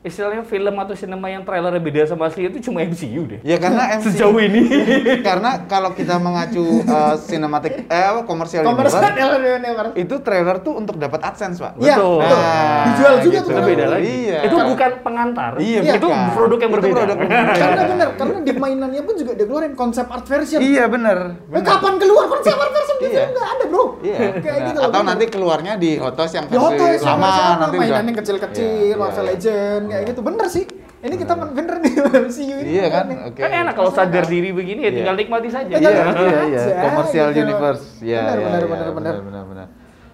istilahnya 0.00 0.40
film 0.42 0.72
atau 0.74 0.96
sinema 0.96 1.28
yang 1.28 1.44
trailernya 1.44 1.76
beda 1.76 2.00
sama 2.06 2.24
asli 2.24 2.48
itu 2.48 2.56
cuma 2.62 2.80
MCU 2.80 3.28
deh. 3.28 3.40
Ya 3.42 3.60
karena 3.60 4.00
MC 4.00 4.10
Sejauh 4.10 4.40
ini. 4.40 4.64
karena 5.26 5.68
kalau 5.68 5.92
kita 5.92 6.16
mengacu 6.16 6.64
uh, 6.82 7.12
sinematik 7.14 7.84
eh 7.84 8.04
apa 8.06 8.24
komersial 8.24 8.64
Komersial 8.64 9.12
universe, 9.12 9.60
universe. 9.60 9.92
itu 9.94 10.14
trailer 10.20 10.56
tuh 10.60 10.72
untuk 10.74 10.96
dapat 10.96 11.20
AdSense, 11.22 11.60
Pak. 11.60 11.76
Iya, 11.76 12.00
Betul. 12.00 12.16
betul. 12.18 12.38
Nah, 12.40 12.84
Dijual 12.86 13.14
juga 13.20 13.28
gitu. 13.30 13.44
tuh 13.44 13.52
itu 13.52 13.60
kan. 13.60 13.68
beda 13.68 13.84
lagi. 13.86 14.08
Iya. 14.24 14.38
Itu 14.40 14.56
bukan 14.56 14.90
pengantar. 15.04 15.52
Iya, 15.60 15.80
itu 15.92 16.08
bukan. 16.08 16.32
produk 16.32 16.58
yang 16.58 16.70
Itu 16.70 16.74
berbeda. 16.74 16.94
produk 16.96 17.08
yang 17.10 17.20
berbeda. 17.20 17.52
Karena 17.60 17.82
bener, 17.84 18.08
karena 18.16 18.36
di 18.40 18.52
mainannya 18.54 19.02
pun 19.02 19.14
juga 19.14 19.32
dia 19.34 19.44
keluarin 19.44 19.74
konsep 19.74 20.06
art 20.06 20.24
version. 20.24 20.60
Iya, 20.64 20.84
bener. 20.88 21.18
Eh, 21.36 21.52
bener. 21.52 21.66
kapan 21.66 21.94
keluar 22.00 22.24
konsep 22.26 22.54
art 22.54 22.72
version 22.72 22.96
di 22.96 23.06
Iya. 23.06 23.22
film 23.28 23.42
ada 23.42 23.64
bro. 23.68 23.84
Iya. 24.00 24.18
Kayak 24.40 24.58
gitu 24.64 24.78
loh, 24.80 24.88
Atau 24.88 24.96
bener. 24.96 25.08
nanti 25.12 25.24
keluarnya 25.28 25.72
di 25.76 25.90
Hotos 25.94 26.30
yang 26.30 26.46
versi 26.48 27.04
lama 27.04 27.28
nanti 27.60 27.76
mainan 27.76 27.92
udah- 27.92 28.08
yang 28.08 28.16
kecil-kecil, 28.16 28.64
Iya, 28.80 28.96
Marvel 28.96 29.20
iya. 29.20 29.30
Legend 29.30 29.84
kayak 29.90 30.04
gitu. 30.08 30.20
Bener 30.22 30.46
sih. 30.46 30.64
Ini 31.00 31.14
kita 31.16 31.32
bener 31.34 31.80
nih 31.80 31.92
MCU 32.28 32.56
ini. 32.60 32.70
Iya 32.76 32.86
kan? 32.88 33.04
bener. 33.08 33.28
Oke. 33.32 33.40
Kan 33.40 33.50
enak 33.50 33.74
kalau 33.74 33.90
sadar 33.90 34.24
diri 34.24 34.50
begini 34.50 34.80
ya 34.80 34.86
Iya. 34.86 34.96
tinggal 34.96 35.16
nikmati 35.16 35.48
saja. 35.48 35.74
Iya, 35.74 35.90
iya, 35.90 36.04
iya. 36.14 36.40
aja, 36.60 36.62
Komersial 36.84 37.28
gitu. 37.32 37.40
universe. 37.42 37.84
Iya, 37.98 38.20
Benar, 38.20 38.36
iya, 38.36 38.44
benar, 38.44 38.60
iya, 38.60 38.68
benar, 38.68 38.88
benar. 38.92 39.14
benar, 39.20 39.44
benar. 39.44 39.66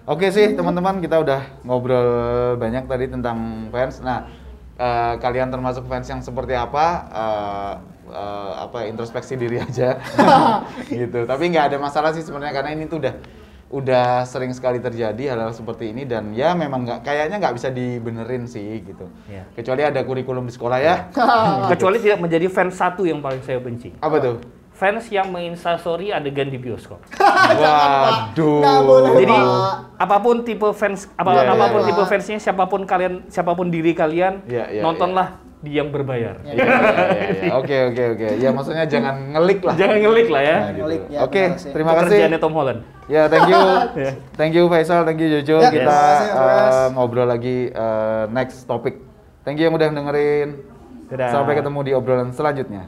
Oke 0.07 0.31
sih, 0.31 0.55
teman-teman, 0.55 0.97
kita 0.97 1.19
udah 1.19 1.43
ngobrol 1.61 2.09
banyak 2.55 2.87
tadi 2.87 3.11
tentang 3.11 3.37
fans. 3.67 3.99
Nah, 3.99 4.31
eh, 4.73 5.13
kalian 5.19 5.51
termasuk 5.51 5.83
fans 5.85 6.07
yang 6.07 6.23
seperti 6.23 6.55
apa? 6.55 6.85
Eh, 7.11 7.73
eh, 8.07 8.51
apa 8.57 8.87
introspeksi 8.87 9.35
diri 9.35 9.59
aja 9.59 9.99
gitu 10.87 11.27
tapi 11.27 11.51
nggak 11.51 11.75
ada 11.75 11.77
masalah 11.77 12.15
sih 12.15 12.23
sebenarnya 12.23 12.55
karena 12.55 12.71
ini 12.71 12.87
tuh 12.87 13.03
udah 13.03 13.11
udah 13.69 14.23
sering 14.23 14.49
sekali 14.49 14.77
terjadi 14.77 15.29
hal-hal 15.29 15.51
seperti 15.51 15.91
ini 15.91 16.03
dan 16.03 16.31
ya 16.31 16.53
memang 16.53 16.81
nggak 16.81 16.99
kayaknya 17.01 17.35
nggak 17.37 17.51
bisa 17.53 17.67
dibenerin 17.69 18.45
sih 18.45 18.79
gitu 18.81 19.11
Iya. 19.27 19.43
kecuali 19.53 19.83
ada 19.83 19.99
kurikulum 20.01 20.43
di 20.43 20.53
sekolah 20.53 20.79
ya 20.79 20.95
Kecuali 21.71 21.99
tidak 21.99 22.19
menjadi 22.19 22.47
fans 22.47 22.73
satu 22.73 23.03
yang 23.03 23.19
paling 23.19 23.41
saya 23.41 23.59
benci. 23.59 23.91
apa 23.97 24.17
tuh 24.17 24.37
Fans 24.71 25.09
yang 25.09 25.27
menginstastory 25.27 26.13
adegan 26.13 26.47
di 26.47 26.55
bioskop. 26.55 27.01
waduh 27.11 28.61
boleh, 28.83 29.11
Jadi 29.17 29.33
Pak. 29.33 29.75
apa 29.97 30.17
pun 30.17 30.35
tipe 30.41 30.67
fans 30.71 31.09
apa 31.13 31.29
Iya, 31.33 31.41
iya, 31.43 31.51
apa 31.51 31.65
pun 31.67 31.81
iya. 31.81 31.87
tipe 31.89 32.03
fansnya 32.03 32.37
siapa 32.37 32.63
pun 32.65 32.81
kalian 32.83 33.25
siapa 33.27 33.51
pun 33.51 33.67
diri 33.67 33.91
kalian 33.91 34.45
Iya, 34.45 34.69
iya, 34.69 34.81
nontonlah 34.81 35.27
di 35.33 35.46
yang 35.65 35.89
berbayar. 35.89 36.37
Ya. 36.45 36.53
Iya, 36.53 36.65
iya. 37.41 37.51
Oke, 37.59 37.77
oke, 37.89 38.03
oke. 38.13 38.27
Ya 38.37 38.49
maksudnya 38.53 38.85
jangan 38.85 39.33
ngelik 39.33 39.59
lah. 39.65 39.73
Jangan 39.73 39.97
ngelik 40.05 40.27
lah 40.29 40.41
ya. 40.45 40.57
Nah, 40.57 40.69
gitu. 40.69 40.81
Ngelik, 40.85 41.01
ya, 41.09 41.19
Oke, 41.25 41.43
sih. 41.57 41.71
terima 41.73 41.91
kasih. 41.97 42.05
Pekerjaannya 42.13 42.39
Tom 42.39 42.53
Holland. 42.53 42.79
Ya, 43.09 43.23
thank 43.25 43.49
you. 43.49 43.57
Ya. 44.05 44.11
Thank 44.37 44.53
you 44.53 44.63
Faisal, 44.69 45.01
thank 45.01 45.17
you 45.17 45.29
Jojo. 45.33 45.57
Ya, 45.57 45.69
Kita 45.73 45.89
kasih, 45.89 46.29
Mas. 46.37 46.75
eh, 46.77 46.87
ngobrol 46.93 47.25
lagi 47.25 47.57
eh, 47.73 48.23
next 48.29 48.69
topik. 48.69 49.01
Thank 49.41 49.57
you 49.57 49.65
yang 49.65 49.73
udah 49.73 49.89
dengerin. 49.89 50.49
Dadah. 51.07 51.29
Sampai 51.31 51.55
ketemu 51.57 51.79
di 51.81 51.91
obrolan 51.95 52.29
selanjutnya. 52.29 52.83